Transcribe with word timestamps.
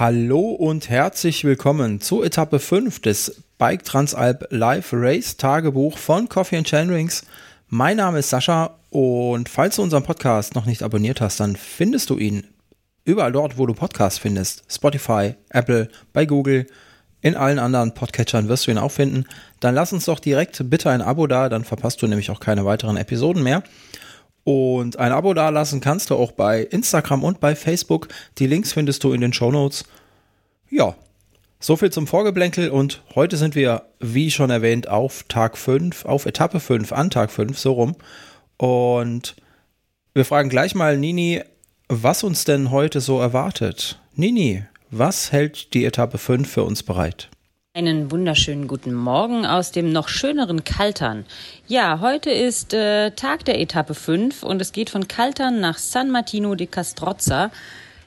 Hallo 0.00 0.52
und 0.52 0.88
herzlich 0.88 1.44
willkommen 1.44 2.00
zu 2.00 2.22
Etappe 2.22 2.58
5 2.58 3.02
des 3.02 3.42
Bike 3.58 3.84
Transalp 3.84 4.46
Live 4.48 4.94
Race 4.94 5.36
Tagebuch 5.36 5.98
von 5.98 6.26
Coffee 6.26 6.56
and 6.56 6.66
Chainrings. 6.66 7.26
Mein 7.68 7.98
Name 7.98 8.20
ist 8.20 8.30
Sascha 8.30 8.78
und 8.88 9.50
falls 9.50 9.76
du 9.76 9.82
unseren 9.82 10.02
Podcast 10.02 10.54
noch 10.54 10.64
nicht 10.64 10.82
abonniert 10.82 11.20
hast, 11.20 11.38
dann 11.38 11.54
findest 11.54 12.08
du 12.08 12.16
ihn 12.16 12.46
überall 13.04 13.30
dort, 13.30 13.58
wo 13.58 13.66
du 13.66 13.74
Podcasts 13.74 14.18
findest. 14.18 14.64
Spotify, 14.70 15.34
Apple, 15.50 15.90
bei 16.14 16.24
Google, 16.24 16.66
in 17.20 17.36
allen 17.36 17.58
anderen 17.58 17.92
Podcatchern 17.92 18.48
wirst 18.48 18.66
du 18.66 18.70
ihn 18.70 18.78
auch 18.78 18.92
finden. 18.92 19.26
Dann 19.60 19.74
lass 19.74 19.92
uns 19.92 20.06
doch 20.06 20.18
direkt 20.18 20.70
bitte 20.70 20.88
ein 20.88 21.02
Abo 21.02 21.26
da, 21.26 21.50
dann 21.50 21.64
verpasst 21.64 22.00
du 22.00 22.06
nämlich 22.06 22.30
auch 22.30 22.40
keine 22.40 22.64
weiteren 22.64 22.96
Episoden 22.96 23.42
mehr. 23.42 23.62
Und 24.44 24.98
ein 24.98 25.12
Abo 25.12 25.34
dalassen 25.34 25.80
kannst 25.80 26.10
du 26.10 26.16
auch 26.16 26.32
bei 26.32 26.62
Instagram 26.62 27.24
und 27.24 27.40
bei 27.40 27.54
Facebook. 27.54 28.08
Die 28.38 28.46
Links 28.46 28.72
findest 28.72 29.04
du 29.04 29.12
in 29.12 29.20
den 29.20 29.32
Show 29.32 29.50
Notes. 29.50 29.84
Ja, 30.70 30.94
so 31.58 31.76
viel 31.76 31.90
zum 31.90 32.06
Vorgeblänkel 32.06 32.70
und 32.70 33.02
heute 33.14 33.36
sind 33.36 33.54
wir, 33.54 33.82
wie 33.98 34.30
schon 34.30 34.48
erwähnt, 34.48 34.88
auf 34.88 35.24
Tag 35.24 35.58
5, 35.58 36.06
auf 36.06 36.24
Etappe 36.24 36.58
5, 36.58 36.92
an 36.92 37.10
Tag 37.10 37.30
5, 37.30 37.58
so 37.58 37.72
rum. 37.72 37.96
Und 38.56 39.36
wir 40.14 40.24
fragen 40.24 40.48
gleich 40.48 40.74
mal 40.74 40.96
Nini, 40.96 41.42
was 41.88 42.24
uns 42.24 42.44
denn 42.44 42.70
heute 42.70 43.00
so 43.00 43.20
erwartet. 43.20 44.00
Nini, 44.14 44.64
was 44.90 45.32
hält 45.32 45.74
die 45.74 45.84
Etappe 45.84 46.18
5 46.18 46.50
für 46.50 46.64
uns 46.64 46.82
bereit? 46.82 47.28
Einen 47.72 48.10
wunderschönen 48.10 48.66
guten 48.66 48.92
Morgen 48.92 49.46
aus 49.46 49.70
dem 49.70 49.92
noch 49.92 50.08
schöneren 50.08 50.64
Kaltern. 50.64 51.24
Ja, 51.68 52.00
heute 52.00 52.32
ist 52.32 52.74
äh, 52.74 53.12
Tag 53.12 53.44
der 53.44 53.60
Etappe 53.60 53.94
5 53.94 54.42
und 54.42 54.60
es 54.60 54.72
geht 54.72 54.90
von 54.90 55.06
Kaltern 55.06 55.60
nach 55.60 55.78
San 55.78 56.10
Martino 56.10 56.56
di 56.56 56.66
Castrozza. 56.66 57.52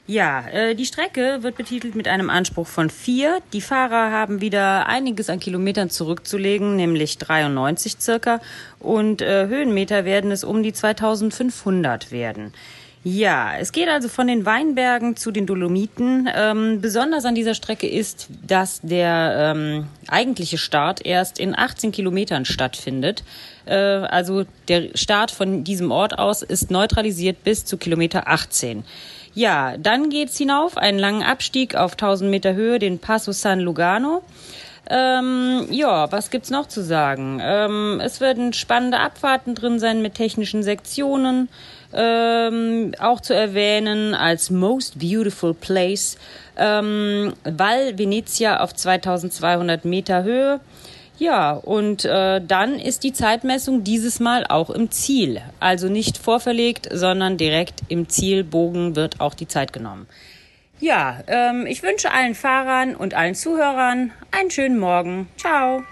Ja, 0.06 0.46
äh, 0.48 0.74
die 0.74 0.84
Strecke 0.84 1.38
wird 1.40 1.56
betitelt 1.56 1.94
mit 1.94 2.08
einem 2.08 2.28
Anspruch 2.28 2.66
von 2.66 2.90
4. 2.90 3.38
Die 3.54 3.62
Fahrer 3.62 4.10
haben 4.10 4.42
wieder 4.42 4.86
einiges 4.86 5.30
an 5.30 5.40
Kilometern 5.40 5.88
zurückzulegen, 5.88 6.76
nämlich 6.76 7.16
93 7.16 7.96
circa. 7.98 8.42
Und 8.80 9.22
äh, 9.22 9.46
Höhenmeter 9.46 10.04
werden 10.04 10.30
es 10.30 10.44
um 10.44 10.62
die 10.62 10.74
2500 10.74 12.10
werden. 12.10 12.52
Ja, 13.06 13.52
es 13.58 13.72
geht 13.72 13.88
also 13.88 14.08
von 14.08 14.26
den 14.26 14.46
Weinbergen 14.46 15.14
zu 15.14 15.30
den 15.30 15.44
Dolomiten. 15.44 16.26
Ähm, 16.34 16.80
besonders 16.80 17.26
an 17.26 17.34
dieser 17.34 17.52
Strecke 17.52 17.86
ist, 17.86 18.28
dass 18.46 18.80
der 18.80 19.54
ähm, 19.54 19.86
eigentliche 20.08 20.56
Start 20.56 21.04
erst 21.04 21.38
in 21.38 21.54
18 21.54 21.92
Kilometern 21.92 22.46
stattfindet. 22.46 23.22
Äh, 23.66 23.74
also 23.74 24.44
der 24.68 24.88
Start 24.94 25.30
von 25.30 25.64
diesem 25.64 25.90
Ort 25.90 26.18
aus 26.18 26.40
ist 26.40 26.70
neutralisiert 26.70 27.44
bis 27.44 27.66
zu 27.66 27.76
Kilometer 27.76 28.26
18. 28.26 28.84
Ja, 29.34 29.76
dann 29.76 30.08
geht's 30.08 30.38
hinauf, 30.38 30.78
einen 30.78 30.98
langen 30.98 31.22
Abstieg 31.22 31.74
auf 31.74 31.92
1000 31.92 32.30
Meter 32.30 32.54
Höhe, 32.54 32.78
den 32.78 33.00
Passo 33.00 33.32
San 33.32 33.60
Lugano. 33.60 34.22
Ähm, 34.88 35.66
ja, 35.70 36.10
was 36.12 36.30
gibt's 36.30 36.50
noch 36.50 36.68
zu 36.68 36.82
sagen? 36.82 37.40
Ähm, 37.42 38.00
es 38.02 38.20
werden 38.20 38.52
spannende 38.52 39.00
Abfahrten 39.00 39.54
drin 39.54 39.78
sein 39.78 40.02
mit 40.02 40.14
technischen 40.14 40.62
Sektionen 40.62 41.48
ähm, 41.94 42.92
auch 42.98 43.20
zu 43.20 43.34
erwähnen 43.34 44.14
als 44.14 44.50
Most 44.50 44.98
Beautiful 44.98 45.54
Place, 45.54 46.16
ähm, 46.56 47.34
Val 47.44 47.98
Venezia 47.98 48.60
auf 48.60 48.74
2200 48.74 49.84
Meter 49.84 50.22
Höhe. 50.22 50.60
Ja, 51.18 51.52
und 51.52 52.04
äh, 52.04 52.40
dann 52.40 52.78
ist 52.78 53.04
die 53.04 53.12
Zeitmessung 53.12 53.84
dieses 53.84 54.18
Mal 54.18 54.44
auch 54.48 54.70
im 54.70 54.90
Ziel. 54.90 55.40
Also 55.60 55.88
nicht 55.88 56.18
vorverlegt, 56.18 56.88
sondern 56.92 57.36
direkt 57.36 57.82
im 57.88 58.08
Zielbogen 58.08 58.96
wird 58.96 59.20
auch 59.20 59.34
die 59.34 59.46
Zeit 59.46 59.72
genommen. 59.72 60.08
Ja, 60.80 61.22
ähm, 61.28 61.66
ich 61.66 61.82
wünsche 61.82 62.10
allen 62.12 62.34
Fahrern 62.34 62.96
und 62.96 63.14
allen 63.14 63.36
Zuhörern 63.36 64.12
einen 64.32 64.50
schönen 64.50 64.78
Morgen. 64.78 65.28
Ciao. 65.36 65.84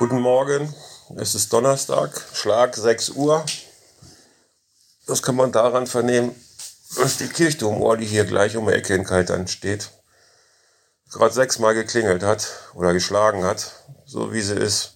Guten 0.00 0.20
Morgen, 0.20 0.74
es 1.16 1.34
ist 1.34 1.52
Donnerstag, 1.52 2.22
Schlag 2.32 2.74
6 2.74 3.10
Uhr. 3.10 3.44
Das 5.06 5.22
kann 5.22 5.36
man 5.36 5.52
daran 5.52 5.86
vernehmen, 5.86 6.34
dass 6.96 7.18
die 7.18 7.28
Kirchturmuhr, 7.28 7.98
die 7.98 8.06
hier 8.06 8.24
gleich 8.24 8.56
um 8.56 8.66
die 8.66 8.72
Ecke 8.72 8.94
in 8.94 9.04
Kaltern 9.04 9.46
steht, 9.46 9.90
gerade 11.10 11.34
sechsmal 11.34 11.74
geklingelt 11.74 12.22
hat 12.22 12.48
oder 12.72 12.94
geschlagen 12.94 13.44
hat, 13.44 13.74
so 14.06 14.32
wie 14.32 14.40
sie 14.40 14.56
es 14.56 14.94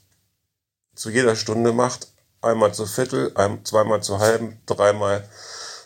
zu 0.94 1.10
jeder 1.10 1.36
Stunde 1.36 1.74
macht. 1.74 2.08
Einmal 2.40 2.72
zu 2.72 2.86
Viertel, 2.86 3.34
zweimal 3.64 4.02
zu 4.02 4.20
halben, 4.20 4.62
dreimal 4.64 5.28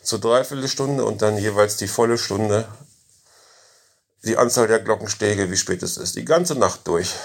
zu 0.00 0.18
Dreiviertelstunde 0.18 1.04
und 1.04 1.22
dann 1.22 1.38
jeweils 1.38 1.76
die 1.76 1.88
volle 1.88 2.18
Stunde. 2.18 2.68
Die 4.22 4.36
Anzahl 4.36 4.68
der 4.68 4.78
Glockenstege, 4.78 5.50
wie 5.50 5.56
spät 5.56 5.82
es 5.82 5.96
ist, 5.96 6.14
die 6.14 6.24
ganze 6.24 6.54
Nacht 6.54 6.86
durch. 6.86 7.16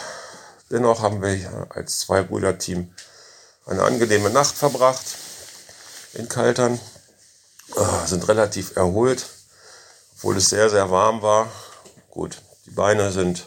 Dennoch 0.73 1.03
haben 1.03 1.21
wir 1.21 1.67
als 1.69 1.99
Zwei-Brüder-Team 1.99 2.91
eine 3.67 3.83
angenehme 3.83 4.31
Nacht 4.31 4.55
verbracht 4.55 5.05
in 6.13 6.27
Kaltern, 6.27 6.79
äh, 7.75 8.07
sind 8.07 8.27
relativ 8.27 8.75
erholt, 8.75 9.23
obwohl 10.15 10.37
es 10.37 10.49
sehr, 10.49 10.71
sehr 10.71 10.89
warm 10.89 11.21
war. 11.21 11.51
Gut, 12.09 12.41
die 12.65 12.71
Beine 12.71 13.11
sind 13.11 13.45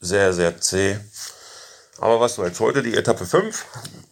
sehr, 0.00 0.32
sehr 0.32 0.58
zäh. 0.58 0.98
Aber 1.98 2.18
was 2.18 2.36
soll's 2.36 2.60
heute, 2.60 2.82
die 2.82 2.96
Etappe 2.96 3.26
5. 3.26 3.66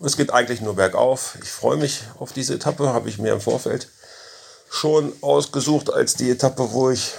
Es 0.05 0.19
geht 0.19 0.31
eigentlich 0.31 0.61
nur 0.61 0.77
bergauf. 0.77 1.39
Ich 1.43 1.51
freue 1.51 1.79
mich 1.79 2.03
auf 2.19 2.35
diese 2.35 2.57
Etappe, 2.57 2.93
habe 2.93 3.09
ich 3.09 3.17
mir 3.17 3.33
im 3.33 3.41
Vorfeld 3.41 3.89
schon 4.71 5.15
ausgesucht 5.23 5.91
als 5.91 6.17
die 6.17 6.31
Etappe, 6.31 6.71
wo 6.71 6.91
ich 6.91 7.15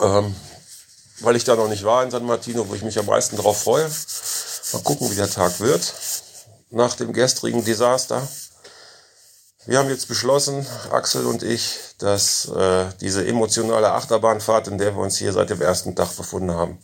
ähm, 0.00 0.32
weil 1.20 1.36
ich 1.36 1.44
da 1.44 1.56
noch 1.56 1.68
nicht 1.68 1.84
war 1.84 2.02
in 2.02 2.10
San 2.10 2.24
Martino, 2.24 2.68
wo 2.68 2.74
ich 2.74 2.82
mich 2.82 2.98
am 2.98 3.06
meisten 3.06 3.36
drauf 3.36 3.62
freue. 3.62 3.90
Mal 4.72 4.82
gucken, 4.82 5.10
wie 5.10 5.14
der 5.14 5.30
Tag 5.30 5.60
wird 5.60 5.92
nach 6.70 6.94
dem 6.94 7.12
gestrigen 7.12 7.64
Desaster. 7.64 8.26
Wir 9.66 9.78
haben 9.78 9.88
jetzt 9.88 10.06
beschlossen, 10.06 10.64
Axel 10.90 11.26
und 11.26 11.42
ich, 11.42 11.78
dass 11.98 12.48
äh, 12.48 12.86
diese 13.00 13.26
emotionale 13.26 13.90
Achterbahnfahrt, 13.92 14.68
in 14.68 14.78
der 14.78 14.94
wir 14.94 15.02
uns 15.02 15.16
hier 15.16 15.32
seit 15.32 15.50
dem 15.50 15.60
ersten 15.60 15.96
Tag 15.96 16.16
befunden 16.16 16.52
haben, 16.52 16.78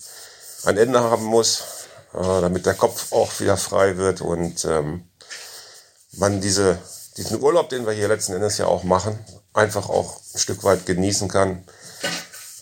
ein 0.64 0.76
Ende 0.76 1.00
haben 1.00 1.24
muss, 1.24 1.62
äh, 2.12 2.40
damit 2.40 2.66
der 2.66 2.74
Kopf 2.74 3.12
auch 3.12 3.38
wieder 3.38 3.56
frei 3.56 3.98
wird 3.98 4.20
und 4.20 4.64
ähm, 4.64 5.08
man 6.12 6.40
diese, 6.40 6.78
diesen 7.16 7.40
Urlaub, 7.40 7.68
den 7.68 7.86
wir 7.86 7.92
hier 7.92 8.08
letzten 8.08 8.32
Endes 8.32 8.58
ja 8.58 8.66
auch 8.66 8.82
machen, 8.82 9.18
einfach 9.54 9.88
auch 9.88 10.16
ein 10.34 10.38
Stück 10.38 10.64
weit 10.64 10.84
genießen 10.84 11.28
kann. 11.28 11.64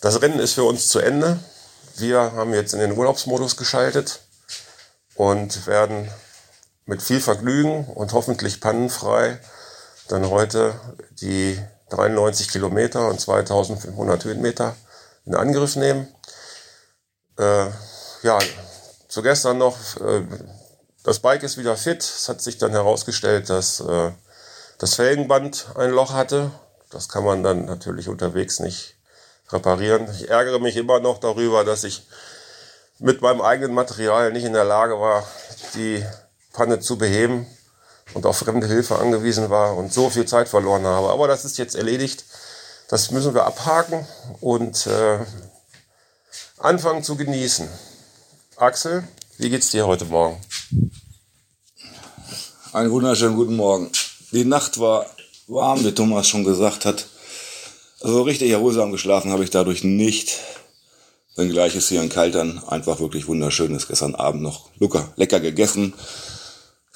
Das 0.01 0.21
Rennen 0.21 0.39
ist 0.39 0.53
für 0.53 0.63
uns 0.63 0.87
zu 0.87 0.99
Ende. 0.99 1.39
Wir 1.97 2.31
haben 2.33 2.53
jetzt 2.53 2.73
in 2.73 2.79
den 2.79 2.97
Urlaubsmodus 2.97 3.57
geschaltet 3.57 4.21
und 5.15 5.67
werden 5.67 6.09
mit 6.85 7.01
viel 7.01 7.19
Vergnügen 7.19 7.85
und 7.85 8.13
hoffentlich 8.13 8.59
pannenfrei 8.61 9.39
dann 10.07 10.29
heute 10.29 10.73
die 11.11 11.59
93 11.89 12.49
Kilometer 12.49 13.07
und 13.07 13.19
2500 13.19 14.23
Höhenmeter 14.25 14.75
in 15.25 15.35
Angriff 15.35 15.75
nehmen. 15.75 16.07
Äh, 17.37 17.67
ja, 18.23 18.39
zu 19.07 19.21
gestern 19.21 19.57
noch, 19.57 19.77
äh, 19.97 20.23
das 21.03 21.19
Bike 21.19 21.43
ist 21.43 21.57
wieder 21.57 21.75
fit. 21.75 22.01
Es 22.01 22.29
hat 22.29 22.41
sich 22.41 22.57
dann 22.57 22.71
herausgestellt, 22.71 23.49
dass 23.49 23.79
äh, 23.79 24.11
das 24.77 24.95
Felgenband 24.95 25.67
ein 25.75 25.91
Loch 25.91 26.13
hatte. 26.13 26.51
Das 26.89 27.09
kann 27.09 27.23
man 27.23 27.43
dann 27.43 27.65
natürlich 27.65 28.09
unterwegs 28.09 28.59
nicht 28.59 28.97
reparieren. 29.53 30.07
Ich 30.11 30.29
ärgere 30.29 30.59
mich 30.59 30.77
immer 30.77 30.99
noch 30.99 31.19
darüber, 31.19 31.63
dass 31.63 31.83
ich 31.83 32.03
mit 32.99 33.21
meinem 33.21 33.41
eigenen 33.41 33.73
Material 33.73 34.31
nicht 34.31 34.45
in 34.45 34.53
der 34.53 34.63
Lage 34.63 34.99
war, 34.99 35.25
die 35.75 36.05
Panne 36.53 36.79
zu 36.79 36.97
beheben 36.97 37.47
und 38.13 38.25
auf 38.25 38.37
fremde 38.37 38.67
Hilfe 38.67 38.99
angewiesen 38.99 39.49
war 39.49 39.75
und 39.75 39.93
so 39.93 40.09
viel 40.09 40.25
Zeit 40.25 40.49
verloren 40.49 40.85
habe. 40.85 41.09
Aber 41.09 41.27
das 41.27 41.45
ist 41.45 41.57
jetzt 41.57 41.75
erledigt. 41.75 42.25
Das 42.89 43.11
müssen 43.11 43.33
wir 43.33 43.45
abhaken 43.45 44.05
und 44.41 44.85
äh, 44.87 45.19
anfangen 46.57 47.03
zu 47.03 47.15
genießen. 47.15 47.69
Axel, 48.57 49.03
wie 49.37 49.49
geht's 49.49 49.71
dir 49.71 49.87
heute 49.87 50.05
Morgen? 50.05 50.39
Einen 52.73 52.91
wunderschönen 52.91 53.35
guten 53.35 53.55
Morgen. 53.55 53.91
Die 54.31 54.45
Nacht 54.45 54.79
war 54.79 55.05
warm, 55.47 55.83
wie 55.83 55.93
Thomas 55.93 56.27
schon 56.27 56.43
gesagt 56.43 56.85
hat. 56.85 57.07
Also 58.01 58.23
richtig 58.23 58.49
erholsam 58.49 58.91
geschlafen 58.91 59.31
habe 59.31 59.43
ich 59.43 59.51
dadurch 59.51 59.83
nicht. 59.83 60.39
Wenngleich 61.35 61.75
es 61.75 61.87
hier 61.87 62.01
in 62.01 62.09
Kaltern 62.09 62.61
einfach 62.67 62.99
wirklich 62.99 63.27
wunderschön 63.27 63.75
ist. 63.75 63.87
Gestern 63.87 64.15
Abend 64.15 64.41
noch 64.41 64.69
lecker, 65.15 65.39
gegessen 65.39 65.93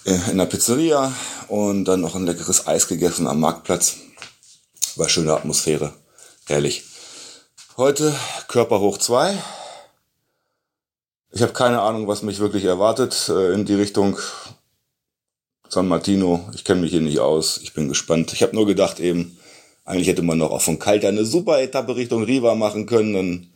äh, 0.06 0.32
in 0.32 0.40
der 0.40 0.48
Pizzeria 0.48 1.14
und 1.48 1.86
dann 1.86 2.02
noch 2.02 2.16
ein 2.16 2.26
leckeres 2.26 2.66
Eis 2.66 2.88
gegessen 2.88 3.28
am 3.28 3.40
Marktplatz. 3.40 3.98
war 4.96 5.08
schöne 5.08 5.34
Atmosphäre. 5.34 5.94
Herrlich. 6.48 6.84
Heute 7.78 8.16
Körper 8.48 8.80
hoch 8.80 8.98
zwei. 8.98 9.38
Ich 11.32 11.44
habe 11.44 11.54
keine 11.54 11.82
Ahnung, 11.82 12.08
was 12.08 12.24
mich 12.24 12.40
wirklich 12.40 12.64
erwartet 12.64 13.30
äh, 13.30 13.54
in 13.54 13.66
die 13.66 13.76
Richtung 13.76 14.18
San 15.70 15.88
Martino. 15.88 16.50
Ich 16.56 16.64
kenne 16.64 16.82
mich 16.82 16.92
hier 16.92 17.02
nicht 17.02 17.20
aus. 17.20 17.60
Ich 17.60 17.74
bin 17.74 17.90
gespannt. 17.90 18.34
Ich 18.34 18.42
habe 18.42 18.56
nur 18.56 18.66
gedacht 18.66 19.00
eben, 19.00 19.38
eigentlich 19.86 20.08
hätte 20.08 20.24
man 20.24 20.40
noch 20.40 20.52
auch 20.52 20.62
von 20.62 20.80
Kalter 20.80 21.08
eine 21.08 21.26
super 21.26 21.62
Etappe 21.62 21.96
Richtung 21.96 22.24
Riva 22.24 22.56
machen 22.56 22.88
können. 22.88 23.14
Dann 23.14 23.48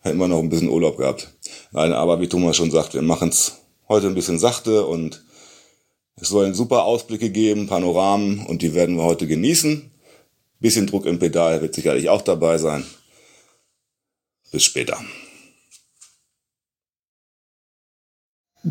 hätten 0.00 0.18
wir 0.18 0.28
noch 0.28 0.40
ein 0.40 0.48
bisschen 0.48 0.68
Urlaub 0.68 0.98
gehabt. 0.98 1.32
Nein, 1.70 1.92
aber 1.92 2.20
wie 2.20 2.28
Thomas 2.28 2.56
schon 2.56 2.72
sagt, 2.72 2.94
wir 2.94 3.02
machen 3.02 3.28
es 3.28 3.60
heute 3.88 4.08
ein 4.08 4.14
bisschen 4.14 4.38
sachte 4.38 4.84
und 4.84 5.24
es 6.16 6.28
sollen 6.28 6.54
super 6.54 6.84
Ausblicke 6.84 7.30
geben, 7.30 7.66
Panoramen 7.66 8.44
und 8.46 8.62
die 8.62 8.74
werden 8.74 8.96
wir 8.96 9.04
heute 9.04 9.26
genießen. 9.26 9.90
Bisschen 10.60 10.86
Druck 10.86 11.06
im 11.06 11.18
Pedal 11.18 11.62
wird 11.62 11.74
sicherlich 11.74 12.08
auch 12.08 12.22
dabei 12.22 12.58
sein. 12.58 12.84
Bis 14.50 14.64
später. 14.64 14.98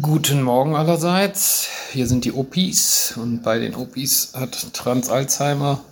Guten 0.01 0.41
Morgen 0.41 0.75
allerseits. 0.75 1.68
Hier 1.91 2.07
sind 2.07 2.25
die 2.25 2.31
Opis 2.31 3.13
und 3.15 3.44
bei 3.44 3.59
den 3.59 3.75
Opis 3.75 4.31
hat 4.33 4.74
Trans 4.74 5.09
Alzheimer 5.09 5.83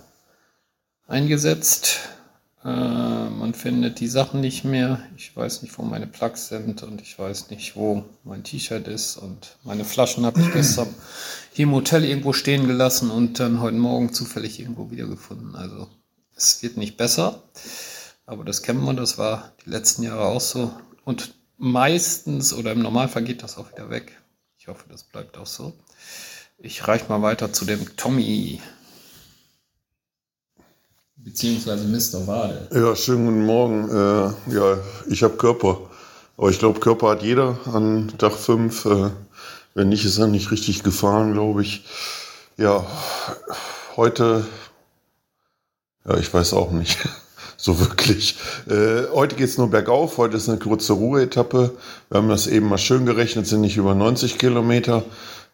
eingesetzt. 1.12 2.00
Äh, 2.64 2.68
man 2.68 3.54
findet 3.54 4.00
die 4.00 4.08
Sachen 4.08 4.40
nicht 4.40 4.64
mehr. 4.64 5.00
Ich 5.16 5.36
weiß 5.36 5.62
nicht, 5.62 5.76
wo 5.78 5.82
meine 5.82 6.06
Plugs 6.06 6.48
sind 6.48 6.82
und 6.82 7.00
ich 7.02 7.18
weiß 7.18 7.50
nicht, 7.50 7.76
wo 7.76 8.04
mein 8.24 8.44
T-Shirt 8.44 8.88
ist 8.88 9.16
und 9.16 9.56
meine 9.62 9.84
Flaschen 9.84 10.24
habe 10.24 10.40
ich 10.40 10.52
gestern 10.52 10.92
hier 11.52 11.64
im 11.64 11.72
Hotel 11.72 12.04
irgendwo 12.04 12.32
stehen 12.32 12.66
gelassen 12.66 13.10
und 13.10 13.38
dann 13.38 13.60
heute 13.60 13.76
Morgen 13.76 14.12
zufällig 14.12 14.58
irgendwo 14.58 14.90
wiedergefunden. 14.90 15.54
Also 15.54 15.88
es 16.34 16.62
wird 16.62 16.76
nicht 16.76 16.96
besser, 16.96 17.42
aber 18.26 18.44
das 18.44 18.62
kennen 18.62 18.84
wir, 18.84 18.94
das 18.94 19.18
war 19.18 19.52
die 19.64 19.70
letzten 19.70 20.02
Jahre 20.02 20.24
auch 20.24 20.40
so. 20.40 20.72
Und 21.04 21.34
meistens 21.58 22.54
oder 22.54 22.72
im 22.72 22.80
Normalfall 22.80 23.22
geht 23.22 23.42
das 23.42 23.58
auch 23.58 23.70
wieder 23.70 23.90
weg. 23.90 24.18
Ich 24.56 24.68
hoffe, 24.68 24.84
das 24.88 25.02
bleibt 25.02 25.36
auch 25.36 25.46
so. 25.46 25.74
Ich 26.58 26.86
reiche 26.86 27.08
mal 27.08 27.22
weiter 27.22 27.52
zu 27.52 27.64
dem 27.64 27.96
Tommy. 27.96 28.60
Beziehungsweise 31.24 31.84
Mr. 31.84 32.26
Wade. 32.26 32.66
Ja, 32.74 32.96
schönen 32.96 33.26
guten 33.26 33.46
Morgen. 33.46 33.88
Äh, 33.88 34.54
ja, 34.54 34.78
ich 35.08 35.22
habe 35.22 35.36
Körper. 35.36 35.78
Aber 36.36 36.50
ich 36.50 36.58
glaube, 36.58 36.80
Körper 36.80 37.10
hat 37.10 37.22
jeder 37.22 37.58
an 37.72 38.12
Tag 38.18 38.32
5. 38.32 38.84
Äh, 38.86 39.10
wenn 39.74 39.88
nicht, 39.88 40.04
ist 40.04 40.18
er 40.18 40.26
nicht 40.26 40.50
richtig 40.50 40.82
gefahren, 40.82 41.32
glaube 41.32 41.62
ich. 41.62 41.84
Ja, 42.56 42.84
heute, 43.96 44.44
ja, 46.08 46.16
ich 46.18 46.34
weiß 46.34 46.54
auch 46.54 46.72
nicht. 46.72 46.98
so 47.56 47.78
wirklich. 47.78 48.36
Äh, 48.68 49.08
heute 49.12 49.36
geht's 49.36 49.58
nur 49.58 49.70
bergauf, 49.70 50.18
heute 50.18 50.36
ist 50.36 50.48
eine 50.48 50.58
kurze 50.58 50.94
Ruheetappe. 50.94 51.70
Wir 52.10 52.18
haben 52.18 52.28
das 52.28 52.48
eben 52.48 52.68
mal 52.68 52.78
schön 52.78 53.06
gerechnet, 53.06 53.46
sind 53.46 53.60
nicht 53.60 53.76
über 53.76 53.94
90 53.94 54.38
Kilometer. 54.38 55.04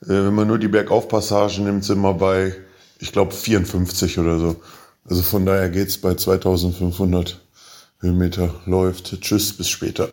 Äh, 0.03 0.09
wenn 0.09 0.35
man 0.35 0.49
nur 0.49 0.59
die 0.59 0.69
Bergaufpassagen 0.69 1.65
nimmt, 1.65 1.85
sind 1.85 2.01
wir 2.01 2.15
bei, 2.15 2.55
ich 3.01 3.13
glaube, 3.13 3.35
54 3.35 4.19
oder 4.19 4.39
so. 4.39 4.57
Also 5.09 5.23
von 5.23 5.47
daher 5.47 5.71
geht's 5.71 5.97
bei 5.97 6.15
2500 6.15 7.41
Höhenmeter 8.01 8.55
läuft. 8.67 9.21
Tschüss, 9.23 9.57
bis 9.57 9.71
später. 9.71 10.11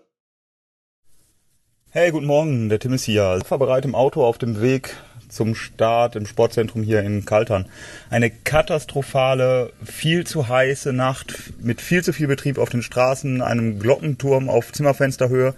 Hey, 1.90 2.12
guten 2.12 2.26
Morgen, 2.26 2.70
der 2.70 2.80
Tim 2.80 2.94
ist 2.94 3.04
hier. 3.04 3.42
Fahrbereit 3.46 3.84
im 3.84 3.94
Auto 3.94 4.24
auf 4.24 4.38
dem 4.38 4.62
Weg 4.62 4.96
zum 5.28 5.54
Start 5.54 6.16
im 6.16 6.26
Sportzentrum 6.26 6.82
hier 6.82 7.02
in 7.02 7.26
Kaltern. 7.26 7.66
Eine 8.10 8.30
katastrophale, 8.30 9.74
viel 9.84 10.26
zu 10.26 10.48
heiße 10.48 10.94
Nacht 10.94 11.54
mit 11.60 11.82
viel 11.82 12.02
zu 12.02 12.14
viel 12.14 12.28
Betrieb 12.28 12.58
auf 12.58 12.70
den 12.70 12.82
Straßen, 12.82 13.42
einem 13.42 13.80
Glockenturm 13.80 14.50
auf 14.50 14.72
Zimmerfensterhöhe 14.72 15.56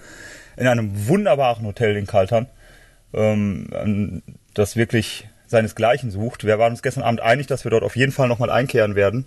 in 0.56 0.66
einem 0.66 1.08
wunderbaren 1.08 1.66
Hotel 1.66 1.96
in 1.96 2.08
Kaltern, 2.08 2.48
ähm, 3.14 4.24
das 4.56 4.76
wirklich 4.76 5.28
seinesgleichen 5.48 6.12
sucht. 6.12 6.44
Wir 6.46 6.60
waren 6.60 6.74
uns 6.74 6.82
gestern 6.82 7.04
Abend 7.04 7.22
einig, 7.22 7.48
dass 7.48 7.64
wir 7.64 7.72
dort 7.72 7.84
auf 7.84 7.96
jeden 7.96 8.12
Fall 8.12 8.28
nochmal 8.28 8.50
einkehren 8.50 8.96
werden, 8.96 9.26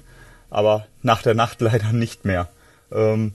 aber 0.50 0.86
nach 1.02 1.22
der 1.22 1.34
Nacht 1.34 1.60
leider 1.60 1.92
nicht 1.92 2.24
mehr. 2.24 2.48
Ähm, 2.92 3.32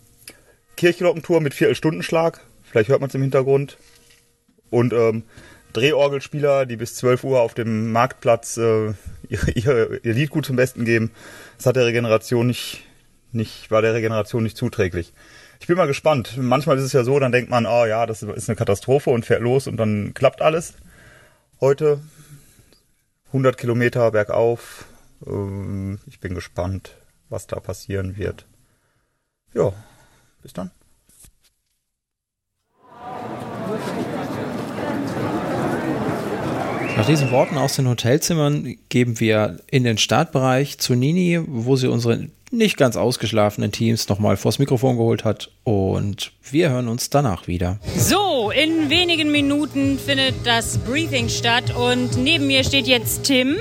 Kirchglockenturm 0.77 1.43
mit 1.43 1.53
Viertelstundenschlag, 1.53 2.41
vielleicht 2.63 2.89
hört 2.89 3.01
man 3.01 3.09
es 3.09 3.15
im 3.15 3.21
Hintergrund. 3.21 3.77
Und 4.69 4.93
ähm, 4.93 5.23
Drehorgelspieler, 5.73 6.65
die 6.65 6.77
bis 6.77 6.95
12 6.95 7.23
Uhr 7.23 7.41
auf 7.41 7.53
dem 7.53 7.91
Marktplatz 7.91 8.57
äh, 8.57 8.87
ihr, 9.29 9.55
ihr, 9.55 9.99
ihr 10.03 10.13
Liedgut 10.13 10.45
zum 10.45 10.55
Besten 10.55 10.85
geben. 10.85 11.11
Das 11.57 11.65
hat 11.65 11.75
der 11.75 11.85
Regeneration 11.85 12.47
nicht, 12.47 12.83
nicht, 13.31 13.71
war 13.71 13.81
der 13.81 13.93
Regeneration 13.93 14.43
nicht 14.43 14.57
zuträglich. 14.57 15.13
Ich 15.59 15.67
bin 15.67 15.77
mal 15.77 15.87
gespannt. 15.87 16.37
Manchmal 16.37 16.77
ist 16.77 16.83
es 16.83 16.93
ja 16.93 17.03
so, 17.03 17.19
dann 17.19 17.31
denkt 17.31 17.49
man, 17.49 17.65
oh 17.65 17.85
ja, 17.85 18.05
das 18.05 18.23
ist 18.23 18.49
eine 18.49 18.55
Katastrophe 18.55 19.09
und 19.09 19.25
fährt 19.25 19.41
los 19.41 19.67
und 19.67 19.77
dann 19.77 20.13
klappt 20.13 20.41
alles. 20.41 20.73
Heute 21.61 21.99
100 23.27 23.57
Kilometer 23.57 24.11
bergauf. 24.11 24.85
Ähm, 25.25 25.99
ich 26.05 26.19
bin 26.19 26.35
gespannt, 26.35 26.97
was 27.29 27.47
da 27.47 27.59
passieren 27.59 28.17
wird. 28.17 28.45
Ja, 29.53 29.73
bis 30.41 30.53
dann. 30.53 30.71
Nach 36.97 37.05
diesen 37.05 37.29
Worten 37.31 37.57
aus 37.57 37.75
den 37.75 37.89
Hotelzimmern 37.89 38.77
geben 38.87 39.19
wir 39.19 39.59
in 39.69 39.83
den 39.83 39.97
Startbereich 39.97 40.77
zu 40.77 40.95
Nini, 40.95 41.41
wo 41.45 41.75
sie 41.75 41.87
unsere 41.87 42.29
nicht 42.51 42.77
ganz 42.77 42.95
ausgeschlafenen 42.95 43.71
Teams 43.71 44.07
nochmal 44.07 44.37
vors 44.37 44.59
Mikrofon 44.59 44.97
geholt 44.97 45.23
hat. 45.23 45.51
Und 45.63 46.31
wir 46.49 46.69
hören 46.69 46.87
uns 46.87 47.09
danach 47.09 47.47
wieder. 47.47 47.79
So, 47.97 48.51
in 48.51 48.89
wenigen 48.89 49.31
Minuten 49.31 49.99
findet 49.99 50.35
das 50.45 50.77
Briefing 50.77 51.29
statt 51.29 51.75
und 51.75 52.17
neben 52.17 52.47
mir 52.47 52.63
steht 52.63 52.87
jetzt 52.87 53.23
Tim. 53.23 53.57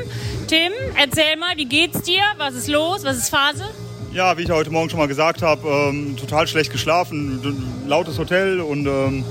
Tim, 0.49 0.73
erzähl 0.99 1.37
mal, 1.39 1.57
wie 1.57 1.65
geht's 1.65 2.03
dir? 2.03 2.23
Was 2.37 2.55
ist 2.55 2.69
los? 2.69 3.05
Was 3.05 3.17
ist 3.17 3.31
Phase? 3.31 3.65
Ja, 4.13 4.39
wie 4.39 4.43
ich 4.43 4.51
heute 4.51 4.70
Morgen 4.70 4.89
schon 4.91 5.01
mal 5.01 5.08
gesagt 5.08 5.43
habe, 5.43 5.67
ähm, 5.69 6.17
total 6.17 6.47
schlecht 6.47 6.70
geschlafen, 6.70 7.82
lautes 7.89 8.17
Hotel 8.19 8.61
und 8.61 8.87
ähm, 8.87 9.25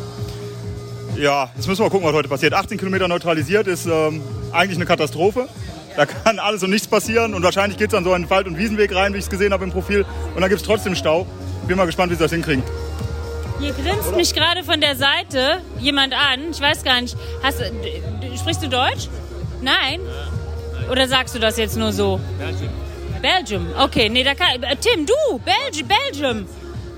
ja, 1.17 1.49
jetzt 1.55 1.67
müssen 1.67 1.79
wir 1.79 1.85
mal 1.85 1.89
gucken, 1.89 2.07
was 2.07 2.13
heute 2.13 2.27
passiert. 2.27 2.53
18 2.53 2.77
Kilometer 2.77 3.07
neutralisiert 3.07 3.67
ist 3.67 3.85
ähm, 3.85 4.21
eigentlich 4.51 4.77
eine 4.77 4.85
Katastrophe. 4.85 5.47
Da 5.95 6.05
kann 6.05 6.39
alles 6.39 6.63
und 6.63 6.71
nichts 6.71 6.87
passieren 6.87 7.33
und 7.33 7.43
wahrscheinlich 7.43 7.77
geht 7.77 7.87
es 7.87 7.91
dann 7.91 8.03
so 8.03 8.13
einen 8.13 8.29
Wald- 8.29 8.47
und 8.47 8.57
Wiesenweg 8.57 8.93
rein, 8.95 9.13
wie 9.13 9.17
ich 9.17 9.25
es 9.25 9.29
gesehen 9.29 9.53
habe 9.53 9.63
im 9.63 9.71
Profil. 9.71 10.05
Und 10.33 10.41
dann 10.41 10.49
gibt 10.49 10.61
es 10.61 10.67
trotzdem 10.67 10.95
Stau. 10.95 11.27
Bin 11.67 11.77
mal 11.77 11.85
gespannt, 11.85 12.11
wie 12.11 12.15
sie 12.15 12.23
das 12.23 12.31
hinkriegen. 12.31 12.63
Hier 13.59 13.73
grinst 13.73 14.15
mich 14.15 14.33
gerade 14.33 14.63
von 14.63 14.81
der 14.81 14.95
Seite 14.95 15.61
jemand 15.79 16.13
an. 16.13 16.51
Ich 16.51 16.59
weiß 16.59 16.83
gar 16.83 16.99
nicht. 16.99 17.15
Hast, 17.41 17.61
sprichst 18.39 18.63
du 18.63 18.67
Deutsch? 18.67 19.07
Nein? 19.61 20.01
Oder 20.91 21.07
sagst 21.07 21.35
du 21.35 21.39
das 21.39 21.57
jetzt 21.57 21.77
nur 21.77 21.93
so? 21.93 22.19
Belgium. 22.37 22.69
Belgium. 23.21 23.67
Okay, 23.79 24.09
nee, 24.09 24.23
da 24.23 24.35
kann. 24.35 24.61
Äh, 24.63 24.75
Tim, 24.75 25.05
du! 25.05 25.39
Belgi 25.39 25.83
Belgium! 25.83 26.45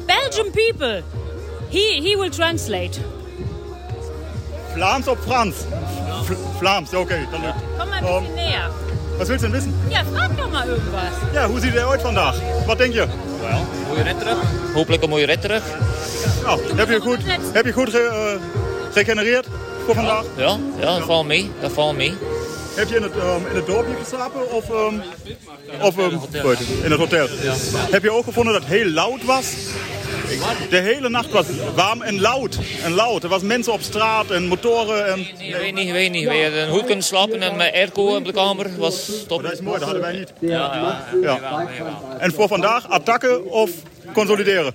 Belgium 0.07 0.51
people! 0.51 1.03
He, 1.69 2.01
he 2.01 2.15
will 2.15 2.31
translate. 2.31 2.99
Flams 4.75 5.07
ob 5.07 5.17
Franz? 5.25 5.55
F 6.25 6.35
Flams, 6.59 6.91
ja, 6.91 6.99
okay. 6.99 7.27
Dann, 7.31 7.41
Komm 7.77 7.89
mal 7.89 7.97
ein 7.97 8.03
bisschen 8.03 8.27
um, 8.27 8.35
näher. 8.35 8.69
Was 9.17 9.27
willst 9.29 9.43
du 9.43 9.47
denn 9.47 9.53
wissen? 9.53 9.73
Ja, 9.89 10.03
frag 10.13 10.35
doch 10.37 10.51
mal 10.51 10.67
irgendwas. 10.67 11.13
Ja, 11.33 11.47
hoe 11.47 11.59
ziet 11.59 11.73
hij 11.73 11.81
eruit 11.81 12.01
vandaag? 12.01 12.35
Wat 12.65 12.77
denk 12.77 12.93
je? 12.93 13.05
Wel, 13.41 13.65
mooie 13.87 14.03
rit 14.03 14.19
terug. 14.19 14.37
Hopelijk 14.73 15.03
een 15.03 15.09
mooie 15.09 15.25
rit 15.25 15.41
terug. 15.41 15.63
Nou, 16.43 16.59
heb 16.75 16.89
je 16.89 16.99
goed, 16.99 17.19
heb 17.53 17.65
je 17.65 17.71
goed 17.71 17.89
ge, 17.89 18.37
uh, 18.37 18.93
gegenereerd 18.93 19.47
voor 19.85 19.95
vandaag? 19.95 20.23
Ja, 20.37 20.57
ja, 20.79 20.97
dat 20.97 21.05
valt 21.05 21.27
mee. 21.27 21.51
Dat 21.61 21.71
valt 21.71 21.95
mee. 21.97 22.13
Heb 22.75 22.89
je 22.89 22.95
in 22.95 23.03
het, 23.03 23.15
um, 23.15 23.47
in 23.49 23.55
het 23.55 23.65
dorpje 23.65 23.93
geslapen 24.03 24.51
of, 24.51 24.69
um, 24.69 25.01
of 25.81 25.97
um, 25.97 26.19
in 26.83 26.91
het 26.91 26.99
hotel? 26.99 27.27
Ja. 27.41 27.53
Heb 27.91 28.03
je 28.03 28.11
ook 28.11 28.23
gevonden 28.23 28.53
dat 28.53 28.61
het 28.61 28.71
heel 28.71 28.89
laut 28.89 29.23
was? 29.23 29.45
De 30.69 30.77
hele 30.77 31.09
nacht 31.09 31.31
was 31.31 31.45
warm 31.75 32.01
en 32.01 32.21
laut. 32.21 32.57
En 32.83 32.91
laut. 32.91 33.23
Er 33.23 33.29
was 33.29 33.41
mensen 33.41 33.73
op 33.73 33.81
straat 33.81 34.31
en 34.31 34.47
motoren. 34.47 35.07
En... 35.07 35.27
Nee, 35.37 35.55
weet 35.55 35.73
niet, 35.73 35.91
weet 35.91 36.11
niet. 36.11 36.27
We 36.27 36.41
hadden 36.43 36.69
goed 36.69 36.85
kunnen 36.85 37.03
slapen 37.03 37.41
en 37.41 37.55
met 37.55 37.73
airco 37.73 38.15
op 38.15 38.25
de 38.25 38.33
kamer. 38.33 38.77
Was 38.77 39.09
top. 39.27 39.37
Oh, 39.37 39.43
dat 39.43 39.53
is 39.53 39.61
mooi, 39.61 39.79
dat 39.79 39.83
hadden 39.83 40.03
wij 40.03 40.17
niet. 40.17 40.33
Ja, 40.39 40.49
ja. 40.49 41.05
ja. 41.21 41.39
ja. 41.41 41.67
En 42.19 42.33
voor 42.33 42.47
vandaag, 42.47 42.89
attacken 42.89 43.45
of 43.51 43.71
consolideren. 44.13 44.73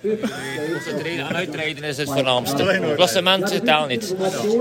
Aan 1.29 1.37
uitrijden 1.37 1.85
is 1.85 1.97
het 1.97 2.11
voornaamste. 2.11 2.81
Klassement 2.97 3.65
telt 3.65 3.89
niet. 3.89 4.15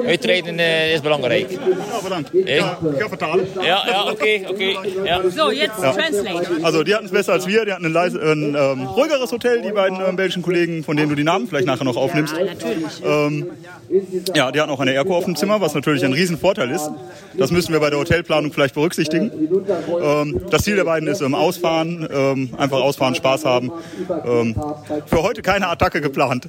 Uitrijden 0.06 0.60
eh, 0.60 0.94
is 0.94 1.02
belangrijk. 1.02 1.52
Ja, 1.52 1.58
bedankt. 2.04 2.30
Ja, 2.34 2.78
ich 2.92 2.98
kann 2.98 3.10
vertalen. 3.10 3.48
Ja, 3.62 3.84
ja, 3.88 4.04
oké, 4.12 4.42
oké. 4.48 4.64
Ja. 5.04 5.22
So, 5.36 5.52
jetzt 5.52 5.76
translate. 5.76 6.48
Also 6.62 6.84
die 6.84 6.94
hatten 6.94 7.06
es 7.06 7.12
besser 7.12 7.34
als 7.34 7.46
wir, 7.46 7.66
die 7.66 7.72
hatten 7.72 7.86
ein, 7.86 7.94
leise, 7.94 8.20
ein 8.22 8.56
ähm, 8.56 8.86
ruhigeres 8.86 9.32
Hotel, 9.32 9.62
die 9.62 9.72
beiden 9.72 10.00
ähm, 10.08 10.16
belgischen 10.16 10.42
Kollegen, 10.42 10.84
von 10.84 10.96
denen 10.96 11.10
du 11.10 11.16
die 11.16 11.24
Namen 11.24 11.48
vielleicht 11.48 11.66
nachher 11.68 11.86
noch 11.86 11.96
aufnimmst. 11.96 12.36
Ähm, 13.04 13.46
ja, 14.34 14.52
die 14.52 14.60
hatten 14.60 14.72
auch 14.72 14.80
eine 14.80 14.94
Airco 14.94 15.18
auf 15.18 15.26
dem 15.26 15.36
Zimmer, 15.36 15.62
was 15.62 15.74
natürlich 15.74 16.06
ein 16.06 16.14
Riesenvorteil 16.14 16.70
ist. 16.70 16.90
Das 17.38 17.52
müssen 17.52 17.74
wir 17.74 17.80
bei 17.80 17.90
der 17.90 18.00
Hotelplanung 18.00 18.52
vielleicht 18.52 18.76
berücksichtigen. 18.76 19.32
Ähm, 20.02 20.42
das 20.50 20.64
Ziel 20.64 20.76
der 20.76 20.84
beiden 20.84 21.08
ist 21.08 21.22
ähm, 21.22 21.36
Ausfahren, 21.36 22.08
ähm, 22.12 22.50
einfach 22.58 22.82
ausfahren, 22.82 23.16
Spaß 23.16 23.46
haben. 23.46 23.72
Für 25.06 25.24
heute 25.24 25.42
keine 25.42 25.68
Attacke 25.68 26.02
geplant. 26.02 26.48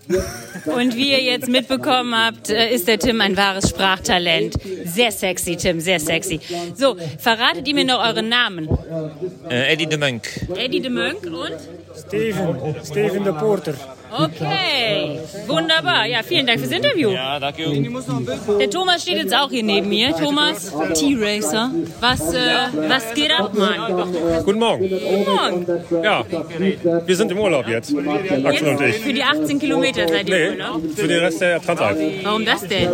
Und 0.64 0.96
wie 0.96 1.10
ihr 1.10 1.22
jetzt 1.22 1.48
mitbekommen 1.48 2.14
habt, 2.14 2.50
äh, 2.50 2.72
ist 2.74 2.88
der 2.88 2.98
Tim 2.98 3.20
ein 3.20 3.36
wahres 3.36 3.68
Sprachtalent. 3.68 4.54
Sehr 4.84 5.12
sexy, 5.12 5.56
Tim, 5.56 5.80
sehr 5.80 6.00
sexy. 6.00 6.40
So, 6.74 6.96
verratet 7.18 7.66
ihr 7.68 7.74
mir 7.74 7.84
noch 7.84 8.04
euren 8.04 8.28
Namen? 8.28 8.68
Eh, 9.48 9.72
Eddie 9.72 9.86
de 9.86 9.98
Munk. 9.98 10.28
Eddie 10.56 10.80
de 10.80 10.90
Munk 10.90 11.24
und? 11.24 11.56
Steven, 11.96 12.76
Steven 12.84 13.24
de 13.24 13.32
Porter. 13.32 13.74
Okay, 14.12 15.20
wunderbar. 15.46 16.06
Ja, 16.06 16.22
vielen 16.22 16.46
Dank 16.46 16.58
fürs 16.60 16.72
Interview. 16.72 17.10
Ja, 17.10 17.38
dank 17.38 17.56
u. 17.58 18.58
Der 18.58 18.68
Thomas 18.70 19.02
steht 19.02 19.18
jetzt 19.18 19.34
auch 19.34 19.50
hier 19.50 19.62
neben 19.62 19.88
mir. 19.88 20.10
Thomas, 20.16 20.72
T-Racer. 20.94 21.70
Was, 22.00 22.34
äh, 22.34 22.38
was 22.88 23.14
geht 23.14 23.30
ab, 23.32 23.52
Mann? 23.54 24.08
Guten 24.44 24.58
Morgen. 24.58 24.88
Guten 24.88 25.24
Morgen. 25.24 26.02
Ja, 26.02 26.24
wir 27.06 27.16
sind 27.16 27.30
im 27.32 27.38
Urlaub 27.38 27.68
jetzt. 27.68 27.94
Axel 28.44 28.68
und 28.68 28.80
ich. 28.82 28.96
für 28.96 29.12
die 29.12 29.22
18 29.22 29.58
Kilometer 29.58 30.08
seid 30.08 30.28
ihr 30.28 30.34
Nee, 30.34 30.50
wohl, 30.50 30.56
ne? 30.82 30.88
für 30.96 31.08
den 31.08 31.20
Rest 31.20 31.40
der 31.40 31.60
Transalp. 31.62 31.98
Warum 32.24 32.44
das 32.44 32.60
denn? 32.66 32.88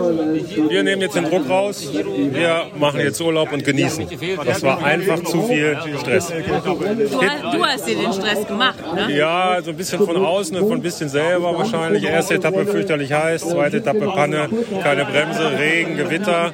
Wir 0.69 0.83
nehmen 0.83 1.03
jetzt 1.03 1.17
den 1.17 1.25
Druck 1.25 1.49
raus. 1.49 1.89
Wir 1.93 2.67
machen 2.79 3.01
jetzt 3.01 3.21
Urlaub 3.21 3.53
und 3.53 3.65
genießen. 3.65 4.07
Das 4.45 4.63
war 4.63 4.83
einfach 4.85 5.23
zu 5.25 5.43
viel 5.43 5.79
Stress. 6.01 6.29
Du, 6.29 7.23
hast- 7.23 7.55
du 7.55 7.65
hast 7.65 7.89
dir 7.89 7.97
den 7.97 8.13
Stress 8.13 8.47
gemacht, 8.47 8.77
ne? 8.95 9.17
Ja, 9.17 9.59
so 9.63 9.71
ein 9.71 9.77
bisschen 9.77 10.05
von 10.05 10.17
außen 10.17 10.57
und 10.57 10.63
von 10.69 10.79
ein 10.79 10.83
bisschen 10.83 11.06
selber 11.09 11.57
wahrscheinlich. 11.57 12.05
Erste 12.05 12.35
Etappe 12.35 12.67
fürchterlich 12.67 13.13
heiß, 13.13 13.43
zweite 13.43 13.79
Etappe 13.79 14.07
Panne, 14.07 14.49
keine 14.83 15.05
Bremse, 15.05 15.59
Regen, 15.59 15.97
Gewitter, 15.97 16.53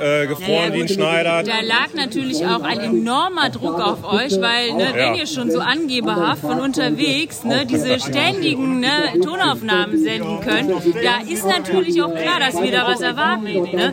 äh, 0.00 0.26
gefroren 0.26 0.72
wie 0.72 0.82
ein 0.82 0.88
Schneider. 0.88 1.42
Da 1.42 1.60
lag 1.62 1.94
natürlich 1.94 2.44
auch 2.46 2.62
ein 2.62 2.80
enormer 2.80 3.50
Druck 3.50 3.80
auf 3.80 4.04
euch, 4.04 4.40
weil 4.40 4.74
ne, 4.74 4.88
wenn 4.94 5.14
ihr 5.14 5.26
schon 5.26 5.50
so 5.50 5.60
angeberhaft 5.60 6.42
von 6.42 6.60
unterwegs 6.60 7.44
ne, 7.44 7.66
diese 7.66 7.98
ständigen 8.00 8.80
ne, 8.80 9.20
Tonaufnahmen 9.22 10.02
senden 10.02 10.40
könnt, 10.40 10.70
da 10.70 11.30
ist 11.30 11.46
natürlich 11.46 12.02
auch 12.02 12.14
klar, 12.14 12.40
dass 12.40 12.60
wir 12.62 12.70
da 12.72 12.86
was 12.86 13.00
erwarten. 13.00 13.44
Ne? 13.44 13.92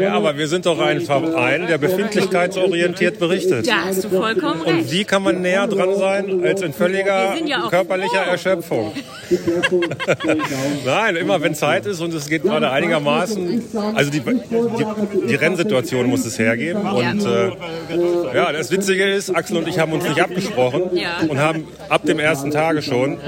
Ja, 0.00 0.14
aber 0.14 0.36
wir 0.36 0.48
sind 0.48 0.66
doch 0.66 0.78
ein 0.80 1.00
Verein, 1.00 1.66
der 1.66 1.78
befindlichkeitsorientiert 1.78 3.18
berichtet. 3.18 3.68
Da 3.68 3.84
hast 3.86 4.04
du 4.04 4.08
vollkommen 4.08 4.60
Und 4.62 4.76
recht. 4.76 4.90
wie 4.92 5.04
kann 5.04 5.22
man 5.22 5.40
näher 5.40 5.66
dran 5.66 5.94
sein 5.96 6.42
als 6.44 6.62
in 6.62 6.72
völliger 6.72 7.34
ja 7.44 7.68
körperlicher 7.68 8.24
froh. 8.24 8.30
Erschöpfung? 8.30 8.92
Nein, 10.84 11.16
immer 11.16 11.40
wenn 11.40 11.54
Zeit 11.54 11.86
ist 11.86 12.00
und 12.00 12.12
es 12.14 12.28
geht 12.28 12.42
gerade 12.42 12.70
einigermaßen, 12.70 13.62
also 13.94 14.10
die, 14.10 14.20
die, 14.20 15.26
die 15.28 15.34
Rennsituation 15.34 16.06
muss 16.06 16.24
es 16.24 16.38
hergeben. 16.38 16.82
Und 16.82 17.24
äh, 17.24 17.50
ja, 18.34 18.52
das 18.52 18.70
Witzige 18.70 19.04
ist, 19.04 19.30
Axel 19.34 19.56
und 19.58 19.68
ich 19.68 19.78
haben 19.78 19.92
uns 19.92 20.04
nicht 20.04 20.20
abgesprochen 20.20 20.96
Ja. 20.96 21.18
und 21.28 21.38
haben 21.38 21.66
ab 21.88 22.04
dem 22.04 22.18
ersten 22.18 22.50
Tage 22.50 22.82
schon, 22.82 23.18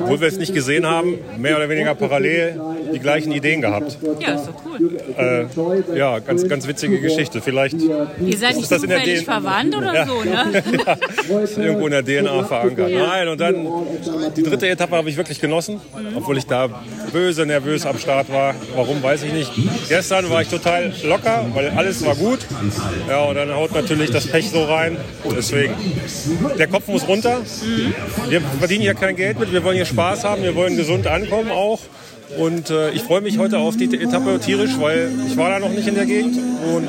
obwohl 0.00 0.20
wir 0.20 0.28
es 0.28 0.38
nicht 0.38 0.54
gesehen 0.54 0.86
haben, 0.86 1.18
mehr 1.38 1.56
oder 1.56 1.68
weniger 1.68 1.94
parallel 1.94 2.60
die 2.92 2.98
gleichen 2.98 3.32
Ideen 3.32 3.60
gehabt. 3.60 3.98
Ja, 4.20 4.34
ist 4.34 4.46
doch 4.48 4.54
cool. 4.66 4.98
Äh, 5.16 5.98
ja, 5.98 6.18
ganz, 6.20 6.48
ganz 6.48 6.66
witzige 6.66 7.00
Geschichte. 7.00 7.40
Vielleicht 7.40 7.74
Ihr 7.80 8.36
seid 8.38 8.54
nicht 8.54 8.62
ist 8.64 8.72
das 8.72 8.82
in 8.82 8.88
der 8.90 8.98
zufällig 8.98 9.24
verwandt 9.24 9.76
oder 9.76 9.94
Ja. 9.94 10.06
so, 10.06 10.22
ne? 10.24 11.42
ist 11.44 11.58
irgendwo 11.58 11.86
in 11.86 11.92
der 11.92 12.04
DNA 12.04 12.44
verankert. 12.44 12.90
Nein, 12.92 13.28
und 13.28 13.40
dann 13.40 13.66
die 14.36 14.42
dritte 14.42 14.68
Etappe 14.68 14.96
habe 14.96 15.08
ich 15.08 15.16
wirklich 15.16 15.23
genossen, 15.40 15.80
obwohl 16.14 16.38
ich 16.38 16.46
da 16.46 16.68
böse 17.12 17.46
nervös 17.46 17.86
am 17.86 17.98
Start 17.98 18.30
war. 18.30 18.54
Warum, 18.74 19.02
weiß 19.02 19.22
ich 19.24 19.32
nicht. 19.32 19.50
Gestern 19.88 20.30
war 20.30 20.42
ich 20.42 20.48
total 20.48 20.92
locker, 21.04 21.46
weil 21.54 21.70
alles 21.70 22.04
war 22.04 22.14
gut. 22.14 22.40
Ja, 23.08 23.24
und 23.24 23.34
dann 23.34 23.52
haut 23.54 23.74
natürlich 23.74 24.10
das 24.10 24.26
Pech 24.26 24.50
so 24.50 24.64
rein. 24.64 24.96
Deswegen, 25.36 25.74
der 26.58 26.66
Kopf 26.68 26.88
muss 26.88 27.06
runter. 27.06 27.40
Wir 28.28 28.40
verdienen 28.58 28.82
hier 28.82 28.94
kein 28.94 29.16
Geld 29.16 29.38
mit, 29.38 29.52
wir 29.52 29.64
wollen 29.64 29.76
hier 29.76 29.86
Spaß 29.86 30.24
haben, 30.24 30.42
wir 30.42 30.54
wollen 30.54 30.76
gesund 30.76 31.06
ankommen 31.06 31.50
auch. 31.50 31.80
Und 32.38 32.70
äh, 32.70 32.90
ich 32.90 33.02
freue 33.02 33.20
mich 33.20 33.38
heute 33.38 33.58
auf 33.58 33.76
die 33.76 33.84
Etappe 33.84 34.40
tierisch, 34.40 34.72
weil 34.78 35.10
ich 35.26 35.36
war 35.36 35.50
da 35.50 35.58
noch 35.60 35.70
nicht 35.70 35.86
in 35.86 35.94
der 35.94 36.06
Gegend. 36.06 36.36
Und 36.74 36.88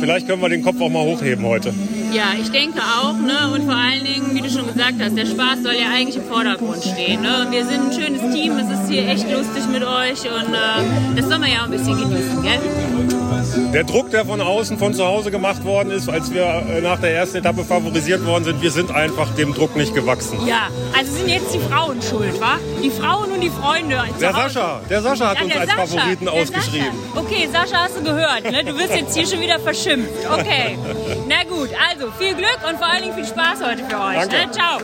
vielleicht 0.00 0.26
können 0.26 0.42
wir 0.42 0.48
den 0.48 0.62
Kopf 0.62 0.80
auch 0.80 0.88
mal 0.88 1.04
hochheben 1.04 1.44
heute. 1.44 1.72
Ja, 2.12 2.32
ich 2.38 2.50
denke 2.50 2.80
auch, 2.80 3.14
ne? 3.14 3.50
Und 3.52 3.64
vor 3.64 3.74
allen 3.74 4.04
Dingen, 4.04 4.34
wie 4.34 4.40
du 4.40 4.50
schon 4.50 4.66
gesagt 4.66 4.94
hast, 5.00 5.16
der 5.16 5.26
Spaß 5.26 5.62
soll 5.62 5.74
ja 5.74 5.90
eigentlich 5.92 6.16
im 6.16 6.24
Vordergrund 6.24 6.82
stehen. 6.82 7.22
Ne? 7.22 7.46
Wir 7.50 7.64
sind 7.64 7.90
ein 7.90 7.92
schönes 7.92 8.34
Team, 8.34 8.56
es 8.58 8.70
ist 8.70 8.88
hier 8.88 9.08
echt 9.08 9.30
lustig 9.30 9.66
mit 9.72 9.82
euch 9.82 10.20
und 10.22 10.54
äh, 10.54 11.16
das 11.16 11.28
soll 11.28 11.38
man 11.38 11.50
ja 11.50 11.60
auch 11.60 11.64
ein 11.64 11.70
bisschen 11.70 11.98
genießen, 11.98 12.42
gell? 12.42 13.23
Der 13.72 13.84
Druck, 13.84 14.10
der 14.10 14.24
von 14.24 14.40
außen, 14.40 14.78
von 14.78 14.94
zu 14.94 15.04
Hause 15.04 15.30
gemacht 15.30 15.64
worden 15.64 15.90
ist, 15.90 16.08
als 16.08 16.32
wir 16.32 16.44
äh, 16.44 16.80
nach 16.80 17.00
der 17.00 17.14
ersten 17.14 17.38
Etappe 17.38 17.64
favorisiert 17.64 18.24
worden 18.24 18.44
sind, 18.44 18.62
wir 18.62 18.70
sind 18.70 18.90
einfach 18.90 19.34
dem 19.34 19.52
Druck 19.54 19.76
nicht 19.76 19.94
gewachsen. 19.94 20.46
Ja, 20.46 20.68
also 20.96 21.12
sind 21.12 21.28
jetzt 21.28 21.52
die 21.54 21.58
Frauen 21.58 22.00
schuld, 22.02 22.40
wa? 22.40 22.58
Die 22.82 22.90
Frauen 22.90 23.32
und 23.32 23.40
die 23.40 23.50
Freunde. 23.50 24.02
Der. 24.20 24.32
Sascha, 24.32 24.80
der 24.88 25.02
Sascha 25.02 25.30
hat 25.30 25.38
Ja, 25.38 25.44
uns 25.44 25.56
als 25.56 25.70
Sascha, 25.70 25.86
Favoriten 25.86 26.28
ausgeschrieben. 26.28 26.88
Sascha. 27.14 27.26
Okay, 27.26 27.48
Sascha 27.52 27.84
hast 27.84 27.96
du 27.96 28.02
gehört, 28.02 28.44
ne? 28.44 28.64
Du 28.64 28.76
wirst 28.78 28.94
jetzt 28.94 29.16
hier 29.16 29.26
schon 29.26 29.40
wieder 29.40 29.58
verschimpft. 29.58 30.10
Okay. 30.32 30.78
Na 31.28 31.42
gut, 31.48 31.70
also 31.90 32.12
viel 32.18 32.34
Glück 32.34 32.58
und 32.68 32.78
vor 32.78 32.86
allen 32.86 33.02
Dingen 33.02 33.14
viel 33.14 33.26
Spaß 33.26 33.58
heute 33.64 33.84
für 33.88 33.96
euch. 33.96 34.28
Danke. 34.28 34.36
Ne? 34.36 34.50
Ciao. 34.52 34.78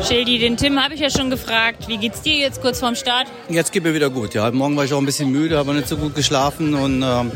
Schildi, 0.00 0.38
den 0.38 0.56
Tim 0.56 0.82
habe 0.82 0.94
ich 0.94 1.00
ja 1.00 1.10
schon 1.10 1.30
gefragt. 1.30 1.86
Wie 1.86 1.96
geht's 1.96 2.22
dir 2.22 2.34
jetzt 2.34 2.60
kurz 2.60 2.80
vorm 2.80 2.96
Start? 2.96 3.26
Jetzt 3.48 3.72
geht 3.72 3.84
mir 3.84 3.94
wieder 3.94 4.10
gut. 4.10 4.34
Ja, 4.34 4.44
heute 4.44 4.56
Morgen 4.56 4.76
war 4.76 4.84
ich 4.84 4.92
auch 4.92 4.98
ein 4.98 5.06
bisschen 5.06 5.30
müde, 5.30 5.58
habe 5.58 5.74
nicht 5.74 5.86
so 5.86 5.96
gut 5.96 6.14
geschlafen 6.14 6.74
und 6.74 7.02
ähm, 7.02 7.30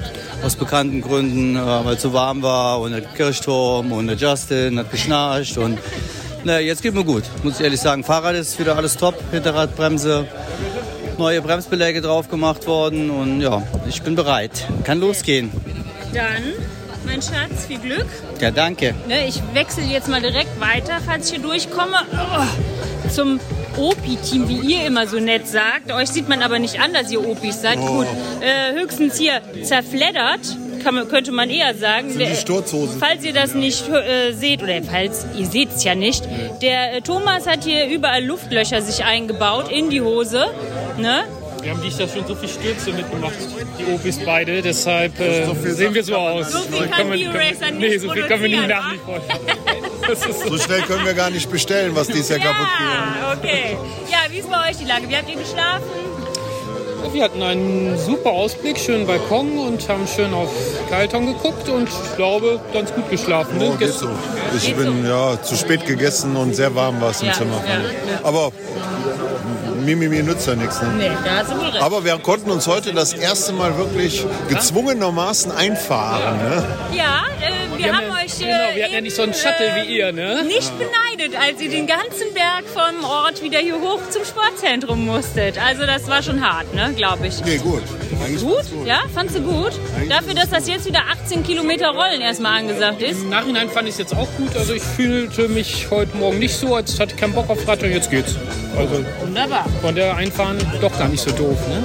aus 0.45 0.57
bekannten 0.57 1.01
Gründen, 1.01 1.57
äh, 1.57 1.85
weil 1.85 1.95
es 1.95 2.01
zu 2.01 2.13
warm 2.13 2.43
war 2.43 2.81
und 2.81 2.93
der 2.93 3.03
Kirchturm 3.03 3.93
und 3.93 4.09
der 4.09 4.17
Justin 4.17 4.79
hat 4.79 4.91
geschnarcht 4.91 5.59
und 5.59 5.79
na, 6.45 6.59
jetzt 6.61 6.83
geht 6.83 6.95
mir 6.95 7.05
gut. 7.05 7.25
Muss 7.43 7.59
ich 7.59 7.65
ehrlich 7.65 7.81
sagen, 7.81 8.03
Fahrrad 8.05 8.35
ist 8.35 8.59
wieder 8.59 8.77
alles 8.77 8.97
top, 8.97 9.15
Hinterradbremse, 9.33 10.27
neue 11.19 11.43
Bremsbeläge 11.43 12.01
drauf 12.01 12.29
gemacht 12.29 12.67
worden 12.67 13.11
und 13.11 13.41
ja, 13.41 13.63
ich 13.89 14.03
bin 14.03 14.15
bereit. 14.17 14.67
Kann 14.85 15.01
losgehen. 15.01 15.51
Dann, 16.13 16.53
mein 17.07 17.23
Schatz, 17.23 17.67
viel 17.67 17.79
Glück. 17.79 18.07
Ja, 18.41 18.51
danke. 18.51 18.95
Ne, 19.07 19.27
ich 19.27 19.41
wechsle 19.55 19.85
jetzt 19.85 20.09
mal 20.09 20.21
direkt 20.21 20.61
weiter, 20.61 21.01
falls 21.05 21.27
ich 21.27 21.37
hier 21.37 21.43
durchkomme. 21.43 21.97
Oh, 22.13 23.09
zum 23.09 23.41
OPI-Team, 23.79 24.49
wie 24.49 24.75
ihr 24.75 24.87
immer 24.87 25.07
so 25.07 25.19
nett 25.21 25.47
sagt. 25.47 25.93
Euch 25.93 26.09
sieht 26.09 26.29
man 26.29 26.43
aber 26.43 26.59
nicht 26.59 26.81
an, 26.81 26.93
dass 26.93 27.11
ihr 27.11 27.27
Opis 27.27 27.63
seid. 27.63 27.79
Gut, 27.79 28.07
äh, 28.41 28.73
höchstens 28.75 29.19
hier 29.19 29.41
zerfleddert, 29.63 30.41
kann 30.83 30.95
man, 30.95 31.09
könnte 31.09 31.33
man 31.33 31.51
eher 31.51 31.75
sagen. 31.75 32.11
Sind 32.11 32.21
die 32.21 32.37
Sturzhosen. 32.37 32.99
Falls 32.99 33.25
ihr 33.25 33.33
das 33.33 33.55
nicht 33.55 33.89
äh, 33.89 34.33
seht, 34.33 34.63
oder 34.63 34.83
falls 34.83 35.27
ihr 35.37 35.47
seht 35.47 35.71
es 35.75 35.85
ja 35.85 35.95
nicht, 35.95 36.25
der 36.63 36.97
äh, 36.97 37.01
Thomas 37.03 37.47
hat 37.47 37.65
hier 37.65 37.87
überall 37.87 38.25
Luftlöcher 38.25 38.83
sich 38.83 39.05
eingebaut 39.05 39.71
in 39.71 39.91
die 39.91 40.01
Hose. 40.01 40.47
Ne? 40.99 41.25
Wir 41.67 41.73
haben 41.73 41.83
dies 41.83 41.99
Jahr 41.99 42.09
schon 42.09 42.25
so 42.25 42.37
viel 42.37 42.49
Stürze 42.49 42.93
mitgemacht, 42.93 43.35
die 43.77 43.93
Opis 43.93 44.21
beide, 44.25 44.63
deshalb 44.63 45.19
äh, 45.19 45.53
sehen 45.65 45.93
wir 45.95 46.05
so 46.05 46.15
aus. 46.15 46.53
So 46.53 46.61
viel 46.61 46.87
kann 46.87 47.11
Bio-Racer 47.11 47.73
Nee, 47.77 47.99
so 47.99 48.09
viel 48.13 48.23
können 48.23 48.43
wir 48.43 48.49
nicht 48.51 48.61
produzieren, 48.61 48.69
nach 48.69 48.93
wie 48.93 48.99
vor. 48.99 49.21
Das 50.07 50.25
ist 50.25 50.43
So 50.47 50.59
schnell 50.59 50.83
können 50.83 51.05
wir 51.05 51.15
gar 51.15 51.31
nicht 51.31 51.51
bestellen, 51.51 51.91
was 51.97 52.07
dies 52.07 52.29
Jahr 52.29 52.39
kaputt 52.39 52.69
geht. 52.79 52.87
Ja, 52.87 53.33
okay. 53.37 53.77
Ja, 54.09 54.19
wie 54.33 54.39
ist 54.39 54.49
bei 54.49 54.71
euch 54.71 54.77
die 54.77 54.85
Lage? 54.85 55.09
Wie 55.09 55.17
habt 55.17 55.29
ihr 55.29 55.35
geschlafen? 55.35 55.83
Wir 57.13 57.25
hatten 57.25 57.43
einen 57.43 57.99
super 57.99 58.31
Ausblick, 58.31 58.79
schönen 58.79 59.05
Balkon 59.05 59.59
und 59.59 59.89
haben 59.89 60.07
schön 60.07 60.33
auf 60.35 60.51
Kalton 60.89 61.27
geguckt 61.27 61.69
und 61.69 61.89
ich 61.89 62.15
glaube, 62.17 62.61
ganz 62.73 62.95
gut 62.95 63.11
geschlafen. 63.11 63.61
Oh, 63.61 63.75
geht 63.77 63.93
so. 63.93 64.09
Ich 64.57 64.73
bin 64.77 65.05
ja 65.05 65.43
zu 65.43 65.57
spät 65.57 65.85
gegessen 65.85 66.37
und 66.37 66.55
sehr 66.55 66.73
warm 66.77 67.01
war 67.01 67.11
es 67.11 67.23
im 67.23 67.27
Ja, 67.27 67.33
Zimmer. 67.33 67.61
ja, 67.67 67.75
ja. 67.81 68.21
Aber 68.23 68.53
Mimimi 69.87 70.23
nützt 70.23 70.47
ja 70.49 70.57
nichts. 70.57 70.83
Ne? 70.83 70.89
Nee, 70.99 71.11
da 71.25 71.43
du 71.45 71.59
wohl 71.59 71.69
recht. 71.69 71.83
Aber 71.83 72.05
wir 72.05 72.19
konnten 72.19 72.51
uns 72.51 72.67
heute 72.67 72.93
das 72.93 73.13
erste 73.13 73.53
Mal 73.53 73.79
wirklich 73.79 74.25
gezwungenermaßen 74.49 75.53
einfahren. 75.53 76.37
Ne? 76.39 76.65
ja, 76.93 77.23
äh, 77.41 77.79
wir, 77.79 77.85
Wir 77.87 77.97
haben 77.97 78.11
euch 78.11 78.37
genau, 78.39 78.75
wir 78.75 78.85
hatten 78.85 78.95
ja 78.95 79.01
nicht 79.01 79.15
so 79.15 79.23
einen 79.23 79.33
Shuttle 79.35 79.73
wie 79.77 79.97
ihr, 79.97 80.13
ne? 80.13 80.43
Nicht 80.45 80.73
beneidet, 80.77 81.39
als 81.41 81.61
ihr 81.61 81.71
den 81.71 81.87
ganzen 81.87 82.35
Berg 82.35 82.65
vom 82.73 83.05
Ort 83.05 83.43
wieder 83.43 83.61
hier 83.61 83.81
hoch 83.81 84.01
zum 84.11 84.25
Sportzentrum 84.25 85.07
musstet. 85.07 85.57
Also 85.65 85.87
das 85.87 86.09
war 86.09 86.23
schon 86.23 86.41
hart, 86.45 86.75
ne, 86.75 86.93
glaube 86.97 87.29
ich. 87.29 87.45
Nee, 87.45 87.59
gut. 87.59 87.83
Eigentlich 88.25 88.43
Gut? 88.43 88.71
gut. 88.73 88.87
Ja, 88.87 89.01
fandst 89.15 89.37
du 89.37 89.41
gut? 89.43 89.73
Dafür, 90.09 90.35
dass 90.35 90.51
das 90.51 90.67
jetzt 90.67 90.87
wieder 90.87 91.03
18 91.25 91.43
Kilometer 91.45 91.91
Rollen 91.91 92.21
erstmal 92.21 92.59
angesagt 92.61 93.03
ist. 93.03 93.21
Im 93.23 93.29
Nachhinein 93.31 93.69
fand 93.69 93.87
ich 93.87 93.93
es 93.95 93.99
jetzt 93.99 94.15
auch 94.17 94.29
gut. 94.37 94.57
Also 94.57 94.73
ich 94.75 94.83
fühlte 94.83 95.49
mich 95.49 95.89
heute 95.91 96.17
Morgen 96.17 96.39
nicht 96.39 96.57
so, 96.57 96.75
als 96.75 96.99
hatte 96.99 97.15
ich 97.15 97.21
keinen 97.21 97.35
Bock 97.35 97.49
auf 97.51 97.67
Rad 97.69 97.83
und 97.83 97.91
jetzt 97.93 98.11
geht's. 98.11 98.35
Also 98.77 99.05
Wunderbar. 99.21 99.67
Von 99.81 99.95
der 99.95 100.17
Einfahren 100.17 100.59
doch 100.81 100.97
gar 100.99 101.09
nicht 101.09 101.23
so 101.23 101.31
doof, 101.31 101.59
ne? 101.69 101.83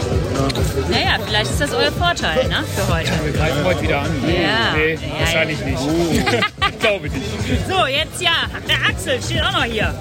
Naja, 0.89 1.17
vielleicht 1.25 1.51
ist 1.51 1.61
das 1.61 1.73
euer 1.73 1.91
Vorteil, 1.91 2.47
ne, 2.47 2.63
für 2.75 2.93
heute. 2.93 3.11
Wir 3.23 3.33
greifen 3.33 3.63
heute 3.63 3.81
wieder 3.81 4.01
an. 4.01 4.09
Nee, 4.25 4.43
Ja. 4.43 4.73
nee 4.75 4.93
Ja, 4.93 5.19
wahrscheinlich 5.19 5.59
nicht. 5.65 5.77
ich 6.71 6.79
glaube 6.79 7.09
nicht. 7.09 7.25
So, 7.69 7.85
jetzt 7.85 8.21
ja, 8.21 8.31
der 8.67 8.89
Axel 8.89 9.21
steht 9.21 9.41
auch 9.43 9.51
noch 9.53 9.63
hier. 9.63 9.93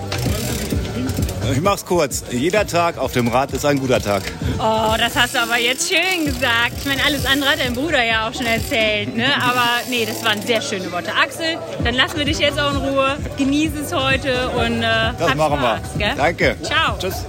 Ich 1.53 1.61
mach's 1.61 1.85
kurz. 1.85 2.23
Jeder 2.31 2.65
Tag 2.67 2.97
auf 2.99 3.13
dem 3.13 3.27
Rad 3.27 3.51
ist 3.53 3.65
ein 3.65 3.81
guter 3.81 4.01
Tag. 4.01 4.23
Oh, 4.59 4.95
das 4.99 5.17
hast 5.17 5.35
du 5.35 5.41
aber 5.41 5.59
jetzt 5.59 5.89
schön 5.93 6.25
gesagt. 6.27 6.73
Ich 6.79 6.85
meine, 6.87 7.03
alles 7.05 7.27
andere 7.27 7.51
hat 7.51 7.59
dein 7.59 7.75
Bruder 7.75 8.05
ja 8.05 8.29
auch 8.29 8.35
schon 8.35 8.47
erzählt, 8.47 9.17
ne? 9.17 9.27
Aber 9.43 9.65
nee, 9.89 10.07
das 10.07 10.23
waren 10.25 10.41
sehr 10.43 10.61
schöne 10.63 10.93
Worte. 10.93 11.11
Axel, 11.13 11.57
dann 11.83 11.95
lassen 11.95 12.19
wir 12.19 12.25
dich 12.25 12.39
jetzt 12.39 12.61
auch 12.61 12.71
in 12.73 12.77
Ruhe. 12.77 13.17
Genieße 13.37 13.81
es 13.85 13.93
heute 13.93 14.49
und 14.51 14.83
äh, 14.83 15.13
Das 15.19 15.31
hab 15.31 15.37
machen 15.37 15.59
Spaß, 15.59 15.81
wir. 15.97 16.07
Gell? 16.07 16.15
Danke. 16.17 16.57
Ciao. 16.63 16.97
Tschüss. 16.99 17.25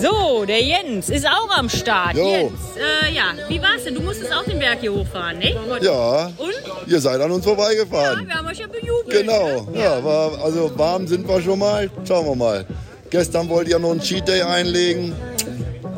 So, 0.00 0.44
der 0.44 0.62
Jens 0.62 1.08
ist 1.08 1.26
auch 1.26 1.50
am 1.56 1.68
Start. 1.68 2.16
Jo. 2.16 2.28
Jens, 2.28 2.52
äh, 2.76 3.12
ja, 3.14 3.24
wie 3.48 3.60
war's 3.60 3.84
denn? 3.84 3.94
Du 3.94 4.00
musstest 4.00 4.32
auch 4.32 4.44
den 4.44 4.58
Berg 4.58 4.78
hier 4.80 4.92
hochfahren, 4.92 5.38
ne? 5.38 5.54
Ja, 5.80 6.30
Und? 6.36 6.52
ihr 6.86 7.00
seid 7.00 7.20
an 7.20 7.30
uns 7.30 7.44
vorbeigefahren. 7.44 8.26
Wir 8.26 8.34
haben 8.34 8.46
euch 8.46 8.58
ja 8.58 8.66
bejubelt. 8.66 9.10
Genau, 9.10 9.66
ja, 9.74 10.02
war, 10.04 10.42
also 10.42 10.70
warm 10.76 11.06
sind 11.06 11.28
wir 11.28 11.40
schon 11.42 11.58
mal. 11.58 11.90
Schauen 12.06 12.26
wir 12.26 12.36
mal. 12.36 12.66
Gestern 13.10 13.48
wollte 13.48 13.70
ich 13.70 13.72
ja 13.72 13.78
noch 13.78 13.90
einen 13.90 14.00
Cheat 14.00 14.28
Day 14.28 14.42
einlegen, 14.42 15.12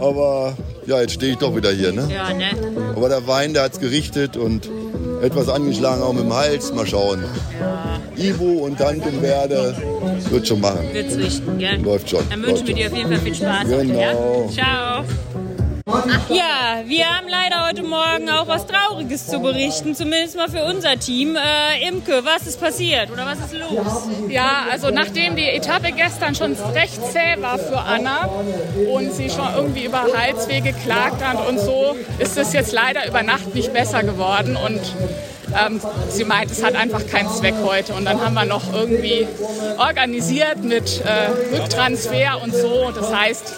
aber 0.00 0.56
ja, 0.87 1.00
jetzt 1.00 1.14
stehe 1.14 1.32
ich 1.32 1.38
doch 1.38 1.54
wieder 1.54 1.70
hier. 1.70 1.92
Ne? 1.92 2.08
Ja, 2.12 2.32
ne? 2.32 2.50
Aber 2.96 3.08
der 3.08 3.26
Wein, 3.26 3.52
der 3.52 3.64
hat's 3.64 3.78
gerichtet 3.78 4.37
und 4.37 4.68
etwas 5.22 5.48
angeschlagen 5.48 6.02
auch 6.02 6.12
mit 6.12 6.24
dem 6.24 6.34
Hals. 6.34 6.72
Mal 6.72 6.86
schauen. 6.86 7.24
Ivo 8.16 8.64
und 8.64 8.78
Dankenwerde 8.78 9.74
wird 10.30 10.46
schon 10.46 10.60
machen. 10.60 10.88
Wird's 10.92 11.16
richten, 11.16 11.58
gell? 11.58 11.80
Läuft 11.80 12.10
schon. 12.10 12.28
Dann 12.28 12.42
wünschen 12.42 12.66
läuft 12.66 12.68
wir 12.68 12.74
dir 12.74 12.86
auf 12.88 12.96
jeden 12.96 13.10
Fall 13.10 13.20
viel 13.20 13.34
Spaß. 13.34 13.64
Genau. 13.64 13.78
Heute, 13.78 13.94
ja? 13.94 14.48
Ciao. 14.50 15.04
Ja, 16.28 16.82
wir 16.87 17.06
haben 17.06 17.28
leider 17.28 17.66
heute 17.68 17.82
Morgen 17.82 18.28
auch 18.30 18.46
was 18.46 18.66
Trauriges 18.66 19.26
zu 19.26 19.40
berichten, 19.40 19.94
zumindest 19.94 20.37
mal 20.37 20.49
für 20.49 20.64
unser 20.64 20.99
Team. 20.99 21.37
Äh, 21.37 21.88
Imke, 21.88 22.25
was 22.25 22.46
ist 22.46 22.61
passiert 22.61 23.11
oder 23.11 23.26
was 23.26 23.38
ist 23.38 23.52
los? 23.52 24.08
Ja, 24.28 24.64
also 24.70 24.90
nachdem 24.90 25.37
die 25.37 25.49
Etappe 25.49 25.92
gestern 25.92 26.34
schon 26.34 26.56
recht 26.72 27.00
zäh 27.12 27.40
war 27.40 27.58
für 27.58 27.78
Anna 27.78 28.28
und 28.92 29.12
sie 29.12 29.28
schon 29.28 29.49
irgendwie 29.54 29.84
über 29.84 30.06
Halsweh 30.16 30.61
geklagt 30.61 31.22
hat 31.22 31.46
und 31.46 31.58
so, 31.58 31.96
ist 32.18 32.38
es 32.38 32.52
jetzt 32.52 32.72
leider 32.72 33.06
über 33.06 33.22
Nacht 33.22 33.54
nicht 33.54 33.72
besser 33.72 34.02
geworden 34.02 34.56
und 34.56 34.80
ähm, 35.59 35.80
sie 36.09 36.25
meint, 36.25 36.50
es 36.50 36.62
hat 36.62 36.75
einfach 36.75 37.06
keinen 37.06 37.28
Zweck 37.30 37.54
heute. 37.64 37.94
Und 37.94 38.04
dann 38.04 38.21
haben 38.21 38.35
wir 38.35 38.44
noch 38.44 38.73
irgendwie 38.73 39.26
organisiert 39.78 40.62
mit 40.62 41.02
äh, 41.04 41.56
Rücktransfer 41.56 42.42
und 42.42 42.54
so. 42.54 42.90
Das 42.94 43.14
heißt, 43.14 43.54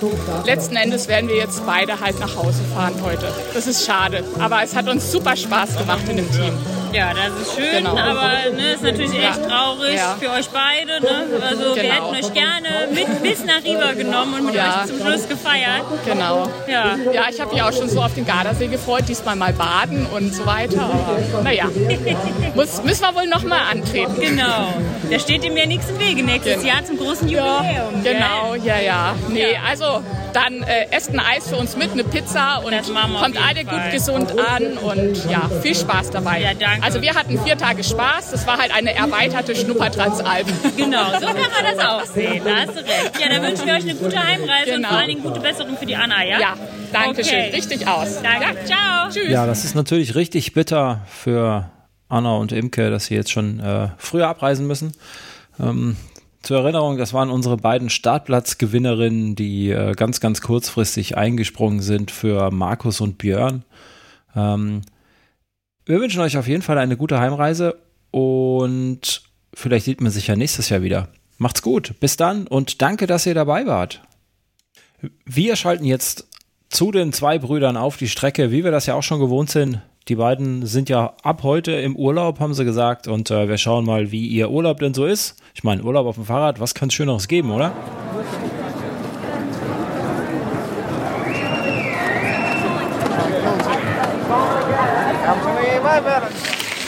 letzten 0.47 0.77
Endes 0.77 1.09
werden 1.09 1.29
wir 1.29 1.37
jetzt 1.37 1.65
beide 1.67 2.01
halt 2.01 2.19
nach 2.21 2.37
Hause 2.37 2.61
fahren 2.75 2.95
heute. 3.03 3.33
Das 3.53 3.67
ist 3.67 3.87
schade, 3.87 4.25
aber 4.39 4.63
es 4.63 4.75
hat 4.75 4.89
uns 4.89 5.11
super 5.11 5.37
Spaß 5.37 5.79
gemacht 5.79 6.03
in 6.09 6.17
dem 6.17 6.31
Team. 6.31 6.55
Ja, 6.95 7.13
das 7.13 7.41
ist 7.49 7.55
schön, 7.57 7.79
Genau. 7.79 7.97
aber 7.99 8.51
ne, 8.55 8.73
ist 8.75 8.83
natürlich 8.85 9.15
echt 9.15 9.41
Ja. 9.41 9.49
traurig 9.49 9.95
Ja. 9.97 10.17
für 10.21 10.31
euch 10.31 10.49
beide. 10.51 11.01
Ne? 11.01 11.41
Also 11.49 11.75
wir 11.75 11.83
Genau. 11.83 11.95
hätten 12.13 12.25
euch 12.25 12.33
gerne 12.33 12.69
mit 12.93 13.23
bis 13.23 13.45
nach 13.45 13.65
Riva 13.65 13.93
genommen 13.93 14.35
und 14.35 14.47
mit 14.47 14.55
Ja. 14.55 14.83
euch 14.83 14.87
zum 14.91 15.01
Schluss 15.01 15.29
gefeiert. 15.29 15.83
Genau. 16.07 16.49
Ja. 16.69 16.97
Ja, 17.13 17.23
ich 17.31 17.41
habe 17.41 17.53
mich 17.53 17.63
auch 17.63 17.73
schon 17.73 17.89
so 17.89 18.01
auf 18.01 18.15
den 18.15 18.25
Gardasee 18.25 18.69
gefreut, 18.69 19.05
diesmal 19.09 19.35
mal 19.35 19.53
baden 19.53 20.07
und 20.15 20.33
so 20.33 20.47
weiter. 20.47 20.83
Aber 20.83 21.43
naja, 21.43 21.65
Muss, 22.55 22.83
müssen 22.85 23.03
wir 23.03 23.15
wohl 23.17 23.27
noch 23.27 23.43
mal 23.43 23.61
antreten. 23.73 24.15
Genau. 24.21 24.69
Da 25.11 25.19
steht 25.19 25.45
ihm 25.45 25.57
ja 25.57 25.67
nichts 25.67 25.91
im 25.91 25.99
Wege 25.99 26.23
nächstes 26.23 26.63
Genau. 26.63 26.67
Jahr 26.75 26.85
zum 26.85 26.97
großen 26.97 27.29
Jubiläum. 27.29 28.03
Genau, 28.05 28.55
ja, 28.63 28.79
ja. 28.79 29.15
Nee, 29.29 29.59
also 29.69 30.01
dann 30.35 30.63
äh, 30.63 30.87
esst 30.91 31.11
ein 31.11 31.21
Eis 31.21 31.49
für 31.49 31.57
uns 31.57 31.77
mit, 31.77 31.93
eine 31.93 32.05
Pizza 32.05 32.59
und 32.59 32.73
kommt 32.73 33.37
alle 33.37 33.65
Fall. 33.65 33.65
gut 33.65 33.93
gesund 33.93 34.33
an 34.39 34.77
und 34.79 35.31
ja, 35.31 35.49
viel 35.63 35.75
Spaß 35.75 36.11
dabei. 36.11 36.41
Ja, 36.41 36.55
danke. 36.55 36.83
Also 36.85 37.01
wir 37.01 37.15
hatten 37.15 37.39
vier 37.45 37.57
Tage 37.57 37.85
Spaß. 37.85 38.33
Das 38.33 38.47
war 38.47 38.59
halt 38.59 38.75
eine 38.75 38.95
erweiterte 38.95 39.55
Schnuppertransalp. 39.55 40.47
Genau, 40.77 41.05
so 41.21 41.27
kann 41.27 41.37
man 41.37 41.77
das 41.77 41.85
auch 41.87 42.05
sehen. 42.05 42.43
Da 42.45 42.57
hast 42.57 42.71
du 42.77 42.81
recht. 42.81 43.21
Ja, 43.21 43.29
dann 43.29 43.43
wünschen 43.43 43.67
wir 43.67 43.75
euch 43.75 43.83
eine 43.83 43.95
gute 43.95 44.19
Heimreise 44.19 44.71
und 44.71 44.77
Genau. 44.77 44.89
vor 44.89 44.99
allen 44.99 45.09
Dingen 45.09 45.23
gute 45.23 45.41
Besserung 45.41 45.77
für 45.77 45.87
die 45.87 45.97
Anna, 45.97 46.25
ja? 46.25 46.41
Ja, 46.41 46.55
danke 46.93 47.25
schön. 47.25 47.39
Okay. 47.39 47.51
Richtig 47.55 47.87
aus. 47.87 48.21
Danke. 48.23 48.65
Ciao. 48.65 49.09
Tschüss. 49.11 49.29
Ja, 49.31 49.47
das 49.47 49.65
ist 49.65 49.75
natürlich 49.75 50.15
richtig 50.15 50.53
bitter 50.53 51.03
für 51.09 51.71
Anna 52.09 52.35
und 52.37 52.53
Imke, 52.53 52.91
dass 52.91 53.07
sie 53.07 53.15
jetzt 53.15 53.31
schon 53.31 53.61
äh, 53.61 53.89
früher 53.99 54.29
abreisen 54.29 54.67
müssen. 54.67 54.93
Ähm, 55.61 55.97
zur 56.45 56.59
Erinnerung, 56.59 56.99
das 56.99 57.13
waren 57.13 57.31
unsere 57.31 57.57
beiden 57.57 57.91
Startplatzgewinnerinnen, 57.91 59.35
die 59.35 59.71
äh, 59.71 59.93
ganz, 59.93 60.21
ganz 60.21 60.41
kurzfristig 60.41 61.17
eingesprungen 61.17 61.81
sind 61.81 62.11
für 62.11 62.51
Markus 62.51 63.01
und 63.01 63.19
Björn. 63.19 63.65
Ähm, 64.37 64.83
wir 65.87 66.01
wünschen 66.01 66.21
euch 66.21 66.37
auf 66.37 66.47
jeden 66.47 66.63
Fall 66.63 66.79
eine 66.79 66.97
gute 66.97 67.19
Heimreise 67.19 67.77
und 68.11 69.23
vielleicht 69.55 69.87
sieht 69.87 70.01
man 70.01 70.13
sich 70.13 70.27
ja 70.27 70.37
nächstes 70.37 70.69
Jahr 70.69 70.83
wieder. 70.83 71.09
Macht's 71.39 71.63
gut, 71.63 71.99
bis 72.01 72.17
dann 72.17 72.47
und 72.47 72.83
danke, 72.83 73.07
dass 73.07 73.27
ihr 73.27 73.35
dabei 73.35 73.67
wart. 73.67 74.03
Wir 75.25 75.57
schalten 75.57 75.85
jetzt 75.85 76.29
zu 76.69 76.91
den 76.91 77.13
zwei 77.13 77.39
Brüdern 77.39 77.77
auf 77.77 77.97
die 77.97 78.09
Strecke, 78.09 78.51
wie 78.51 78.65
wir 78.65 78.71
das 78.71 78.87
ja 78.87 78.95
auch 78.95 79.03
schon 79.03 79.21
gewohnt 79.21 79.51
sind. 79.51 79.81
Die 80.09 80.17
beiden 80.17 80.67
sind 80.67 80.91
ja 80.91 81.15
ab 81.23 81.43
heute 81.45 81.73
im 81.73 81.97
Urlaub, 81.97 82.39
haben 82.39 82.53
sie 82.53 82.67
gesagt. 82.67 83.09
Und 83.09 83.31
äh, 83.31 83.49
wir 83.49 83.57
schauen 83.57 83.87
mal, 83.87 84.11
wie 84.13 84.27
ihr 84.27 84.51
Urlaub 84.51 84.79
denn 84.79 84.93
so 84.93 85.07
ist. 85.07 85.37
Ich 85.55 85.65
meine, 85.65 85.83
Urlaub 85.83 86.07
auf 86.07 86.17
dem 86.17 86.27
Fahrrad, 86.27 86.61
was 86.61 86.75
kann 86.75 86.89
es 86.89 86.95
Schöneres 86.95 87.27
geben, 87.27 87.51
oder? 87.51 87.73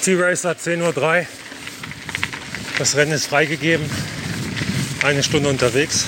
T-Racer 0.02 0.52
10.03 0.52 1.20
Uhr. 1.20 1.26
Das 2.78 2.96
Rennen 2.96 3.12
ist 3.12 3.26
freigegeben. 3.28 3.88
Eine 5.02 5.22
Stunde 5.22 5.48
unterwegs. 5.48 6.06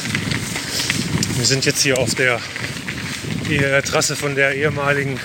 Wir 1.37 1.47
sind 1.47 1.65
jetzt 1.65 1.81
hier 1.81 1.99
auf 1.99 2.15
der 2.15 2.39
der 3.49 3.83
Trasse 3.83 4.15
von 4.15 4.35
der 4.35 4.55
ehemaligen 4.55 5.19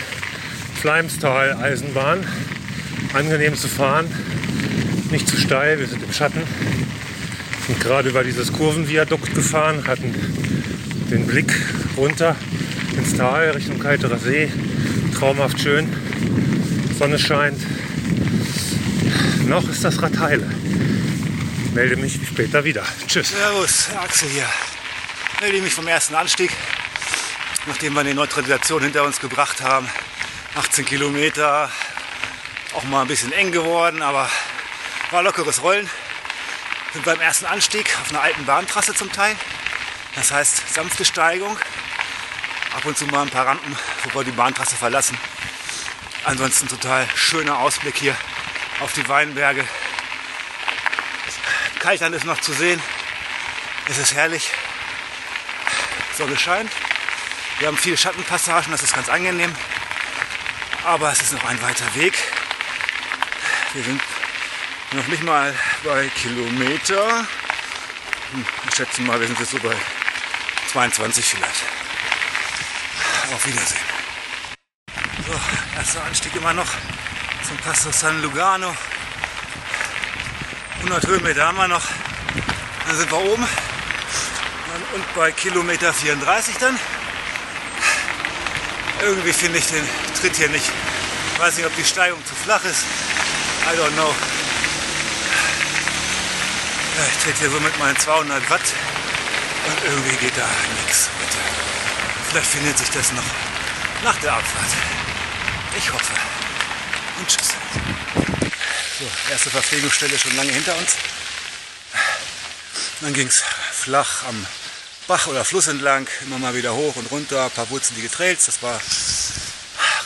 Fleimstal-Eisenbahn. 0.84 2.28
Angenehm 3.14 3.56
zu 3.56 3.70
fahren, 3.70 4.06
nicht 5.12 5.30
zu 5.30 5.38
steil, 5.38 5.80
wir 5.80 5.88
sind 5.88 6.04
im 6.04 6.12
Schatten. 6.12 6.44
Sind 7.68 7.80
gerade 7.80 8.10
über 8.10 8.26
dieses 8.26 8.52
Kurvenviadukt 8.52 9.34
gefahren, 9.34 9.88
hatten 9.88 10.14
den 11.10 11.26
Blick 11.26 11.54
runter 11.96 12.36
ins 12.98 13.16
Tal 13.16 13.52
Richtung 13.52 13.80
Kalterer 13.80 14.20
See. 14.20 14.52
Traumhaft 15.18 15.62
schön. 15.62 15.88
Sonne 17.00 17.18
scheint. 17.18 17.62
Noch 19.48 19.70
ist 19.70 19.86
das 19.86 20.02
Rad 20.02 20.20
heile. 20.20 20.52
Melde 21.74 21.96
mich 21.96 22.20
später 22.28 22.66
wieder. 22.66 22.84
Tschüss. 23.08 23.30
Servus, 23.30 23.88
Axel 24.04 24.28
hier. 24.28 24.50
Melde 25.40 25.62
mich 25.62 25.74
vom 25.74 25.88
ersten 25.88 26.16
Anstieg, 26.16 26.52
nachdem 27.68 27.94
wir 27.94 28.04
die 28.04 28.14
Neutralisation 28.14 28.84
hinter 28.84 29.06
uns 29.06 29.22
gebracht 29.22 29.62
haben. 29.62 29.88
18 30.56 30.86
Kilometer, 30.86 31.72
auch 32.74 32.84
mal 32.84 33.02
ein 33.02 33.08
bisschen 33.08 33.32
eng 33.32 33.52
geworden, 33.52 34.04
aber 34.04 34.30
war 35.10 35.24
lockeres 35.24 35.64
Rollen. 35.64 35.90
Sind 36.94 37.06
beim 37.06 37.20
ersten 37.20 37.46
Anstieg 37.46 37.90
auf 38.00 38.12
einer 38.12 38.22
alten 38.22 38.46
Bahntrasse 38.46 38.94
zum 38.94 39.12
Teil. 39.12 39.36
Das 40.16 40.32
heißt 40.32 40.76
sanfte 40.76 41.06
Steigung, 41.06 41.58
ab 42.76 42.86
und 42.86 42.96
zu 42.96 43.08
mal 43.08 43.24
ein 43.24 43.32
paar 43.32 43.48
Rampen, 43.48 43.76
bevor 44.04 44.22
wir 44.22 44.26
die 44.26 44.38
Bahntrasse 44.38 44.76
verlassen. 44.76 45.18
Ansonsten 46.24 46.68
total 46.68 47.08
schöner 47.16 47.58
Ausblick 47.58 47.98
hier 47.98 48.16
auf 48.80 48.94
die 48.94 49.08
Weinberge. 49.10 49.66
Kaltern 51.80 52.14
ist 52.14 52.26
noch 52.26 52.40
zu 52.40 52.54
sehen. 52.54 52.82
Es 53.90 53.98
ist 53.98 54.14
herrlich. 54.14 54.52
Sonne 56.16 56.38
scheint. 56.38 56.72
Wir 57.58 57.68
haben 57.70 57.78
viele 57.78 57.98
Schattenpassagen, 57.98 58.72
das 58.72 58.84
ist 58.84 58.94
ganz 58.94 59.10
angenehm. 59.10 59.54
Aber 60.84 61.12
es 61.12 61.22
ist 61.22 61.34
noch 61.34 61.44
ein 61.46 61.62
weiter 61.62 61.86
Weg. 61.96 62.14
Wir 63.74 63.84
sind 63.84 64.02
noch 64.92 65.08
nicht 65.08 65.24
mal 65.24 65.56
bei 65.84 66.10
Kilometer. 66.10 67.26
Hm, 68.32 68.46
Ich 68.70 68.76
schätze 68.76 69.02
mal, 69.02 69.20
wir 69.20 69.28
sind 69.28 69.40
jetzt 69.40 69.52
so 69.52 69.60
bei 69.60 69.76
22 70.72 71.26
vielleicht. 71.26 71.64
Auf 73.34 73.46
Wiedersehen. 73.46 73.80
So, 75.26 75.40
erster 75.78 76.04
Anstieg 76.04 76.36
immer 76.36 76.54
noch 76.54 76.68
zum 77.48 77.58
Passo 77.58 77.92
San 77.92 78.22
Lugano. 78.22 78.76
100 80.80 81.08
Höhenmeter 81.08 81.48
haben 81.48 81.58
wir 81.58 81.68
noch. 81.70 81.86
Dann 82.88 82.98
sind 82.98 83.10
wir 83.10 83.20
oben. 83.20 83.48
Und 84.94 85.16
bei 85.16 85.32
Kilometer 85.32 85.94
34 85.94 86.58
dann. 86.58 86.78
Irgendwie 89.02 89.34
finde 89.34 89.58
ich 89.58 89.68
den 89.68 89.88
Tritt 90.20 90.36
hier 90.36 90.50
nicht. 90.50 90.72
Ich 91.34 91.40
weiß 91.40 91.58
nicht, 91.58 91.66
ob 91.66 91.76
die 91.76 91.84
Steigung 91.84 92.24
zu 92.26 92.36
flach 92.36 92.64
ist. 92.64 92.84
I 93.66 93.78
don't 93.78 93.92
know. 93.94 94.14
Ja, 96.98 97.06
ich 97.12 97.24
trete 97.24 97.40
hier 97.40 97.50
so 97.50 97.60
mit 97.60 97.78
meinen 97.80 97.98
200 97.98 98.50
Watt 98.50 98.62
und 99.66 99.84
irgendwie 99.86 100.16
geht 100.18 100.38
da 100.38 100.48
nichts 100.84 101.10
heute. 101.20 101.38
Vielleicht 102.30 102.50
findet 102.50 102.78
sich 102.78 102.90
das 102.92 103.12
noch 103.14 103.24
nach 104.04 104.18
der 104.20 104.34
Abfahrt. 104.34 104.72
Ich 105.78 105.92
hoffe. 105.92 106.14
Und 107.18 107.28
tschüss. 107.28 107.50
So, 109.00 109.32
erste 109.32 109.50
Verpflegungsstelle 109.50 110.20
schon 110.20 110.36
lange 110.36 110.52
hinter 110.52 110.76
uns. 110.78 110.96
Dann 113.02 113.14
ging 113.14 113.28
es 113.28 113.44
flach 113.72 114.24
am 114.28 114.46
Bach 115.08 115.28
oder 115.28 115.44
Fluss 115.44 115.68
entlang, 115.68 116.08
immer 116.22 116.40
mal 116.40 116.56
wieder 116.56 116.74
hoch 116.74 116.96
und 116.96 117.12
runter, 117.12 117.46
ein 117.46 117.52
paar 117.52 117.70
wurzelige 117.70 118.10
Trails. 118.10 118.46
Das 118.46 118.62
war 118.62 118.80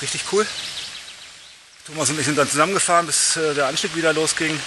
richtig 0.02 0.24
cool. 0.32 0.46
Thomas 1.86 2.10
und 2.10 2.20
ich 2.20 2.26
sind 2.26 2.38
dann 2.38 2.50
zusammengefahren, 2.50 3.06
bis 3.06 3.38
äh, 3.38 3.54
der 3.54 3.68
Anstieg 3.68 3.96
wieder 3.96 4.12
losging. 4.14 4.60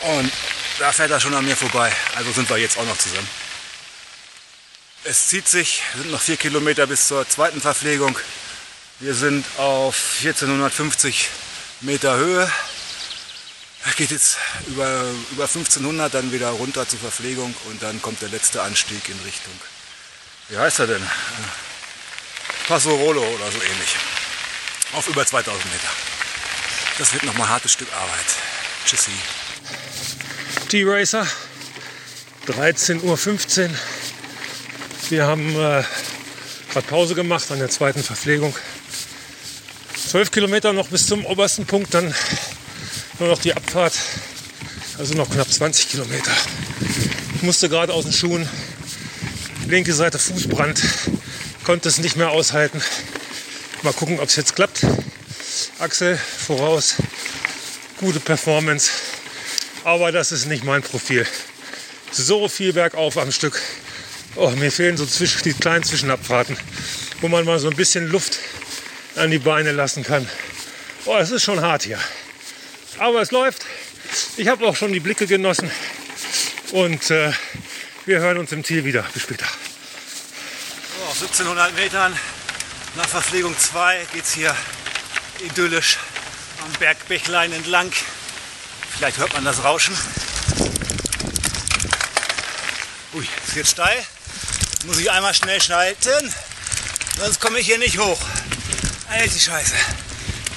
Und 0.00 0.32
da 0.78 0.92
fährt 0.92 1.10
er 1.10 1.20
schon 1.20 1.34
an 1.34 1.44
mir 1.44 1.56
vorbei. 1.56 1.92
Also 2.14 2.30
sind 2.32 2.48
wir 2.48 2.56
jetzt 2.56 2.78
auch 2.78 2.84
noch 2.84 2.96
zusammen. 2.96 3.28
Es 5.02 5.28
zieht 5.28 5.48
sich, 5.48 5.82
sind 5.96 6.10
noch 6.10 6.20
vier 6.20 6.36
Kilometer 6.36 6.86
bis 6.86 7.08
zur 7.08 7.28
zweiten 7.28 7.60
Verpflegung. 7.60 8.16
Wir 9.00 9.14
sind 9.14 9.44
auf 9.58 10.18
1450 10.22 11.28
Meter 11.80 12.16
Höhe. 12.16 12.50
Geht 13.96 14.10
jetzt 14.10 14.38
über, 14.66 15.04
über 15.30 15.44
1500 15.44 16.12
dann 16.12 16.32
wieder 16.32 16.48
runter 16.48 16.88
zur 16.88 16.98
Verpflegung 16.98 17.54
und 17.70 17.80
dann 17.80 18.02
kommt 18.02 18.20
der 18.22 18.28
letzte 18.28 18.60
Anstieg 18.60 19.08
in 19.08 19.18
Richtung, 19.20 19.52
wie 20.48 20.58
heißt 20.58 20.80
er 20.80 20.88
denn? 20.88 21.02
Passo 22.66 22.92
Rolo 22.92 23.22
oder 23.22 23.52
so 23.52 23.58
ähnlich. 23.58 23.96
Auf 24.94 25.06
über 25.06 25.24
2000 25.24 25.64
Meter. 25.66 25.88
Das 26.98 27.12
wird 27.12 27.22
noch 27.22 27.34
mal 27.34 27.44
ein 27.44 27.50
hartes 27.50 27.72
Stück 27.72 27.88
Arbeit. 27.92 28.26
Tschüssi. 28.84 29.12
T-Racer, 30.68 31.26
13.15 32.48 33.68
Uhr. 33.68 33.70
Wir 35.10 35.26
haben 35.26 35.50
äh, 35.50 35.84
gerade 36.72 36.86
Pause 36.88 37.14
gemacht 37.14 37.50
an 37.52 37.60
der 37.60 37.70
zweiten 37.70 38.02
Verpflegung. 38.02 38.56
12 40.08 40.30
Kilometer 40.30 40.72
noch 40.72 40.88
bis 40.88 41.06
zum 41.06 41.24
obersten 41.26 41.66
Punkt, 41.66 41.94
dann 41.94 42.14
nur 43.18 43.28
noch 43.28 43.40
die 43.40 43.54
Abfahrt, 43.54 43.94
also 44.98 45.14
noch 45.14 45.30
knapp 45.30 45.50
20 45.50 45.88
Kilometer. 45.88 46.30
Ich 47.36 47.42
musste 47.42 47.68
gerade 47.68 47.92
aus 47.92 48.04
den 48.04 48.12
Schuhen, 48.12 48.48
linke 49.68 49.94
Seite 49.94 50.18
Fußbrand, 50.18 50.82
konnte 51.64 51.88
es 51.88 51.98
nicht 51.98 52.16
mehr 52.16 52.30
aushalten. 52.30 52.82
Mal 53.82 53.92
gucken, 53.92 54.18
ob 54.18 54.28
es 54.28 54.36
jetzt 54.36 54.56
klappt. 54.56 54.86
Axel 55.78 56.18
voraus, 56.18 56.94
gute 57.98 58.20
Performance, 58.20 58.90
aber 59.84 60.10
das 60.10 60.32
ist 60.32 60.46
nicht 60.46 60.64
mein 60.64 60.82
Profil. 60.82 61.26
So 62.10 62.48
viel 62.48 62.72
bergauf 62.72 63.16
am 63.18 63.30
Stück. 63.32 63.60
Oh, 64.36 64.50
mir 64.50 64.72
fehlen 64.72 64.96
so 64.96 65.06
zwischen, 65.06 65.42
die 65.42 65.52
kleinen 65.52 65.84
Zwischenabfahrten, 65.84 66.56
wo 67.20 67.28
man 67.28 67.44
mal 67.44 67.58
so 67.58 67.68
ein 67.68 67.76
bisschen 67.76 68.08
Luft 68.08 68.38
an 69.14 69.30
die 69.30 69.38
Beine 69.38 69.70
lassen 69.70 70.02
kann. 70.02 70.28
Oh, 71.04 71.16
es 71.16 71.30
ist 71.30 71.44
schon 71.44 71.60
hart 71.60 71.84
hier. 71.84 71.98
Aber 72.98 73.20
es 73.20 73.30
läuft. 73.30 73.64
Ich 74.36 74.48
habe 74.48 74.66
auch 74.66 74.76
schon 74.76 74.92
die 74.92 75.00
Blicke 75.00 75.26
genossen. 75.26 75.70
Und 76.72 77.10
äh, 77.10 77.32
wir 78.06 78.20
hören 78.20 78.38
uns 78.38 78.52
im 78.52 78.64
Ziel 78.64 78.84
wieder. 78.84 79.04
Bis 79.12 79.22
später. 79.22 79.46
So, 80.98 81.04
auf 81.04 81.22
1700 81.22 81.74
Metern 81.76 82.18
nach 82.96 83.08
Verpflegung 83.08 83.56
2 83.58 84.06
geht 84.12 84.24
es 84.24 84.32
hier 84.32 84.54
idyllisch 85.44 85.98
am 86.64 86.72
Bergbächlein 86.78 87.52
entlang. 87.52 87.90
Vielleicht 88.96 89.18
hört 89.18 89.32
man 89.32 89.44
das 89.44 89.64
Rauschen. 89.64 89.96
Ui, 93.14 93.26
es 93.46 93.54
wird 93.54 93.66
steil. 93.66 94.04
Muss 94.86 94.98
ich 94.98 95.10
einmal 95.10 95.34
schnell 95.34 95.60
schalten, 95.62 96.32
sonst 97.18 97.40
komme 97.40 97.58
ich 97.58 97.66
hier 97.66 97.78
nicht 97.78 97.98
hoch. 97.98 98.20
Alte 99.08 99.38
Scheiße. 99.38 99.74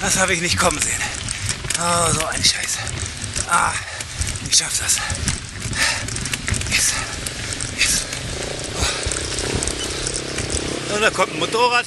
Das 0.00 0.16
habe 0.18 0.34
ich 0.34 0.40
nicht 0.40 0.58
kommen 0.58 0.80
sehen. 0.80 1.17
Oh, 1.80 2.12
so 2.12 2.26
eine 2.26 2.42
Scheiße. 2.42 2.80
Ah, 3.48 3.72
ich 4.50 4.56
schaff 4.56 4.76
das. 4.80 4.96
Yes. 6.70 6.92
Yes. 7.76 8.04
Oh. 10.90 10.94
Und 10.94 11.02
da 11.02 11.10
kommt 11.10 11.34
ein 11.34 11.38
Motorrad. 11.38 11.86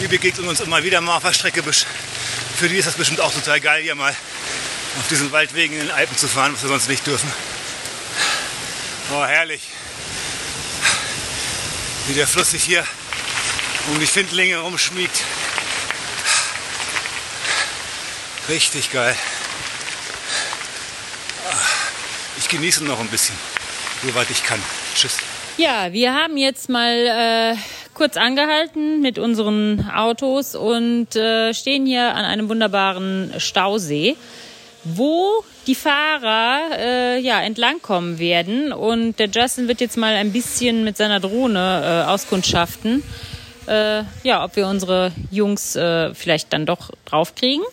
Die 0.00 0.08
begegnen 0.08 0.48
uns 0.48 0.58
immer 0.58 0.82
wieder 0.82 1.00
mal 1.00 1.18
auf 1.18 1.22
der 1.22 1.32
Strecke. 1.32 1.62
Für 1.62 2.68
die 2.68 2.78
ist 2.78 2.88
das 2.88 2.94
bestimmt 2.94 3.20
auch 3.20 3.32
total 3.32 3.60
geil, 3.60 3.80
hier 3.82 3.94
mal 3.94 4.10
auf 4.98 5.06
diesen 5.08 5.30
Waldwegen 5.30 5.74
in 5.74 5.80
den 5.86 5.92
Alpen 5.92 6.16
zu 6.16 6.26
fahren, 6.26 6.52
was 6.54 6.62
wir 6.62 6.68
sonst 6.70 6.88
nicht 6.88 7.06
dürfen. 7.06 7.32
Oh, 9.12 9.24
herrlich. 9.24 9.62
Wie 12.08 12.14
der 12.14 12.26
Fluss 12.26 12.50
sich 12.50 12.64
hier 12.64 12.84
um 13.88 14.00
die 14.00 14.06
Findlinge 14.06 14.58
rumschmiegt. 14.58 15.22
Richtig 18.48 18.92
geil. 18.92 19.16
Ich 22.38 22.48
genieße 22.48 22.84
noch 22.84 23.00
ein 23.00 23.08
bisschen, 23.08 23.34
soweit 24.04 24.30
ich 24.30 24.44
kann. 24.44 24.60
Tschüss. 24.94 25.18
Ja, 25.56 25.92
wir 25.92 26.14
haben 26.14 26.36
jetzt 26.36 26.68
mal 26.68 26.92
äh, 26.92 27.56
kurz 27.94 28.16
angehalten 28.16 29.00
mit 29.00 29.18
unseren 29.18 29.88
Autos 29.90 30.54
und 30.54 31.16
äh, 31.16 31.54
stehen 31.54 31.86
hier 31.86 32.14
an 32.14 32.24
einem 32.24 32.48
wunderbaren 32.48 33.32
Stausee, 33.38 34.16
wo 34.84 35.42
die 35.66 35.74
Fahrer 35.74 36.78
äh, 36.78 37.18
ja 37.18 37.40
entlangkommen 37.40 38.18
werden. 38.18 38.72
Und 38.72 39.18
der 39.18 39.28
Justin 39.28 39.66
wird 39.66 39.80
jetzt 39.80 39.96
mal 39.96 40.14
ein 40.14 40.32
bisschen 40.32 40.84
mit 40.84 40.96
seiner 40.96 41.20
Drohne 41.20 42.04
äh, 42.06 42.10
auskundschaften, 42.10 43.02
äh, 43.66 44.04
ja, 44.22 44.44
ob 44.44 44.56
wir 44.56 44.66
unsere 44.66 45.12
Jungs 45.30 45.76
äh, 45.76 46.14
vielleicht 46.14 46.52
dann 46.52 46.66
doch 46.66 46.90
draufkriegen. 47.04 47.64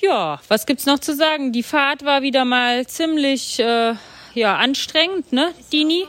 Ja, 0.00 0.40
was 0.48 0.66
gibt's 0.66 0.86
noch 0.86 0.98
zu 0.98 1.14
sagen? 1.14 1.52
Die 1.52 1.62
Fahrt 1.62 2.04
war 2.04 2.22
wieder 2.22 2.44
mal 2.44 2.86
ziemlich 2.86 3.58
äh, 3.58 3.94
ja 4.34 4.56
anstrengend, 4.56 5.32
ne, 5.32 5.52
Dini? 5.72 6.06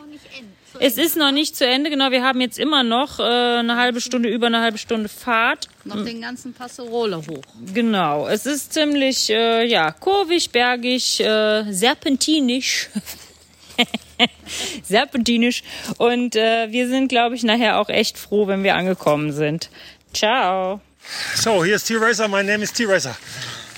Es 0.79 0.97
ist 0.97 1.17
noch 1.17 1.31
nicht 1.31 1.55
zu 1.55 1.67
Ende, 1.67 1.89
genau. 1.89 2.11
Wir 2.11 2.23
haben 2.23 2.39
jetzt 2.41 2.57
immer 2.57 2.83
noch 2.83 3.19
äh, 3.19 3.23
eine 3.23 3.75
halbe 3.75 3.99
Stunde, 3.99 4.29
über 4.29 4.47
eine 4.47 4.61
halbe 4.61 4.77
Stunde 4.77 5.09
Fahrt. 5.09 5.67
Noch 5.83 6.03
den 6.03 6.21
ganzen 6.21 6.53
Passerole 6.53 7.17
hoch. 7.17 7.43
Genau. 7.73 8.27
Es 8.27 8.45
ist 8.45 8.73
ziemlich, 8.73 9.29
äh, 9.29 9.65
ja, 9.65 9.91
kurvig, 9.91 10.49
bergig, 10.49 11.19
äh, 11.19 11.71
serpentinisch. 11.71 12.89
serpentinisch. 14.83 15.63
Und 15.97 16.35
äh, 16.35 16.71
wir 16.71 16.87
sind, 16.87 17.07
glaube 17.07 17.35
ich, 17.35 17.43
nachher 17.43 17.79
auch 17.79 17.89
echt 17.89 18.17
froh, 18.17 18.47
wenn 18.47 18.63
wir 18.63 18.75
angekommen 18.75 19.31
sind. 19.31 19.69
Ciao. 20.13 20.81
So, 21.35 21.63
here's 21.63 21.83
T-Racer. 21.83 22.27
My 22.27 22.43
name 22.43 22.61
is 22.63 22.71
T-Racer. 22.71 23.15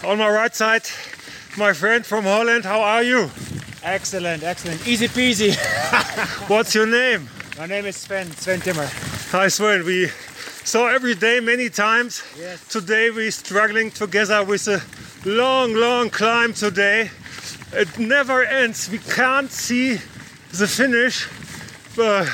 On 0.04 0.18
my 0.18 0.28
right 0.28 0.54
side, 0.54 0.84
my 1.58 1.74
friend 1.74 2.06
from 2.06 2.26
Holland. 2.26 2.66
How 2.66 2.82
are 2.82 3.04
you? 3.04 3.30
Excellent, 3.84 4.44
excellent. 4.44 4.86
Easy 4.88 5.08
peasy. 5.08 5.56
What's 6.48 6.74
your 6.74 6.86
name? 6.88 7.30
My 7.58 7.66
name 7.68 7.86
is 7.86 7.98
Sven, 7.98 8.32
Sven 8.32 8.62
Timmer. 8.62 8.90
Hi 9.32 9.48
Sven, 9.48 9.86
we 9.86 10.10
saw 10.64 10.88
every 10.88 11.16
day 11.16 11.40
many 11.40 11.70
times. 11.70 12.24
Yes. 12.38 12.66
Today 12.68 13.12
we're 13.12 13.32
struggling 13.32 13.92
together 13.92 14.44
with 14.44 14.68
a 14.68 14.82
long, 15.26 15.74
long 15.74 16.10
climb 16.10 16.54
today. 16.54 17.12
It 17.74 18.00
never 18.00 18.44
ends. 18.44 18.90
We 18.90 19.00
can't 19.00 19.52
see 19.52 20.00
the 20.60 20.68
finish, 20.68 21.28
but, 21.96 22.28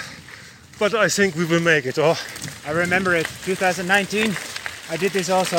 but 0.78 0.94
I 0.94 1.08
think 1.10 1.36
we 1.36 1.46
will 1.46 1.62
make 1.62 1.86
it. 1.86 1.98
Oh, 1.98 2.18
I 2.66 2.72
remember 2.72 3.16
it, 3.16 3.28
2019. 3.44 4.36
I 4.90 4.98
did 4.98 5.12
this 5.12 5.30
also. 5.30 5.58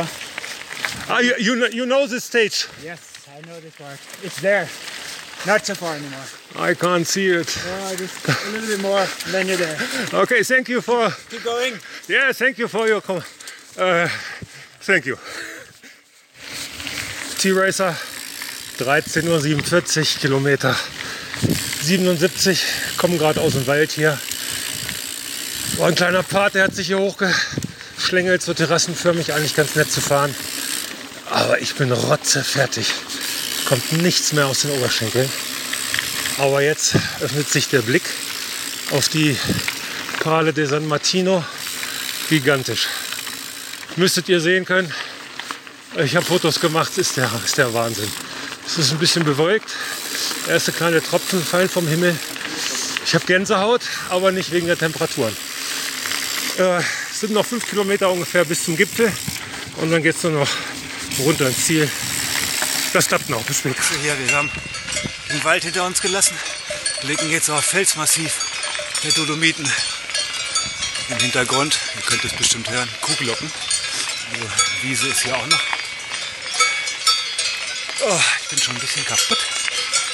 ah, 1.08 1.20
you, 1.20 1.34
you, 1.38 1.56
know, 1.56 1.66
you 1.66 1.86
know 1.86 2.06
this 2.06 2.24
stage? 2.24 2.66
Yes, 2.82 3.28
I 3.34 3.40
know 3.46 3.60
this 3.60 3.76
part. 3.76 3.98
It's 4.22 4.40
there. 4.40 4.68
Not 5.46 5.64
so 5.64 5.74
far 5.74 5.94
anymore. 5.94 6.24
I 6.56 6.74
can't 6.74 7.06
see 7.06 7.28
it. 7.28 7.56
Oh, 7.64 7.96
just 7.96 8.28
a 8.28 8.50
little 8.50 8.68
bit 8.68 8.82
more, 8.82 9.06
then 9.28 9.48
you're 9.48 9.56
there. 9.56 9.78
Okay, 10.12 10.42
thank 10.42 10.68
you 10.68 10.82
for. 10.82 11.10
Keep 11.30 11.44
going. 11.44 11.74
Yeah, 12.08 12.32
thank 12.32 12.58
you 12.58 12.68
for 12.68 12.86
your 12.86 13.00
comment. 13.00 13.24
Uh, 13.78 14.08
thank 14.80 15.06
you. 15.06 15.16
T-Racer 17.38 17.94
13.47 18.76 19.96
Uhr 19.96 20.20
Kilometer. 20.20 21.69
77, 21.82 22.62
kommen 22.96 23.18
gerade 23.18 23.40
aus 23.40 23.52
dem 23.52 23.66
Wald 23.66 23.92
hier. 23.92 24.18
War 25.76 25.88
ein 25.88 25.94
kleiner 25.94 26.22
Part, 26.22 26.54
der 26.54 26.64
hat 26.64 26.74
sich 26.74 26.88
hier 26.88 26.98
hochgeschlängelt, 26.98 28.42
so 28.42 28.52
terrassenförmig, 28.52 29.32
eigentlich 29.32 29.54
ganz 29.54 29.74
nett 29.76 29.90
zu 29.90 30.00
fahren. 30.00 30.34
Aber 31.30 31.60
ich 31.60 31.74
bin 31.76 31.92
rotzefertig. 31.92 32.92
Kommt 33.66 33.92
nichts 33.92 34.32
mehr 34.32 34.46
aus 34.46 34.60
den 34.62 34.72
Oberschenkeln. 34.72 35.30
Aber 36.38 36.60
jetzt 36.60 36.96
öffnet 37.20 37.48
sich 37.48 37.68
der 37.68 37.82
Blick 37.82 38.02
auf 38.90 39.08
die 39.08 39.36
Pale 40.20 40.52
de 40.52 40.66
San 40.66 40.86
Martino. 40.86 41.44
Gigantisch. 42.28 42.88
Müsstet 43.96 44.28
ihr 44.28 44.40
sehen 44.40 44.64
können. 44.64 44.92
Ich 45.96 46.14
habe 46.14 46.26
Fotos 46.26 46.60
gemacht, 46.60 46.96
ist 46.98 47.16
der, 47.16 47.30
ist 47.44 47.58
der 47.58 47.72
Wahnsinn. 47.72 48.10
Es 48.72 48.78
ist 48.78 48.92
ein 48.92 48.98
bisschen 48.98 49.24
bewölkt. 49.24 49.74
Erste 50.46 50.70
kleine 50.70 51.02
Tropfen 51.02 51.44
fallen 51.44 51.68
vom 51.68 51.88
Himmel. 51.88 52.16
Ich 53.04 53.14
habe 53.16 53.26
Gänsehaut, 53.26 53.82
aber 54.10 54.30
nicht 54.30 54.52
wegen 54.52 54.68
der 54.68 54.78
Temperaturen. 54.78 55.36
Äh, 56.56 56.78
es 57.10 57.18
sind 57.18 57.32
noch 57.32 57.44
fünf 57.44 57.68
Kilometer 57.68 58.08
ungefähr 58.12 58.44
bis 58.44 58.64
zum 58.64 58.76
Gipfel 58.76 59.12
und 59.78 59.90
dann 59.90 60.04
geht 60.04 60.14
es 60.14 60.22
nur 60.22 60.32
noch 60.32 60.48
runter 61.18 61.48
ins 61.48 61.66
Ziel. 61.66 61.90
Das 62.92 63.08
klappt 63.08 63.28
noch. 63.28 63.42
Bis 63.42 63.58
später. 63.58 63.80
Also 63.80 64.00
hier, 64.02 64.16
wir 64.16 64.36
haben 64.36 64.50
den 65.32 65.42
Wald 65.42 65.64
hinter 65.64 65.84
uns 65.84 66.00
gelassen, 66.00 66.36
blicken 67.02 67.28
jetzt 67.28 67.50
auf 67.50 67.64
Felsmassiv 67.64 68.32
der 69.02 69.10
Dolomiten. 69.10 69.68
Im 71.08 71.18
Hintergrund, 71.18 71.76
ihr 71.96 72.02
könnt 72.02 72.24
es 72.24 72.32
bestimmt 72.34 72.70
hören, 72.70 72.88
Kuhglocken. 73.00 73.50
Also 74.32 74.46
Wiese 74.82 75.08
ist 75.08 75.24
hier 75.24 75.36
auch 75.36 75.46
noch. 75.48 75.79
Oh, 78.02 78.20
ich 78.42 78.48
bin 78.48 78.60
schon 78.60 78.74
ein 78.74 78.80
bisschen 78.80 79.04
kaputt. 79.04 79.38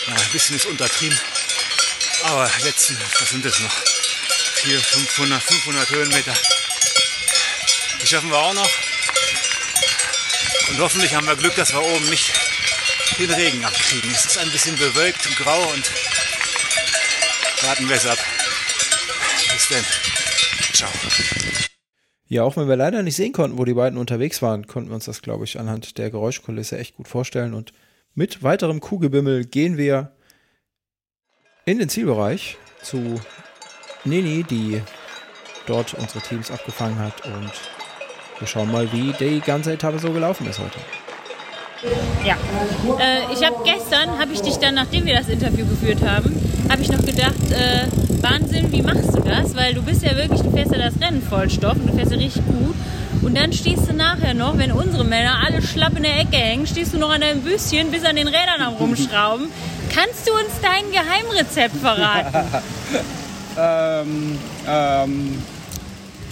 Ja, 0.08 0.14
ein 0.14 0.30
bisschen 0.32 0.56
ist 0.56 0.66
untertrieben. 0.66 1.18
Aber 2.24 2.50
letzten, 2.62 2.98
was 3.20 3.28
sind 3.28 3.44
das 3.44 3.60
noch? 3.60 3.72
400, 4.62 4.84
500, 4.84 5.42
500 5.42 5.90
Höhenmeter. 5.90 6.34
Die 8.02 8.06
schaffen 8.06 8.30
wir 8.30 8.38
auch 8.38 8.54
noch. 8.54 8.70
Und 10.68 10.80
hoffentlich 10.80 11.14
haben 11.14 11.26
wir 11.26 11.36
Glück, 11.36 11.54
dass 11.54 11.72
wir 11.72 11.82
oben 11.82 12.08
nicht 12.10 12.32
den 13.18 13.32
Regen 13.32 13.64
abkriegen. 13.64 14.12
Es 14.12 14.26
ist 14.26 14.38
ein 14.38 14.50
bisschen 14.50 14.76
bewölkt 14.76 15.24
und 15.26 15.36
grau 15.36 15.62
und 15.68 15.90
warten 17.62 17.88
wir 17.88 17.96
es 17.96 18.06
ab. 18.06 18.18
Bis 19.52 19.68
denn. 19.68 19.84
Ciao. 20.72 20.90
Ja, 22.28 22.42
auch 22.42 22.56
wenn 22.56 22.68
wir 22.68 22.76
leider 22.76 23.02
nicht 23.02 23.16
sehen 23.16 23.32
konnten, 23.32 23.56
wo 23.56 23.64
die 23.64 23.74
beiden 23.74 23.98
unterwegs 23.98 24.42
waren, 24.42 24.66
konnten 24.66 24.90
wir 24.90 24.96
uns 24.96 25.04
das, 25.04 25.22
glaube 25.22 25.44
ich, 25.44 25.60
anhand 25.60 25.96
der 25.96 26.10
Geräuschkulisse 26.10 26.76
echt 26.76 26.96
gut 26.96 27.06
vorstellen. 27.06 27.54
Und 27.54 27.72
mit 28.14 28.42
weiterem 28.42 28.80
Kuhgebimmel 28.80 29.44
gehen 29.44 29.76
wir 29.76 30.12
in 31.64 31.78
den 31.78 31.88
Zielbereich 31.88 32.56
zu 32.82 33.20
Nini, 34.04 34.44
die 34.44 34.82
dort 35.66 35.94
unsere 35.94 36.20
Teams 36.20 36.50
abgefangen 36.50 36.98
hat. 36.98 37.24
Und 37.26 37.52
wir 38.38 38.46
schauen 38.48 38.72
mal, 38.72 38.92
wie 38.92 39.12
die 39.12 39.40
ganze 39.40 39.72
Etappe 39.72 39.98
so 39.98 40.12
gelaufen 40.12 40.48
ist 40.48 40.58
heute. 40.58 40.78
Ja. 42.24 42.36
Äh, 42.98 43.32
ich 43.32 43.44
habe 43.44 43.56
gestern, 43.64 44.18
habe 44.18 44.32
ich 44.32 44.40
dich 44.40 44.56
dann, 44.56 44.74
nachdem 44.74 45.06
wir 45.06 45.14
das 45.14 45.28
Interview 45.28 45.66
geführt 45.66 46.02
haben, 46.02 46.34
habe 46.70 46.82
ich 46.82 46.88
noch 46.88 47.04
gedacht, 47.04 47.34
äh, 47.50 47.86
Wahnsinn, 48.22 48.70
wie 48.72 48.82
machst 48.82 49.14
du 49.14 49.20
das? 49.20 49.54
Weil 49.54 49.74
du 49.74 49.82
bist 49.82 50.02
ja 50.02 50.16
wirklich, 50.16 50.40
du 50.40 50.50
fährst 50.50 50.72
ja 50.72 50.78
das 50.78 51.00
Rennen 51.00 51.22
Vollstoff 51.22 51.74
und 51.74 51.88
du 51.88 51.96
fährst 51.96 52.12
ja 52.12 52.18
richtig 52.18 52.44
gut. 52.46 52.74
Und 53.22 53.36
dann 53.36 53.52
stehst 53.52 53.88
du 53.88 53.92
nachher 53.92 54.34
noch, 54.34 54.58
wenn 54.58 54.72
unsere 54.72 55.04
Männer 55.04 55.38
alle 55.44 55.62
schlapp 55.62 55.96
in 55.96 56.02
der 56.02 56.18
Ecke 56.20 56.36
hängen, 56.36 56.66
stehst 56.66 56.94
du 56.94 56.98
noch 56.98 57.10
an 57.10 57.20
deinem 57.20 57.40
Büsschen 57.40 57.90
bis 57.90 58.04
an 58.04 58.16
den 58.16 58.28
Rädern 58.28 58.60
am 58.60 58.74
Rumschrauben. 58.74 59.48
Kannst 59.94 60.28
du 60.28 60.32
uns 60.32 60.60
dein 60.62 60.84
Geheimrezept 60.92 61.76
verraten? 61.76 62.62
ähm, 63.58 64.38
ähm, 64.68 65.42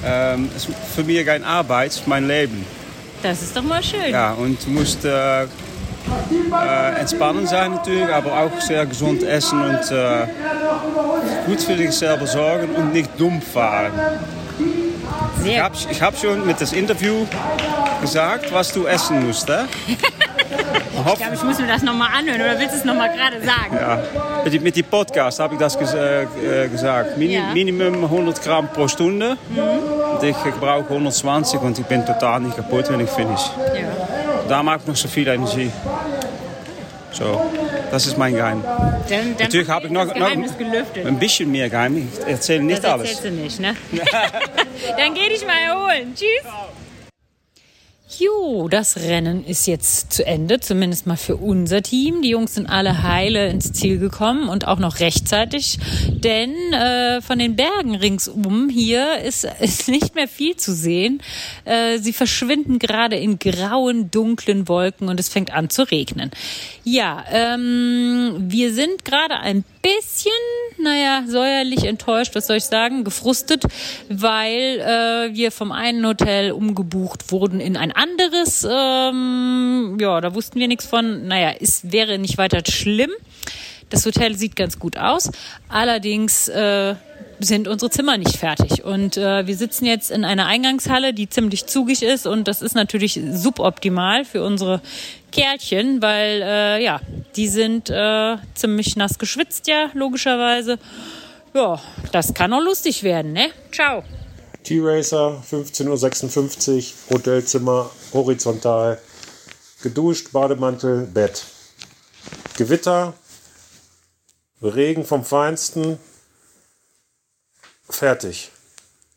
ähm, 0.05 0.51
ist 0.55 0.69
für 0.95 1.03
mich 1.05 1.25
kein 1.25 1.45
Arbeit, 1.45 1.91
es 1.91 1.97
ist 1.97 2.07
mein 2.07 2.29
Leben. 2.29 2.65
Das 3.23 3.41
ist 3.43 3.57
doch 3.57 3.63
mal 3.63 3.83
schön. 3.83 4.11
Ja, 4.11 4.33
und 4.35 4.65
du 4.67 4.71
musst 4.71 5.05
äh, 5.05 5.47
äh, 6.53 7.01
entspannen 7.01 7.47
sein 7.47 7.73
natürlich, 7.73 8.13
aber 8.13 8.33
auch 8.33 8.61
sehr 8.61 8.87
gesund 8.87 9.23
essen 9.23 9.61
und 9.61 9.91
äh, 9.91 10.27
gut 11.47 11.61
für 11.61 11.75
dich 11.75 11.93
selber 11.93 12.27
sorgen 12.27 12.75
und 12.75 12.93
nicht 12.93 13.11
dumm 13.19 13.41
fahren. 13.41 13.93
Ich 15.45 15.59
habe 15.59 15.75
ich 15.91 16.03
hab 16.03 16.17
schon 16.17 16.47
mit 16.47 16.61
das 16.61 16.73
Interview 16.73 17.27
gesagt, 18.01 18.53
was 18.53 18.73
du 18.73 18.87
essen 18.87 19.27
musst. 19.27 19.49
Hè? 19.49 19.65
Ich 21.07 21.19
glaube, 21.19 21.35
ich 21.35 21.43
muss 21.43 21.59
mir 21.59 21.67
das 21.67 21.83
nochmal 21.83 22.09
anhören 22.17 22.41
oder 22.41 22.59
willst 22.59 22.75
du 22.75 22.79
es 22.79 22.85
nochmal 22.85 23.11
gerade 23.15 23.37
sagen? 23.41 23.77
Ja, 23.77 24.61
mit, 24.61 24.77
die 24.77 24.83
Podcast 24.83 25.39
habe 25.39 25.55
ich 25.55 25.61
das 25.61 25.79
ges 25.79 25.93
äh, 25.93 26.69
gesagt. 26.69 27.19
Ja. 27.19 27.53
Minimum 27.53 28.05
100 28.05 28.43
Gramm 28.43 28.69
pro 28.69 28.89
Stunde. 28.89 29.37
Und 29.55 30.23
ich 30.23 30.37
brauche 30.61 30.89
120 30.89 31.61
und 31.61 31.79
ich 31.79 31.85
bin 31.85 32.07
total 32.07 32.41
nicht 32.41 32.57
kaputt, 32.57 32.87
wenn 32.89 33.01
ich 33.01 33.11
finish. 33.11 33.51
Ja. 33.75 34.04
Da 34.49 34.63
mache 34.63 34.81
ich 34.83 34.87
noch 34.87 34.97
so 34.97 35.09
viel 35.09 35.27
Energie. 35.29 35.71
So, 37.13 37.41
das 37.91 38.07
ist 38.07 38.19
mein 38.19 38.35
Geheim. 38.35 38.63
Dann, 38.65 39.09
dann 39.09 39.35
Natürlich 39.39 39.69
habe 39.69 39.87
ich 39.87 39.93
noch, 39.93 40.09
das 40.09 40.19
noch 40.19 40.27
ein 41.07 41.19
bisschen 41.19 41.51
mehr 41.51 41.71
Geheim. 41.71 42.09
Ich 42.13 42.27
erzähle 42.27 42.63
nicht 42.65 42.83
das 42.83 42.91
alles. 42.93 43.11
erzählst 43.11 43.25
du 43.25 43.43
nicht, 43.43 43.61
ne? 43.61 43.77
Dann 44.99 45.15
geh 45.15 45.29
dich 45.29 45.47
mal 45.47 45.59
erholen. 45.69 46.13
Tschüss. 46.15 46.51
Jo, 48.19 48.69
das 48.69 48.97
Rennen 48.97 49.45
ist 49.45 49.67
jetzt 49.67 50.13
zu 50.13 50.27
Ende, 50.27 50.61
zumindest 50.61 51.07
mal 51.07 51.17
für 51.17 51.37
unser 51.37 51.83
Team. 51.83 52.23
Die 52.23 52.29
Jungs 52.31 52.55
sind 52.55 52.67
alle 52.67 53.03
heile 53.03 53.49
ins 53.49 53.73
Ziel 53.73 53.99
gekommen 53.99 54.49
und 54.49 54.67
auch 54.67 54.79
noch 54.79 55.01
rechtzeitig, 55.01 55.79
denn 56.11 56.55
äh, 56.73 57.21
von 57.23 57.39
den 57.39 57.57
Bergen 57.57 57.95
ringsum 57.95 58.69
hier 58.69 59.19
ist, 59.19 59.45
ist 59.61 59.89
nicht 59.89 60.15
mehr 60.15 60.29
viel 60.29 60.57
zu 60.57 60.75
sehen. 60.75 61.23
Äh, 61.65 61.99
sie 61.99 62.13
verschwinden 62.13 62.79
gerade 62.79 63.17
in 63.17 63.39
grauen, 63.39 64.11
dunklen 64.11 64.69
Wolken 64.69 65.09
und 65.09 65.19
es 65.19 65.29
fängt 65.29 65.53
an 65.53 65.71
zu 65.71 65.83
regnen. 65.91 66.31
Ja, 66.85 67.25
ähm, 67.31 68.37
wir 68.39 68.75
sind 68.75 69.05
gerade 69.05 69.39
ein 69.41 69.65
bisschen, 69.85 70.33
naja, 70.79 71.25
säuerlich 71.27 71.85
enttäuscht, 71.85 72.35
was 72.35 72.47
soll 72.47 72.57
ich 72.57 72.65
sagen, 72.65 73.05
gefrustet, 73.05 73.65
weil 74.09 74.81
äh, 74.81 75.35
wir 75.35 75.53
vom 75.53 75.73
einen 75.73 76.07
Hotel 76.07 76.53
umgebucht 76.53 77.31
wurden 77.31 77.61
in 77.61 77.77
ein 77.77 77.93
anderes. 77.93 78.67
Ähm, 78.69 79.99
ja, 80.01 80.21
da 80.23 80.35
wussten 80.35 80.59
wir 80.59 80.69
nichts 80.69 80.87
von. 80.87 81.29
Naja, 81.29 81.53
es 81.61 81.93
wäre 81.93 82.19
nicht 82.19 82.39
weiter 82.39 82.63
schlimm. 82.67 83.11
Das 83.91 84.07
Hotel 84.07 84.37
sieht 84.37 84.57
ganz 84.57 84.79
gut 84.79 84.97
aus. 84.97 85.31
Allerdings 85.69 86.49
äh, 86.49 86.95
sind 87.41 87.69
unsere 87.69 87.91
Zimmer 87.91 88.17
nicht 88.19 88.37
fertig. 88.37 88.85
Und 88.85 89.17
äh, 89.17 89.47
wir 89.47 89.57
sitzen 89.57 89.87
jetzt 89.87 90.11
in 90.11 90.25
einer 90.25 90.47
Eingangshalle, 90.47 91.15
die 91.15 91.29
ziemlich 91.29 91.67
zugig 91.67 92.03
ist. 92.03 92.27
Und 92.27 92.49
das 92.49 92.63
ist 92.63 92.75
natürlich 92.75 93.21
suboptimal 93.33 94.25
für 94.25 94.43
unsere 94.43 94.81
Kerlchen, 95.33 96.01
weil 96.03 96.43
äh, 96.43 96.85
ja, 96.85 97.01
die 97.37 97.49
sind 97.49 97.91
äh, 97.91 98.37
ziemlich 98.55 98.97
nass 98.97 99.19
geschwitzt, 99.19 99.67
ja, 99.67 99.91
logischerweise. 99.95 100.79
Ja, 101.55 101.81
das 102.13 102.35
kann 102.35 102.53
auch 102.53 102.63
lustig 102.63 103.03
werden, 103.03 103.33
ne? 103.33 103.51
Ciao. 103.73 104.03
T-Racer, 104.65 105.43
15.56 105.51 106.77
Uhr, 107.11 107.19
Hotelzimmer, 107.19 107.91
horizontal, 108.13 108.99
geduscht, 109.83 110.33
Bademantel, 110.33 111.07
Bett. 111.07 111.45
Gewitter, 112.57 113.15
Regen 114.63 115.05
vom 115.05 115.25
Feinsten, 115.25 115.99
fertig. 117.89 118.51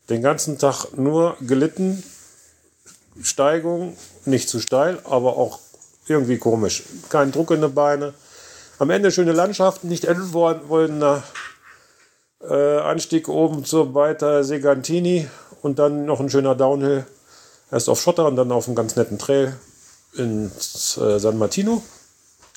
Den 0.10 0.22
ganzen 0.22 0.58
Tag 0.58 0.98
nur 0.98 1.38
gelitten, 1.42 2.04
Steigung, 3.22 3.98
nicht 4.26 4.50
zu 4.50 4.60
steil, 4.60 5.00
aber 5.04 5.38
auch 5.38 5.60
irgendwie 6.08 6.38
komisch. 6.38 6.84
Kein 7.10 7.32
Druck 7.32 7.52
in 7.52 7.62
den 7.62 7.74
Beine. 7.74 8.14
Am 8.80 8.90
Ende 8.90 9.12
schöne 9.12 9.32
Landschaft, 9.32 9.84
nicht 9.84 10.06
endwollener 10.06 11.24
äh, 12.42 12.78
Anstieg 12.78 13.28
oben 13.28 13.66
zur 13.66 13.94
weiter 13.96 14.44
Segantini 14.44 15.28
und 15.62 15.80
dann 15.80 16.06
noch 16.06 16.20
ein 16.20 16.30
schöner 16.30 16.56
Downhill. 16.56 17.06
Erst 17.72 17.90
auf 17.90 18.02
Schotter 18.02 18.28
und 18.28 18.36
dann 18.36 18.52
auf 18.52 18.68
einem 18.68 18.76
ganz 18.76 18.96
netten 18.96 19.18
Trail 19.18 19.58
ins 20.14 20.98
äh, 20.98 21.20
San 21.20 21.38
Martino. 21.38 21.84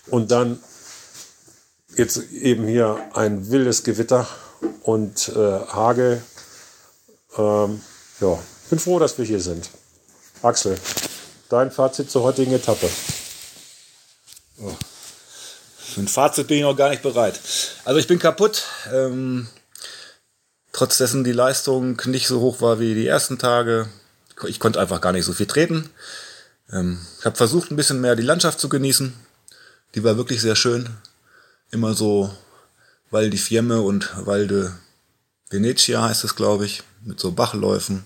Und 0.08 0.30
dann 0.30 0.60
jetzt 1.96 2.30
eben 2.32 2.66
hier 2.66 2.98
ein 3.14 3.50
wildes 3.50 3.82
Gewitter 3.82 4.28
und 4.82 5.28
äh, 5.28 5.60
Hagel. 5.68 6.22
Ähm, 7.36 7.80
ja, 8.20 8.38
bin 8.68 8.78
froh, 8.78 8.98
dass 8.98 9.18
wir 9.18 9.24
hier 9.24 9.40
sind. 9.40 9.70
Axel, 10.42 10.78
dein 11.48 11.70
Fazit 11.70 12.10
zur 12.10 12.22
heutigen 12.22 12.52
Etappe. 12.52 12.88
Für 15.90 16.00
ein 16.00 16.08
Fazit 16.08 16.46
bin 16.46 16.58
ich 16.58 16.62
noch 16.62 16.76
gar 16.76 16.90
nicht 16.90 17.02
bereit. 17.02 17.40
Also 17.84 17.98
ich 17.98 18.06
bin 18.06 18.18
kaputt. 18.18 18.64
Ähm, 18.92 19.48
trotz 20.72 20.98
dessen 20.98 21.24
die 21.24 21.32
Leistung 21.32 22.00
nicht 22.06 22.28
so 22.28 22.40
hoch 22.40 22.60
war 22.60 22.78
wie 22.78 22.94
die 22.94 23.06
ersten 23.06 23.38
Tage. 23.38 23.88
Ich 24.46 24.60
konnte 24.60 24.80
einfach 24.80 25.00
gar 25.00 25.12
nicht 25.12 25.24
so 25.24 25.32
viel 25.32 25.46
treten. 25.46 25.90
Ähm, 26.72 27.04
ich 27.18 27.24
habe 27.24 27.36
versucht, 27.36 27.70
ein 27.70 27.76
bisschen 27.76 28.00
mehr 28.00 28.16
die 28.16 28.22
Landschaft 28.22 28.60
zu 28.60 28.68
genießen. 28.68 29.14
Die 29.94 30.04
war 30.04 30.16
wirklich 30.16 30.40
sehr 30.40 30.56
schön. 30.56 30.88
Immer 31.72 31.94
so 31.94 32.30
Val 33.10 33.30
di 33.30 33.38
Fiemme 33.38 33.80
und 33.80 34.10
Val 34.26 34.46
de 34.46 34.70
Venezia 35.50 36.02
heißt 36.02 36.24
es, 36.24 36.36
glaube 36.36 36.64
ich, 36.64 36.82
mit 37.02 37.18
so 37.18 37.32
Bachläufen. 37.32 38.04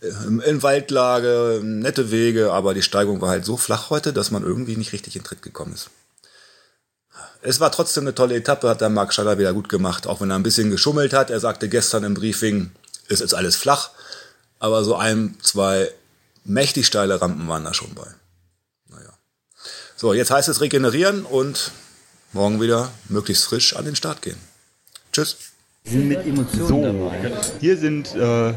In, 0.00 0.40
in 0.40 0.62
Waldlage, 0.62 1.60
nette 1.62 2.10
Wege, 2.10 2.52
aber 2.52 2.72
die 2.72 2.82
Steigung 2.82 3.20
war 3.20 3.28
halt 3.28 3.44
so 3.44 3.58
flach 3.58 3.90
heute, 3.90 4.14
dass 4.14 4.30
man 4.30 4.42
irgendwie 4.42 4.76
nicht 4.76 4.94
richtig 4.94 5.14
in 5.14 5.24
Tritt 5.24 5.42
gekommen 5.42 5.74
ist. 5.74 5.90
Es 7.42 7.60
war 7.60 7.70
trotzdem 7.70 8.04
eine 8.04 8.14
tolle 8.14 8.34
Etappe, 8.34 8.68
hat 8.68 8.80
der 8.80 8.88
Marc 8.88 9.12
Schaller 9.12 9.38
wieder 9.38 9.52
gut 9.52 9.68
gemacht, 9.68 10.06
auch 10.06 10.22
wenn 10.22 10.30
er 10.30 10.36
ein 10.36 10.42
bisschen 10.42 10.70
geschummelt 10.70 11.12
hat. 11.12 11.28
Er 11.30 11.40
sagte 11.40 11.68
gestern 11.68 12.04
im 12.04 12.14
Briefing, 12.14 12.70
es 13.08 13.20
ist 13.20 13.34
alles 13.34 13.56
flach, 13.56 13.90
aber 14.58 14.84
so 14.84 14.96
ein, 14.96 15.36
zwei 15.42 15.90
mächtig 16.44 16.86
steile 16.86 17.20
Rampen 17.20 17.46
waren 17.48 17.64
da 17.64 17.74
schon 17.74 17.94
bei. 17.94 18.06
Naja. 18.88 19.12
So, 19.96 20.14
jetzt 20.14 20.30
heißt 20.30 20.48
es 20.48 20.62
regenerieren 20.62 21.26
und 21.26 21.72
morgen 22.32 22.60
wieder 22.60 22.90
möglichst 23.08 23.44
frisch 23.44 23.76
an 23.76 23.84
den 23.84 23.96
Start 23.96 24.22
gehen. 24.22 24.36
Tschüss. 25.12 25.36
sind 25.84 26.08
mit 26.08 26.24
Emotionen 26.26 26.68
So, 26.68 26.82
dabei. 26.82 27.32
hier 27.60 27.76
sind 27.76 28.14
äh, 28.14 28.52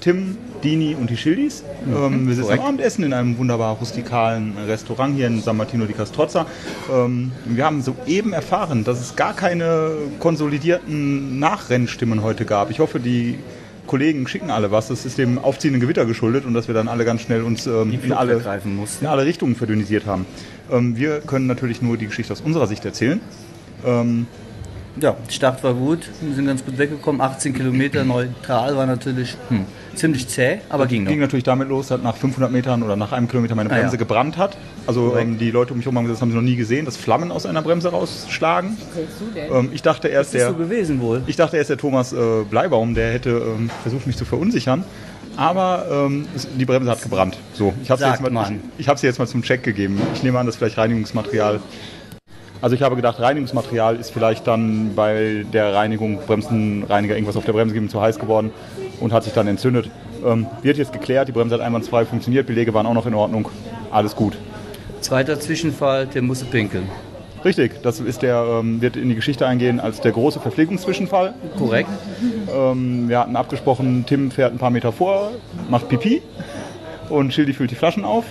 Tim, 0.00 0.36
Dini 0.62 0.94
und 0.94 1.10
die 1.10 1.16
Schildis. 1.16 1.62
Ähm, 1.86 2.26
wir 2.26 2.34
sitzen 2.34 2.46
korrekt. 2.46 2.60
am 2.62 2.66
Abendessen 2.68 3.04
in 3.04 3.12
einem 3.12 3.38
wunderbar 3.38 3.76
rustikalen 3.76 4.56
Restaurant 4.58 5.16
hier 5.16 5.26
in 5.28 5.40
San 5.40 5.56
Martino 5.56 5.86
di 5.86 5.92
Castrozza. 5.92 6.46
Ähm, 6.92 7.32
wir 7.46 7.64
haben 7.64 7.82
soeben 7.82 8.32
erfahren, 8.32 8.84
dass 8.84 9.00
es 9.00 9.16
gar 9.16 9.34
keine 9.34 9.92
konsolidierten 10.20 11.38
Nachrennstimmen 11.38 12.22
heute 12.22 12.44
gab. 12.44 12.70
Ich 12.70 12.78
hoffe, 12.80 13.00
die 13.00 13.38
Kollegen 13.92 14.26
schicken 14.26 14.50
alle 14.50 14.70
was. 14.70 14.88
Das 14.88 15.04
ist 15.04 15.18
dem 15.18 15.38
aufziehenden 15.38 15.82
Gewitter 15.82 16.06
geschuldet 16.06 16.46
und 16.46 16.54
dass 16.54 16.66
wir 16.66 16.74
dann 16.74 16.88
alle 16.88 17.04
ganz 17.04 17.20
schnell 17.20 17.42
uns 17.42 17.66
ähm, 17.66 17.92
in, 17.92 18.10
alle, 18.14 18.40
in 19.02 19.06
alle 19.06 19.26
Richtungen 19.26 19.54
verdünnisiert 19.54 20.06
haben. 20.06 20.24
Ähm, 20.70 20.96
wir 20.96 21.20
können 21.20 21.46
natürlich 21.46 21.82
nur 21.82 21.98
die 21.98 22.06
Geschichte 22.06 22.32
aus 22.32 22.40
unserer 22.40 22.66
Sicht 22.66 22.86
erzählen. 22.86 23.20
Ähm, 23.84 24.26
Ja, 24.98 25.14
der 25.26 25.30
Start 25.30 25.62
war 25.62 25.74
gut, 25.74 26.08
wir 26.22 26.34
sind 26.34 26.46
ganz 26.46 26.64
gut 26.64 26.78
weggekommen. 26.78 27.20
18 27.20 27.52
Kilometer 27.52 28.02
neutral 28.04 28.74
war 28.78 28.86
natürlich 28.86 29.36
hm, 29.50 29.66
ziemlich 29.94 30.28
zäh, 30.28 30.58
aber 30.68 30.86
ging 30.86 31.04
noch. 31.04 31.10
ging 31.10 31.20
natürlich 31.20 31.44
damit 31.44 31.68
los, 31.68 31.88
dass 31.88 32.00
nach 32.02 32.16
500 32.16 32.50
Metern 32.50 32.82
oder 32.82 32.96
nach 32.96 33.12
einem 33.12 33.28
Kilometer 33.28 33.54
meine 33.54 33.70
Ah, 33.70 33.74
Bremse 33.74 33.96
ja. 33.96 33.98
gebrannt 33.98 34.36
hat. 34.36 34.56
Also 34.86 35.16
ähm, 35.16 35.38
die 35.38 35.50
Leute 35.50 35.72
um 35.72 35.78
mich 35.78 35.86
herum 35.86 35.96
haben 35.98 36.04
gesagt, 36.04 36.16
das 36.18 36.22
haben 36.22 36.30
sie 36.30 36.36
noch 36.36 36.42
nie 36.42 36.56
gesehen, 36.56 36.84
dass 36.84 36.96
Flammen 36.96 37.30
aus 37.30 37.46
einer 37.46 37.62
Bremse 37.62 37.90
rausschlagen. 37.90 38.76
Ähm, 39.36 39.70
ich 39.72 39.82
dachte 39.82 40.08
erst, 40.08 40.34
der, 40.34 40.48
so 40.48 40.54
gewesen 40.54 41.00
wohl. 41.00 41.22
ich 41.26 41.36
dachte 41.36 41.56
erst 41.56 41.70
der 41.70 41.76
Thomas 41.78 42.12
äh, 42.12 42.16
Bleibaum, 42.48 42.94
der 42.94 43.12
hätte 43.12 43.30
ähm, 43.30 43.70
versucht, 43.82 44.06
mich 44.06 44.16
zu 44.16 44.24
verunsichern. 44.24 44.84
Aber 45.36 45.86
ähm, 45.90 46.26
die 46.58 46.64
Bremse 46.66 46.90
hat 46.90 47.02
gebrannt. 47.02 47.38
So, 47.54 47.72
ich 47.82 47.90
habe 47.90 48.02
sie, 48.02 48.06
jetzt 48.08 48.20
mal- 48.20 48.52
ich, 48.76 48.86
ich 48.86 49.02
jetzt 49.02 49.18
mal 49.18 49.26
zum 49.26 49.42
Check 49.42 49.62
gegeben. 49.62 49.98
Ich 50.14 50.22
nehme 50.22 50.38
an, 50.38 50.44
dass 50.46 50.56
vielleicht 50.56 50.76
Reinigungsmaterial. 50.76 51.60
Also 52.62 52.76
ich 52.76 52.82
habe 52.82 52.94
gedacht, 52.94 53.18
Reinigungsmaterial 53.18 53.96
ist 53.96 54.12
vielleicht 54.12 54.46
dann 54.46 54.94
bei 54.94 55.44
der 55.52 55.74
Reinigung, 55.74 56.20
Bremsenreiniger, 56.24 57.16
irgendwas 57.16 57.36
auf 57.36 57.44
der 57.44 57.52
Bremse 57.52 57.74
gegeben, 57.74 57.90
zu 57.90 58.00
heiß 58.00 58.20
geworden 58.20 58.52
und 59.00 59.12
hat 59.12 59.24
sich 59.24 59.32
dann 59.32 59.48
entzündet. 59.48 59.90
Ähm, 60.24 60.46
wird 60.62 60.78
jetzt 60.78 60.92
geklärt, 60.92 61.26
die 61.26 61.32
Bremse 61.32 61.56
hat 61.56 61.60
einwandfrei 61.60 62.04
funktioniert, 62.04 62.46
Belege 62.46 62.72
waren 62.72 62.86
auch 62.86 62.94
noch 62.94 63.06
in 63.06 63.14
Ordnung, 63.14 63.48
alles 63.90 64.14
gut. 64.14 64.38
Zweiter 65.00 65.40
Zwischenfall, 65.40 66.06
der 66.06 66.22
musste 66.22 66.44
pinkeln. 66.44 66.88
Richtig, 67.44 67.82
das 67.82 67.98
ist 67.98 68.22
der, 68.22 68.60
ähm, 68.60 68.80
wird 68.80 68.96
in 68.96 69.08
die 69.08 69.16
Geschichte 69.16 69.44
eingehen 69.44 69.80
als 69.80 70.00
der 70.00 70.12
große 70.12 70.38
Verpflegungszwischenfall. 70.38 71.34
Korrekt. 71.58 71.90
Ähm, 72.54 73.08
wir 73.08 73.18
hatten 73.18 73.34
abgesprochen, 73.34 74.04
Tim 74.06 74.30
fährt 74.30 74.52
ein 74.52 74.58
paar 74.58 74.70
Meter 74.70 74.92
vor, 74.92 75.32
macht 75.68 75.88
Pipi 75.88 76.22
und 77.08 77.34
Schildi 77.34 77.54
füllt 77.54 77.72
die 77.72 77.74
Flaschen 77.74 78.04
auf. 78.04 78.24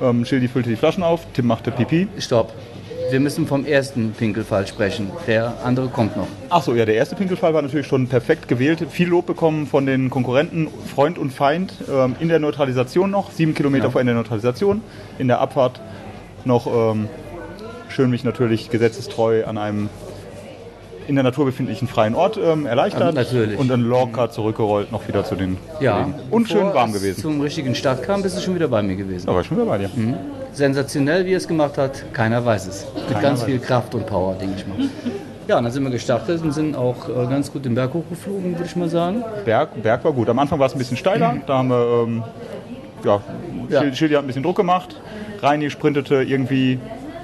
Ähm, 0.00 0.24
Schildi 0.24 0.46
füllte 0.46 0.70
die 0.70 0.76
Flaschen 0.76 1.02
auf, 1.02 1.26
Tim 1.34 1.48
machte 1.48 1.72
Pipi. 1.72 2.06
Stopp. 2.18 2.52
Wir 3.12 3.20
müssen 3.20 3.46
vom 3.46 3.66
ersten 3.66 4.12
Pinkelfall 4.12 4.66
sprechen. 4.66 5.10
Der 5.26 5.52
andere 5.64 5.88
kommt 5.88 6.16
noch. 6.16 6.26
Achso, 6.48 6.72
ja, 6.74 6.86
der 6.86 6.94
erste 6.94 7.14
Pinkelfall 7.14 7.52
war 7.52 7.60
natürlich 7.60 7.86
schon 7.86 8.06
perfekt 8.08 8.48
gewählt. 8.48 8.82
Viel 8.90 9.08
Lob 9.08 9.26
bekommen 9.26 9.66
von 9.66 9.84
den 9.84 10.08
Konkurrenten, 10.08 10.68
Freund 10.94 11.18
und 11.18 11.30
Feind. 11.30 11.74
Ähm, 11.92 12.16
in 12.20 12.28
der 12.28 12.38
Neutralisation 12.38 13.10
noch, 13.10 13.30
sieben 13.30 13.52
Kilometer 13.54 13.84
Ja. 13.84 13.90
vor 13.90 14.00
Ende 14.00 14.14
der 14.14 14.22
Neutralisation. 14.22 14.80
In 15.18 15.28
der 15.28 15.40
Abfahrt 15.42 15.78
noch 16.46 16.66
ähm, 16.66 17.08
schön 17.90 18.08
mich 18.10 18.24
natürlich 18.24 18.70
gesetzestreu 18.70 19.44
an 19.44 19.58
einem 19.58 19.90
in 21.06 21.14
der 21.16 21.24
Natur 21.24 21.44
befindlichen 21.44 21.88
freien 21.88 22.14
Ort 22.14 22.38
ähm, 22.42 22.64
erleichtert. 22.64 23.14
Natürlich. 23.14 23.58
Und 23.58 23.68
dann 23.68 23.82
locker 23.82 24.30
zurückgerollt 24.30 24.90
noch 24.90 25.06
wieder 25.06 25.22
zu 25.24 25.34
den 25.34 25.58
Ja. 25.80 26.00
Kollegen. 26.04 26.14
Und 26.30 26.48
schön 26.48 26.58
Bevor 26.60 26.74
warm 26.74 26.90
es 26.90 26.96
gewesen. 27.02 27.20
zum 27.20 27.40
richtigen 27.42 27.74
Start 27.74 28.04
kam, 28.04 28.22
bist 28.22 28.38
du 28.38 28.40
schon 28.40 28.54
wieder 28.54 28.68
bei 28.68 28.82
mir 28.82 28.96
gewesen. 28.96 29.26
Da 29.26 29.34
war 29.34 29.42
ich 29.42 29.46
schon 29.48 29.58
wieder 29.58 29.66
bei 29.66 29.76
dir. 29.76 29.90
Mhm. 29.94 30.14
Sensationell, 30.52 31.24
wie 31.26 31.32
er 31.32 31.38
es 31.38 31.48
gemacht 31.48 31.78
hat, 31.78 32.04
keiner 32.12 32.44
weiß 32.44 32.66
es. 32.66 32.86
Mit 32.94 33.08
Keiner 33.08 33.20
ganz 33.20 33.40
weiß 33.40 33.46
viel. 33.46 33.58
Kraft 33.58 33.94
und 33.94 34.06
Power, 34.06 34.34
denke 34.34 34.54
ich 34.58 34.66
mal. 34.66 34.76
Ja, 35.48 35.60
dann 35.60 35.70
sind 35.72 35.82
wir 35.82 35.90
gestartet 35.90 36.42
und 36.42 36.52
sind 36.52 36.76
auch 36.76 37.08
äh, 37.08 37.26
ganz 37.28 37.50
gut 37.52 37.64
den 37.64 37.74
Berg 37.74 37.92
hochgeflogen, 37.94 38.52
würde 38.52 38.64
ich 38.64 38.76
mal 38.76 38.88
sagen. 38.88 39.24
Berg, 39.44 39.82
Berg 39.82 40.04
war 40.04 40.12
gut. 40.12 40.28
Am 40.28 40.38
Anfang 40.38 40.58
war 40.58 40.66
es 40.66 40.74
ein 40.74 40.78
bisschen 40.78 40.96
steiler. 40.96 41.36
Da 41.46 41.58
haben 41.58 41.68
wir, 41.68 42.04
ähm, 42.06 42.22
ja, 43.04 43.20
Ja. 43.68 43.80
Schil- 43.82 43.94
Schildi 43.94 44.14
hat 44.14 44.24
ein 44.24 44.26
bisschen 44.28 44.42
Druck 44.42 44.56
gemacht. 44.56 45.00
Reini 45.40 45.70
sprintete 45.70 46.22
irgendwie 46.22 46.78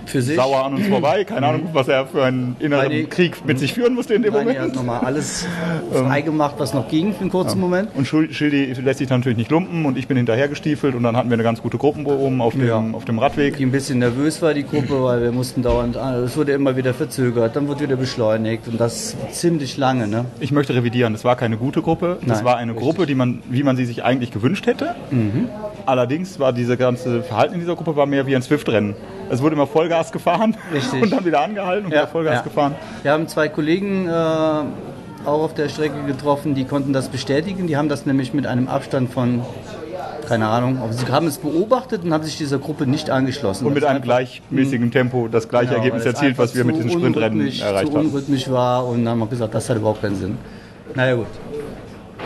Für 0.09 0.23
sich. 0.23 0.37
sauer 0.37 0.65
an 0.65 0.75
uns 0.75 0.87
vorbei. 0.87 1.25
Keine 1.25 1.47
Ahnung, 1.47 1.69
was 1.73 1.89
er 1.89 2.07
für 2.07 2.25
einen 2.25 2.57
inneren 2.59 2.87
Reini- 2.91 3.07
Krieg 3.07 3.45
mit 3.47 3.59
sich 3.59 3.73
führen 3.75 3.95
musste 3.95 4.15
in 4.15 4.23
dem 4.23 4.35
hat 4.35 4.45
Moment. 4.45 4.75
nochmal 4.75 5.01
alles 5.05 5.47
freigemacht, 5.93 6.55
was 6.59 6.75
noch 6.75 6.89
ging 6.89 7.13
für 7.15 7.21
einen 7.21 7.31
kurzen 7.31 7.61
Moment. 7.61 7.91
Und 7.95 8.07
Schildi 8.07 8.73
lässt 8.83 8.99
sich 8.99 9.09
natürlich 9.09 9.39
nicht 9.39 9.51
lumpen 9.51 9.85
und 9.87 9.97
ich 9.99 10.09
bin 10.09 10.17
hinterher 10.17 10.49
gestiefelt 10.49 10.95
und 10.95 11.03
dann 11.03 11.17
hatten 11.17 11.29
wir 11.31 11.35
eine 11.35 11.43
ganz 11.43 11.63
gute 11.63 11.79
Gruppe 11.79 12.07
oben 12.09 12.41
auf 12.41 12.55
dem, 12.55 12.67
Ja. 12.67 12.83
auf 12.93 13.05
dem 13.05 13.19
Radweg. 13.19 13.57
Die 13.57 13.65
ein 13.65 13.73
bisschen 13.73 13.99
nervös 13.99 14.41
war, 14.43 14.55
die 14.55 14.65
Gruppe, 14.65 15.03
weil 15.03 15.23
wir 15.23 15.33
mussten 15.33 15.63
dauernd, 15.63 15.97
es 15.97 16.37
wurde 16.37 16.53
immer 16.53 16.77
wieder 16.77 16.95
verzögert, 16.95 17.57
dann 17.57 17.69
wurde 17.69 17.81
wieder 17.83 17.97
beschleunigt 17.97 18.69
und 18.69 18.79
das 18.81 19.17
ziemlich 19.33 19.77
lange. 19.77 20.09
Ne? 20.09 20.25
Ich 20.41 20.53
möchte 20.53 20.75
revidieren, 20.75 21.15
es 21.15 21.25
war 21.25 21.37
keine 21.37 21.57
gute 21.57 21.83
Gruppe. 21.83 22.19
Nein, 22.25 22.45
war 22.45 22.57
eine 22.57 22.73
richtig. 22.73 22.87
Gruppe, 22.87 23.07
die 23.07 23.15
man, 23.15 23.41
wie 23.51 23.63
man 23.63 23.77
sie 23.77 23.85
sich 23.85 24.05
eigentlich 24.05 24.31
gewünscht 24.31 24.67
hätte. 24.67 24.95
Mhm. 25.11 25.49
Allerdings 25.89 26.39
war 26.39 26.53
diese 26.53 26.77
ganze 26.77 27.23
Verhalten 27.23 27.55
in 27.55 27.61
dieser 27.61 27.75
Gruppe 27.75 27.97
war 27.97 28.05
mehr 28.05 28.27
wie 28.27 28.37
ein 28.37 28.43
Swift-Rennen. 28.43 28.95
Es 29.31 29.41
wurde 29.41 29.55
immer 29.55 29.67
Vollgas 29.67 30.13
gefahren 30.13 30.55
Richtig. 30.75 31.03
und 31.03 31.11
dann 31.11 31.25
wieder 31.25 31.41
angehalten 31.41 31.87
und 31.87 31.93
wieder 31.93 32.07
Vollgas 32.07 32.35
ja. 32.35 32.43
gefahren. 32.43 32.75
Wir 33.01 33.13
haben 33.13 33.27
zwei 33.27 33.49
Kollegen 33.49 34.07
äh, 34.07 34.11
auch 34.11 34.69
auf 35.25 35.55
der 35.55 35.71
Strecke 35.71 36.03
getroffen, 36.07 36.55
die 36.55 36.67
konnten 36.67 36.93
das 36.93 37.09
bestätigen. 37.09 37.67
Die 37.69 37.79
haben 37.79 37.89
das 37.89 38.05
nämlich 38.05 38.35
mit 38.35 38.47
einem 38.47 38.69
Abstand 38.69 39.11
von, 39.11 39.41
keine 40.29 40.49
Ahnung, 40.49 40.77
aber 40.83 40.93
sie 40.93 41.11
haben 41.11 41.27
es 41.27 41.39
beobachtet 41.39 42.05
und 42.05 42.13
haben 42.13 42.25
sich 42.25 42.37
dieser 42.37 42.59
Gruppe 42.59 42.87
nicht 42.87 43.09
angeschlossen. 43.09 43.67
Und 43.67 43.73
mit 43.73 43.85
einem 43.85 44.03
gleichmäßigen 44.03 44.91
Tempo 44.91 45.27
das 45.29 45.49
gleiche 45.49 45.69
Genau, 45.69 45.79
Ergebnis 45.79 46.03
es 46.03 46.13
erzielt, 46.13 46.37
was 46.37 46.55
wir 46.55 46.67
mit 46.67 46.77
diesen 46.77 46.91
Sprintrennen 46.91 47.41
erreicht 47.41 47.93
zu 47.93 47.97
haben. 47.97 48.09
unrhythmisch 48.09 48.51
war 48.51 48.87
und 48.87 49.07
dann 49.07 49.13
haben 49.13 49.21
wir 49.21 49.27
gesagt, 49.29 49.55
das 49.55 49.71
hat 49.71 49.79
überhaupt 49.79 50.03
keinen 50.03 50.17
Sinn. 50.17 50.37
Naja 50.95 51.15
gut. 51.15 51.27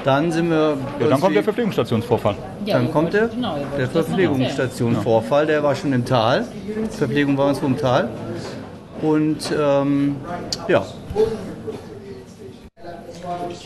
Dann 0.05 0.33
sind 0.33 0.51
wir. 0.51 0.77
Ja, 1.01 1.09
dann 1.09 1.21
kommt 1.21 1.37
der 1.37 1.45
Verpflegungsstationsvorfall. 1.45 2.37
Dann 2.67 2.91
kommt 2.91 3.12
der, 3.12 3.29
Genau, 3.29 3.57
der 3.57 3.65
der 3.65 3.71
wollte 3.71 3.81
das 3.81 4.07
Verpflegungsstation 4.07 4.97
Vorfall, 4.97 5.47
der 5.47 5.62
war 5.62 5.75
schon 5.75 5.93
im 5.93 6.05
Tal. 6.05 6.47
Die 6.67 6.97
Verpflegung 6.97 7.37
war 7.37 7.49
uns 7.49 7.61
im 7.61 7.77
Tal. 7.77 8.09
Und 9.01 9.53
ähm, 9.59 10.17
ja. 10.69 10.85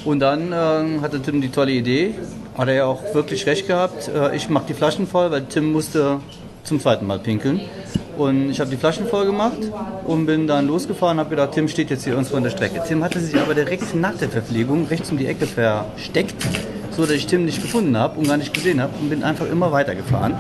Und 0.05 0.21
dann 0.21 0.53
ähm, 0.53 1.01
hatte 1.03 1.21
Tim 1.21 1.41
die 1.41 1.51
tolle 1.51 1.73
Idee, 1.73 2.15
hat 2.57 2.69
er 2.69 2.75
ja 2.75 2.85
auch 2.87 3.03
wirklich 3.15 3.47
recht 3.47 3.67
gehabt. 3.67 4.09
Äh, 4.09 4.37
ich 4.37 4.49
mache 4.49 4.65
die 4.69 4.75
Flaschen 4.75 5.07
voll, 5.07 5.31
weil 5.31 5.45
Tim 5.45 5.73
musste 5.73 6.21
zum 6.63 6.81
zweiten 6.81 7.07
Mal 7.07 7.19
pinkeln. 7.19 7.61
Und 8.17 8.51
ich 8.51 8.61
habe 8.61 8.71
die 8.71 8.77
Flaschen 8.77 9.07
voll 9.07 9.27
gemacht 9.27 9.59
und 10.05 10.27
bin 10.27 10.47
dann 10.47 10.67
losgefahren, 10.67 11.19
habe 11.19 11.31
gedacht, 11.31 11.53
Tim 11.53 11.69
steht 11.69 11.91
jetzt 11.91 12.05
hier 12.05 12.15
irgendwo 12.15 12.37
an 12.37 12.45
der 12.45 12.51
Strecke. 12.51 12.83
Tim 12.87 13.05
hatte 13.05 13.21
sich 13.21 13.39
aber 13.39 13.55
direkt 13.55 13.95
nach 13.95 14.15
der 14.17 14.29
Verpflegung 14.29 14.87
rechts 14.87 15.11
um 15.11 15.19
die 15.19 15.27
Ecke 15.27 15.47
versteckt, 15.47 16.35
so 16.91 17.03
dass 17.03 17.13
ich 17.13 17.27
Tim 17.27 17.45
nicht 17.45 17.61
gefunden 17.61 17.97
habe 17.97 18.19
und 18.19 18.27
gar 18.27 18.39
nicht 18.39 18.55
gesehen 18.55 18.81
habe 18.81 18.93
und 19.01 19.11
bin 19.11 19.23
einfach 19.23 19.47
immer 19.47 19.71
weitergefahren. 19.71 20.35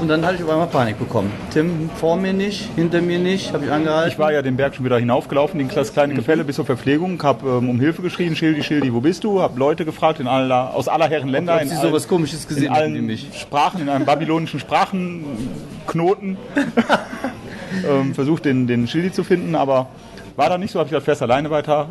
Und 0.00 0.06
dann 0.06 0.24
hatte 0.24 0.36
ich 0.36 0.44
auf 0.44 0.50
einmal 0.50 0.68
Panik 0.68 0.96
bekommen. 0.98 1.32
Tim 1.50 1.90
vor 1.96 2.16
mir 2.16 2.32
nicht, 2.32 2.68
hinter 2.76 3.00
mir 3.02 3.18
nicht, 3.18 3.52
habe 3.52 3.64
ich 3.64 3.70
angehalten. 3.72 4.12
Ich 4.12 4.18
war 4.18 4.32
ja 4.32 4.42
den 4.42 4.56
Berg 4.56 4.76
schon 4.76 4.84
wieder 4.84 4.96
hinaufgelaufen, 4.98 5.58
den 5.58 5.68
das 5.68 5.92
kleine 5.92 6.14
Gefälle 6.14 6.44
bis 6.44 6.54
zur 6.56 6.64
Verpflegung, 6.64 7.20
habe 7.24 7.48
ähm, 7.48 7.68
um 7.68 7.80
Hilfe 7.80 8.02
geschrien, 8.02 8.36
Schildi, 8.36 8.62
Schildi, 8.62 8.94
wo 8.94 9.00
bist 9.00 9.24
du? 9.24 9.42
Habe 9.42 9.58
Leute 9.58 9.84
gefragt 9.84 10.20
in 10.20 10.28
aller, 10.28 10.72
aus 10.74 10.86
aller 10.86 11.08
Herren 11.08 11.28
Länder, 11.28 11.56
Ob 11.56 11.62
in 11.62 11.68
sie 11.68 11.74
allen- 11.74 11.88
sowas 11.88 12.06
Komisches 12.06 12.46
gesehen 12.46 12.66
in 12.66 12.72
allen 12.72 13.06
mich. 13.06 13.26
Sprachen, 13.34 13.80
in 13.80 13.88
einem 13.88 14.04
babylonischen 14.06 14.60
Sprachenknoten, 14.60 16.36
ähm, 17.90 18.14
versucht 18.14 18.44
den, 18.44 18.68
den 18.68 18.86
Schildi 18.86 19.10
zu 19.12 19.24
finden, 19.24 19.56
aber 19.56 19.88
war 20.36 20.48
da 20.48 20.58
nicht 20.58 20.70
so, 20.70 20.78
habe 20.78 20.86
ich 20.86 20.90
gesagt, 20.90 21.04
fährst 21.06 21.22
alleine 21.22 21.50
weiter, 21.50 21.88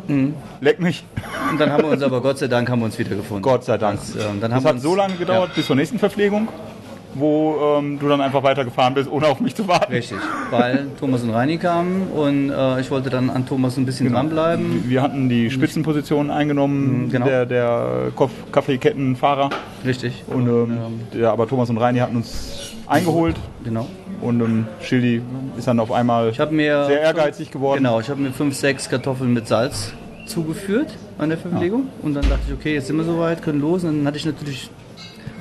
leck 0.62 0.80
mich. 0.80 1.04
Und 1.50 1.60
dann 1.60 1.70
haben 1.70 1.82
wir 1.82 1.90
uns 1.90 2.02
aber 2.02 2.20
Gott 2.22 2.38
sei 2.38 2.48
Dank 2.48 2.70
haben 2.70 2.78
wir 2.80 2.86
uns 2.86 2.98
wieder 2.98 3.14
gefunden. 3.14 3.42
Gott 3.42 3.64
sei 3.64 3.76
Dank. 3.76 4.00
Das, 4.00 4.24
ähm, 4.24 4.40
dann 4.40 4.50
das 4.50 4.64
hat 4.64 4.80
so 4.80 4.94
lange 4.94 5.16
gedauert 5.16 5.54
bis 5.54 5.66
zur 5.66 5.76
nächsten 5.76 5.98
Verpflegung, 5.98 6.48
wo 7.14 7.78
ähm, 7.78 7.98
du 7.98 8.08
dann 8.08 8.20
einfach 8.20 8.42
weitergefahren 8.42 8.94
bist, 8.94 9.10
ohne 9.10 9.26
auf 9.26 9.40
mich 9.40 9.54
zu 9.54 9.66
warten. 9.66 9.92
Richtig, 9.92 10.18
weil 10.50 10.86
Thomas 11.00 11.22
und 11.22 11.30
Reini 11.30 11.56
kamen 11.58 12.08
und 12.14 12.50
äh, 12.50 12.80
ich 12.80 12.90
wollte 12.90 13.10
dann 13.10 13.30
an 13.30 13.46
Thomas 13.46 13.76
ein 13.76 13.86
bisschen 13.86 14.12
dranbleiben. 14.12 14.84
Wir 14.88 15.02
hatten 15.02 15.28
die 15.28 15.50
Spitzenpositionen 15.50 16.30
eingenommen, 16.30 17.04
Mhm, 17.04 17.10
genau. 17.10 17.26
der, 17.26 17.46
der 17.46 18.12
Kaffeekettenfahrer. 18.52 19.50
Richtig. 19.84 20.24
Und, 20.26 20.46
ähm, 20.48 20.78
ja, 21.18 21.32
aber 21.32 21.46
Thomas 21.48 21.70
und 21.70 21.78
Reini 21.78 21.98
hatten 22.00 22.16
uns 22.16 22.74
eingeholt. 22.86 23.36
Genau. 23.64 23.86
Und 24.20 24.40
ähm, 24.40 24.66
Schildi 24.82 25.22
ist 25.56 25.68
dann 25.68 25.78
auf 25.80 25.92
einmal 25.92 26.32
mir 26.50 26.84
sehr 26.86 27.00
ehrgeizig 27.00 27.50
geworden. 27.50 27.78
Genau, 27.78 28.00
ich 28.00 28.08
habe 28.10 28.20
mir 28.20 28.32
fünf, 28.32 28.54
sechs 28.56 28.88
Kartoffeln 28.88 29.32
mit 29.32 29.46
Salz 29.46 29.92
zugeführt 30.26 30.88
an 31.18 31.28
der 31.28 31.38
Verpflegung. 31.38 31.84
Und 32.02 32.14
dann 32.14 32.24
dachte 32.28 32.42
ich, 32.48 32.52
okay, 32.54 32.74
jetzt 32.74 32.88
sind 32.88 32.96
wir 32.96 33.04
soweit, 33.04 33.42
können 33.42 33.60
los. 33.60 33.84
Und 33.84 33.98
dann 33.98 34.06
hatte 34.06 34.16
ich 34.18 34.26
natürlich, 34.26 34.70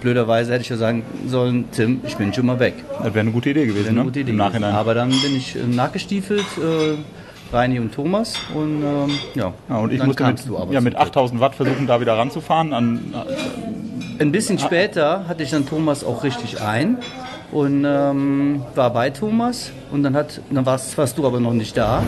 blöderweise 0.01 0.51
hätte 0.53 0.61
ich 0.63 0.69
ja 0.69 0.77
sagen 0.77 1.03
sollen, 1.27 1.65
Tim, 1.71 2.01
ich 2.05 2.15
bin 2.17 2.33
schon 2.33 2.45
mal 2.45 2.59
weg. 2.59 2.75
Das 2.99 3.05
wäre 3.13 3.19
eine 3.21 3.31
gute 3.31 3.49
Idee 3.49 3.65
gewesen, 3.65 3.95
ne? 3.95 4.03
gute 4.03 4.19
Idee 4.19 4.31
Im 4.31 4.37
gewesen. 4.37 4.51
Nachhinein. 4.51 4.75
Aber 4.75 4.93
dann 4.93 5.09
bin 5.09 5.35
ich 5.35 5.55
äh, 5.55 5.59
nachgestiefelt, 5.67 6.45
äh, 6.57 7.53
Reini 7.55 7.79
und 7.79 7.93
Thomas. 7.93 8.35
Und 8.53 8.83
ähm, 8.83 9.09
ja, 9.35 9.53
Ja, 9.69 9.77
und 9.77 9.91
ich 9.91 9.99
dann 9.99 10.07
musste 10.07 10.23
mit, 10.23 10.29
kamst 10.29 10.47
du 10.49 10.57
aber 10.57 10.73
ja, 10.73 10.81
mit 10.81 10.95
8000 10.95 11.39
Watt 11.39 11.55
versuchen, 11.55 11.87
da 11.87 11.99
wieder 12.01 12.17
ranzufahren. 12.17 12.73
An, 12.73 13.13
Ein 14.19 14.31
bisschen 14.31 14.59
später 14.59 15.25
hatte 15.27 15.43
ich 15.43 15.51
dann 15.51 15.65
Thomas 15.65 16.03
auch 16.03 16.23
richtig 16.23 16.61
ein 16.61 16.97
und 17.51 17.85
ähm, 17.85 18.61
war 18.75 18.91
bei 18.91 19.09
Thomas 19.09 19.71
und 19.91 20.03
dann 20.03 20.15
hat 20.15 20.41
dann 20.49 20.65
warst, 20.65 20.97
warst 20.97 21.17
du 21.17 21.25
aber 21.25 21.39
noch 21.39 21.53
nicht 21.53 21.77
da 21.77 22.03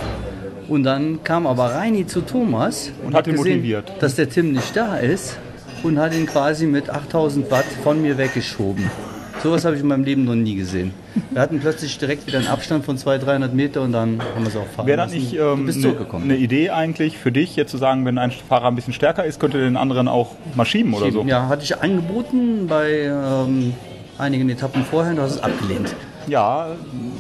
und 0.67 0.83
dann 0.83 1.23
kam 1.23 1.47
aber 1.47 1.73
Reini 1.73 2.05
zu 2.05 2.21
Thomas 2.21 2.91
Und 3.05 3.15
hat 3.15 3.25
ihn 3.27 3.35
gesehen, 3.37 3.57
motiviert. 3.57 3.91
dass 4.01 4.15
der 4.15 4.29
Tim 4.29 4.51
nicht 4.51 4.75
da 4.75 4.97
ist 4.97 5.37
und 5.83 5.99
hat 5.99 6.13
ihn 6.13 6.25
quasi 6.25 6.65
mit 6.65 6.89
8000 6.89 7.49
Watt 7.51 7.65
von 7.83 8.01
mir 8.01 8.17
weggeschoben. 8.17 8.89
Sowas 9.41 9.63
habe 9.63 9.75
ich 9.75 9.81
in 9.81 9.87
meinem 9.87 10.03
Leben 10.03 10.25
noch 10.25 10.35
nie 10.35 10.55
gesehen. 10.55 10.93
Wir 11.31 11.41
hatten 11.41 11.59
plötzlich 11.59 11.97
direkt 11.97 12.27
wieder 12.27 12.39
einen 12.39 12.47
Abstand 12.47 12.83
von 12.83 12.97
200, 12.97 13.25
300 13.25 13.53
Meter 13.53 13.81
und 13.81 13.93
dann 13.93 14.21
haben 14.21 14.43
wir 14.43 14.49
es 14.49 14.57
auch 14.57 14.67
fahren 14.67 14.85
Wäre 14.85 14.97
das 14.97 15.13
nicht 15.13 15.33
ähm, 15.33 15.65
bist 15.65 15.85
eine 15.85 16.25
ne 16.25 16.35
Idee 16.35 16.71
eigentlich 16.71 17.17
für 17.17 17.31
dich, 17.31 17.55
jetzt 17.55 17.71
zu 17.71 17.77
sagen, 17.77 18.05
wenn 18.05 18.17
ein 18.17 18.31
Fahrer 18.31 18.67
ein 18.67 18.75
bisschen 18.75 18.93
stärker 18.93 19.23
ist, 19.23 19.39
könnte 19.39 19.59
den 19.59 19.77
anderen 19.77 20.09
auch 20.09 20.35
mal 20.55 20.65
schieben 20.65 20.93
oder 20.93 21.11
so? 21.11 21.23
Ja, 21.23 21.47
hatte 21.47 21.63
ich 21.63 21.81
angeboten 21.81 22.67
bei 22.67 23.03
ähm, 23.03 23.73
einigen 24.17 24.49
Etappen 24.49 24.83
vorher 24.83 25.11
und 25.11 25.17
du 25.17 25.23
hast 25.23 25.35
es 25.35 25.43
abgelehnt. 25.43 25.95
Ja, 26.29 26.67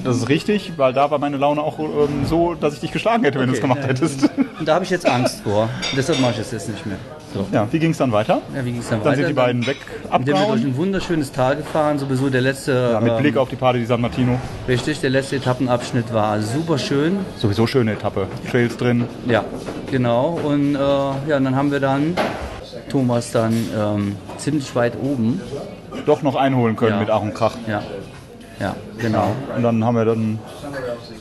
das 0.03 0.17
ist 0.17 0.29
richtig, 0.29 0.73
weil 0.77 0.93
da 0.93 1.09
war 1.11 1.19
meine 1.19 1.37
Laune 1.37 1.61
auch 1.61 1.77
ähm, 1.79 2.25
so, 2.25 2.53
dass 2.55 2.73
ich 2.75 2.79
dich 2.79 2.91
geschlagen 2.91 3.23
hätte, 3.23 3.39
wenn 3.39 3.47
du 3.47 3.53
es 3.53 3.59
Okay, 3.59 3.67
gemacht 3.67 3.81
ja. 3.81 3.87
hättest. 3.89 4.29
Und 4.59 4.67
da 4.67 4.75
habe 4.75 4.85
ich 4.85 4.89
jetzt 4.91 5.05
Angst 5.09 5.41
vor. 5.41 5.69
Deshalb 5.95 6.19
mache 6.21 6.31
ich 6.33 6.39
es 6.39 6.51
jetzt 6.51 6.69
nicht 6.69 6.85
mehr. 6.85 6.97
So. 7.33 7.45
Ja, 7.51 7.67
wie 7.71 7.79
ging 7.79 7.91
es 7.91 7.97
dann 7.97 8.11
weiter? 8.11 8.41
Ja, 8.55 8.63
wie 8.65 8.71
ging 8.71 8.79
es 8.81 8.89
dann, 8.89 8.99
Dann 8.99 9.07
weiter? 9.07 9.17
sind 9.17 9.27
die 9.29 9.33
beiden 9.33 9.67
weg 9.67 9.77
Dann 10.09 10.11
sind 10.23 10.27
wir 10.27 10.33
durch 10.33 10.39
abgehauen. 10.43 10.63
ein 10.65 10.77
wunderschönes 10.77 11.31
Tal 11.31 11.55
gefahren, 11.57 11.99
sowieso 11.99 12.29
der 12.29 12.41
letzte. 12.41 12.89
Ja, 12.93 12.99
mit 12.99 13.11
ähm, 13.13 13.17
Blick 13.19 13.37
auf 13.37 13.49
die 13.49 13.55
Party 13.55 13.79
di 13.79 13.85
San 13.85 14.01
Martino. 14.01 14.39
Richtig, 14.67 14.99
der 15.01 15.09
letzte 15.11 15.35
Etappenabschnitt 15.37 16.13
war 16.13 16.41
super 16.41 16.77
schön. 16.77 17.17
Sowieso 17.37 17.67
schöne 17.67 17.93
Etappe. 17.93 18.27
Trails 18.49 18.77
drin. 18.77 19.05
Ja, 19.27 19.43
genau. 19.91 20.39
Und 20.43 20.75
äh, 20.75 20.79
ja, 20.79 21.37
und 21.37 21.43
dann 21.45 21.55
haben 21.55 21.71
wir 21.71 21.79
dann 21.79 22.15
Thomas 22.89 23.31
dann 23.31 23.53
ähm, 23.77 24.15
ziemlich 24.37 24.73
weit 24.75 24.93
oben. 25.01 25.41
Doch 26.05 26.21
noch 26.23 26.35
einholen 26.35 26.75
können 26.75 26.93
Ja. 26.93 26.99
mit 26.99 27.09
Ach 27.11 27.21
und 27.21 27.33
Krach. 27.35 27.55
Ja, 27.67 27.83
ja, 28.59 28.75
genau. 28.97 29.31
Und 29.55 29.63
dann 29.63 29.83
haben 29.83 29.95
wir 29.95 30.05
dann, 30.05 30.39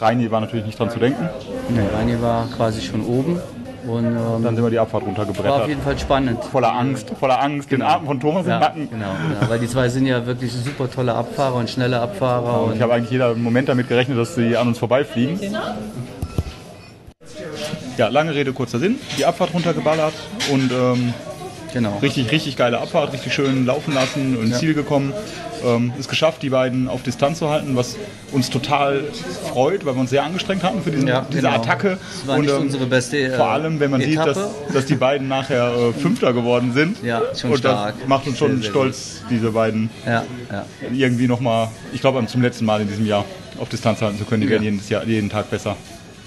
Reini 0.00 0.30
war 0.30 0.40
natürlich 0.40 0.66
nicht 0.66 0.78
dran 0.78 0.90
zu 0.90 0.98
denken. 0.98 1.28
Nee, 1.68 1.80
Reini 1.94 2.20
war 2.20 2.46
quasi 2.56 2.80
schon 2.80 3.04
oben. 3.04 3.40
Und 3.86 4.04
ähm, 4.04 4.42
Dann 4.42 4.54
sind 4.54 4.62
wir 4.64 4.70
die 4.70 4.78
Abfahrt 4.78 5.04
war 5.04 5.12
auf 5.12 5.18
runtergebrettert. 5.18 5.68
jeden 5.68 5.80
Fall 5.80 5.98
spannend. 5.98 6.44
Voller 6.44 6.74
Angst, 6.74 7.10
voller 7.18 7.40
Angst, 7.40 7.70
den 7.70 7.80
Atem 7.80 8.06
von 8.06 8.20
Thomas 8.20 8.44
im 8.44 8.50
Ja, 8.50 8.58
Nacken. 8.60 8.90
genau, 8.90 9.06
ja, 9.40 9.48
weil 9.48 9.58
die 9.60 9.68
zwei 9.68 9.88
sind 9.88 10.04
ja 10.04 10.26
wirklich 10.26 10.52
super 10.52 10.90
tolle 10.90 11.14
Abfahrer 11.14 11.54
und 11.54 11.70
schnelle 11.70 11.98
Abfahrer. 12.00 12.64
Und 12.64 12.76
ich 12.76 12.82
habe 12.82 12.92
eigentlich 12.92 13.10
jeder 13.12 13.34
Moment 13.34 13.68
damit 13.70 13.88
gerechnet, 13.88 14.18
dass 14.18 14.34
sie 14.34 14.56
an 14.58 14.68
uns 14.68 14.78
vorbeifliegen. 14.78 15.38
Ja, 17.96 18.08
lange 18.08 18.34
Rede, 18.34 18.52
kurzer 18.52 18.78
Sinn. 18.78 18.96
Die 19.16 19.24
Abfahrt 19.24 19.54
runtergeballert 19.54 20.14
und 20.52 20.70
ähm, 20.70 21.14
genau. 21.72 21.98
richtig, 21.98 22.30
richtig 22.30 22.56
geile 22.56 22.78
Abfahrt, 22.78 23.12
richtig 23.12 23.32
schön 23.34 23.66
laufen 23.66 23.94
lassen 23.94 24.36
und 24.36 24.44
ins 24.44 24.52
Ja. 24.54 24.58
Ziel 24.58 24.74
gekommen. 24.74 25.12
Ähm, 25.64 25.92
es 25.98 26.06
geschafft, 26.08 26.42
die 26.42 26.50
beiden 26.50 26.86
auf 26.88 27.02
Distanz 27.02 27.40
zu 27.40 27.50
halten, 27.50 27.74
was 27.74 27.96
uns 28.30 28.48
total 28.48 29.02
freut, 29.52 29.84
weil 29.84 29.94
wir 29.96 30.00
uns 30.00 30.10
sehr 30.10 30.22
angestrengt 30.22 30.62
hatten 30.62 30.82
für 30.82 30.92
diesen, 30.92 31.08
Ja, 31.08 31.26
diese 31.28 31.42
genau. 31.42 31.54
Attacke. 31.56 31.98
Das 32.20 32.28
war 32.28 32.38
nicht 32.38 32.52
unsere 32.52 32.86
beste, 32.86 33.18
äh, 33.18 33.36
Vor 33.36 33.48
allem, 33.48 33.80
wenn 33.80 33.90
man 33.90 34.00
sieht, 34.00 34.18
dass, 34.18 34.36
Etappe. 34.36 34.50
dass 34.72 34.86
die 34.86 34.94
beiden 34.94 35.26
nachher 35.26 35.72
äh, 35.74 35.92
Fünfter 36.00 36.32
geworden 36.32 36.72
sind. 36.74 37.02
Ja, 37.02 37.22
schon 37.36 37.50
und 37.50 37.58
stark. 37.58 37.94
das 37.98 38.08
macht 38.08 38.26
uns 38.28 38.38
schon 38.38 38.52
Sehr, 38.52 38.62
sehr 38.62 38.70
stolz, 38.70 39.22
diese 39.30 39.50
beiden 39.50 39.90
Ja, 40.06 40.24
ja. 40.52 40.64
irgendwie 40.92 41.26
nochmal, 41.26 41.68
ich 41.92 42.00
glaube 42.00 42.24
zum 42.26 42.40
letzten 42.42 42.64
Mal 42.64 42.80
in 42.82 42.88
diesem 42.88 43.06
Jahr 43.06 43.24
auf 43.58 43.68
Distanz 43.68 44.00
halten 44.00 44.16
zu 44.18 44.24
können. 44.26 44.42
Die 44.42 44.46
Ja. 44.46 44.52
werden 44.52 44.62
jedes 44.62 44.88
Jahr, 44.88 45.04
jeden 45.04 45.28
Tag 45.28 45.50
besser. 45.50 45.74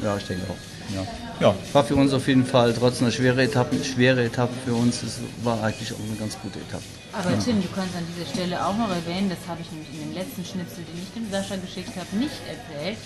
Ja, 0.03 0.17
ich 0.17 0.25
denke 0.25 0.43
auch. 0.49 0.93
Ja. 0.95 1.03
Ja. 1.41 1.55
War 1.73 1.83
für 1.83 1.95
uns 1.95 2.13
auf 2.13 2.27
jeden 2.27 2.45
Fall 2.45 2.71
trotz 2.71 3.01
einer 3.01 3.09
schweren 3.09 3.39
Etappe, 3.39 3.83
schwere 3.83 4.23
Etappe 4.23 4.53
für 4.63 4.75
uns, 4.75 5.01
es 5.01 5.19
war 5.43 5.63
eigentlich 5.63 5.91
auch 5.91 5.97
eine 6.07 6.15
ganz 6.15 6.37
gute 6.39 6.59
Etappe. 6.59 6.83
Aber 7.13 7.31
Tim, 7.39 7.59
du 7.61 7.67
kannst 7.73 7.95
an 7.95 8.05
dieser 8.13 8.29
Stelle 8.29 8.63
auch 8.63 8.77
noch 8.77 8.89
erwähnen, 8.89 9.27
das 9.27 9.39
habe 9.47 9.59
ich 9.61 9.71
nämlich 9.71 9.89
in 9.91 10.09
dem 10.09 10.13
letzten 10.13 10.45
Schnipsel, 10.45 10.83
den 10.83 11.01
ich 11.01 11.11
dem 11.15 11.31
Sascha 11.31 11.55
geschickt 11.55 11.97
habe, 11.97 12.15
nicht 12.15 12.37
erzählt, 12.47 12.97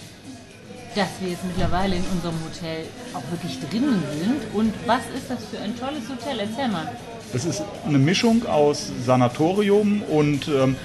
dass 0.96 1.08
wir 1.22 1.30
jetzt 1.30 1.46
mittlerweile 1.46 1.96
in 1.96 2.04
unserem 2.14 2.36
Hotel 2.44 2.84
auch 3.14 3.24
wirklich 3.32 3.58
drinnen 3.70 4.04
sind. 4.20 4.54
Und 4.54 4.74
was 4.86 5.04
ist 5.16 5.30
das 5.30 5.40
für 5.46 5.60
ein 5.60 5.78
tolles 5.80 6.04
Hotel? 6.10 6.40
Erzähl 6.40 6.68
mal. 6.68 6.90
Es 7.34 7.46
ist 7.46 7.64
eine 7.86 8.00
Mischung 8.00 8.46
aus 8.48 8.92
Sanatorium 9.06 10.02
und 10.04 10.48
ähm, 10.50 10.76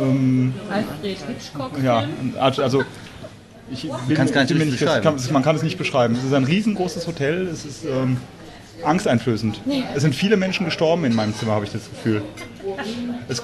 ähm, 0.00 0.54
Alfred 0.70 1.18
Hitchcock. 1.28 1.72
ja, 1.82 2.06
also 2.38 2.84
ich 3.72 3.82
bin, 3.82 4.16
gar 4.16 4.24
nicht 4.24 4.48
bin 4.48 4.70
beschreiben. 4.70 5.02
kann, 5.02 5.16
man 5.32 5.42
kann 5.42 5.56
es 5.56 5.62
nicht 5.62 5.78
beschreiben. 5.78 6.14
Es 6.14 6.24
ist 6.24 6.32
ein 6.32 6.44
riesengroßes 6.44 7.06
Hotel. 7.06 7.46
Es 7.46 7.64
ist 7.64 7.84
ähm, 7.84 8.16
angsteinflößend. 8.84 9.60
Es 9.94 10.02
sind 10.02 10.14
viele 10.14 10.36
Menschen 10.36 10.64
gestorben 10.64 11.04
in 11.04 11.14
meinem 11.14 11.34
Zimmer, 11.34 11.52
habe 11.52 11.64
ich 11.64 11.72
das 11.72 11.88
Gefühl. 11.88 12.22
Es, 13.28 13.42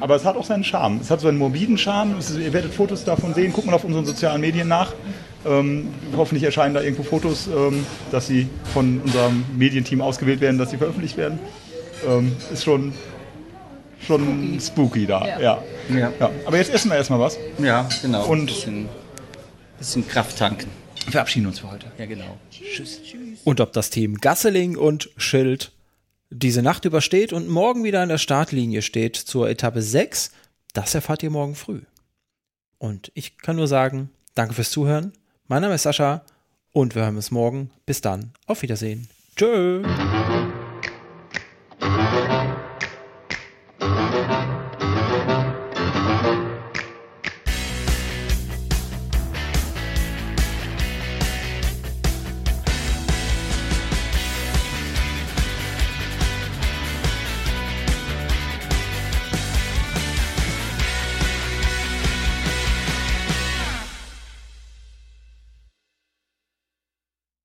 aber 0.00 0.16
es 0.16 0.24
hat 0.24 0.36
auch 0.36 0.44
seinen 0.44 0.64
Charme. 0.64 0.98
Es 1.00 1.10
hat 1.10 1.20
so 1.20 1.28
einen 1.28 1.38
morbiden 1.38 1.78
Charme. 1.78 2.16
Es 2.18 2.30
ist, 2.30 2.38
ihr 2.38 2.52
werdet 2.52 2.74
Fotos 2.74 3.04
davon 3.04 3.34
sehen. 3.34 3.52
Guckt 3.52 3.66
mal 3.66 3.74
auf 3.74 3.84
unseren 3.84 4.04
sozialen 4.04 4.40
Medien 4.40 4.68
nach. 4.68 4.92
Ähm, 5.46 5.88
hoffentlich 6.16 6.44
erscheinen 6.44 6.74
da 6.74 6.82
irgendwo 6.82 7.02
Fotos, 7.02 7.46
ähm, 7.46 7.86
dass 8.10 8.26
sie 8.26 8.48
von 8.74 9.00
unserem 9.00 9.44
Medienteam 9.56 10.02
ausgewählt 10.02 10.40
werden, 10.40 10.58
dass 10.58 10.70
sie 10.70 10.76
veröffentlicht 10.76 11.16
werden. 11.16 11.38
Ähm, 12.06 12.32
ist 12.52 12.64
schon, 12.64 12.92
schon 14.06 14.58
spooky, 14.60 15.06
da. 15.06 15.26
Ja. 15.26 15.40
Ja. 15.40 15.62
Ja. 15.88 16.12
Ja. 16.20 16.30
Aber 16.44 16.56
jetzt 16.58 16.72
essen 16.72 16.90
wir 16.90 16.96
erstmal 16.96 17.20
was. 17.20 17.38
Ja, 17.58 17.88
genau. 18.02 18.26
Und 18.26 18.52
bisschen, 19.80 20.06
Kraft 20.06 20.38
tanken. 20.38 20.70
verabschieden 21.10 21.46
uns 21.46 21.58
für 21.58 21.70
heute. 21.70 21.90
Ja, 21.98 22.06
genau. 22.06 22.38
Tschüss. 22.50 23.00
Und 23.44 23.60
ob 23.60 23.72
das 23.72 23.90
Team 23.90 24.16
Gasseling 24.16 24.76
und 24.76 25.10
Schild 25.16 25.72
diese 26.30 26.62
Nacht 26.62 26.84
übersteht 26.84 27.32
und 27.32 27.48
morgen 27.48 27.82
wieder 27.82 28.02
an 28.02 28.10
der 28.10 28.18
Startlinie 28.18 28.82
steht 28.82 29.16
zur 29.16 29.48
Etappe 29.48 29.82
6, 29.82 30.30
das 30.74 30.94
erfahrt 30.94 31.22
ihr 31.24 31.30
morgen 31.30 31.56
früh. 31.56 31.80
Und 32.78 33.10
ich 33.14 33.38
kann 33.38 33.56
nur 33.56 33.66
sagen, 33.66 34.10
danke 34.34 34.54
fürs 34.54 34.70
Zuhören. 34.70 35.12
Mein 35.48 35.62
Name 35.62 35.74
ist 35.74 35.82
Sascha 35.82 36.24
und 36.72 36.94
wir 36.94 37.02
hören 37.02 37.16
uns 37.16 37.30
morgen. 37.30 37.70
Bis 37.86 38.00
dann. 38.00 38.32
Auf 38.46 38.62
Wiedersehen. 38.62 39.08
Tschö. 39.34 39.82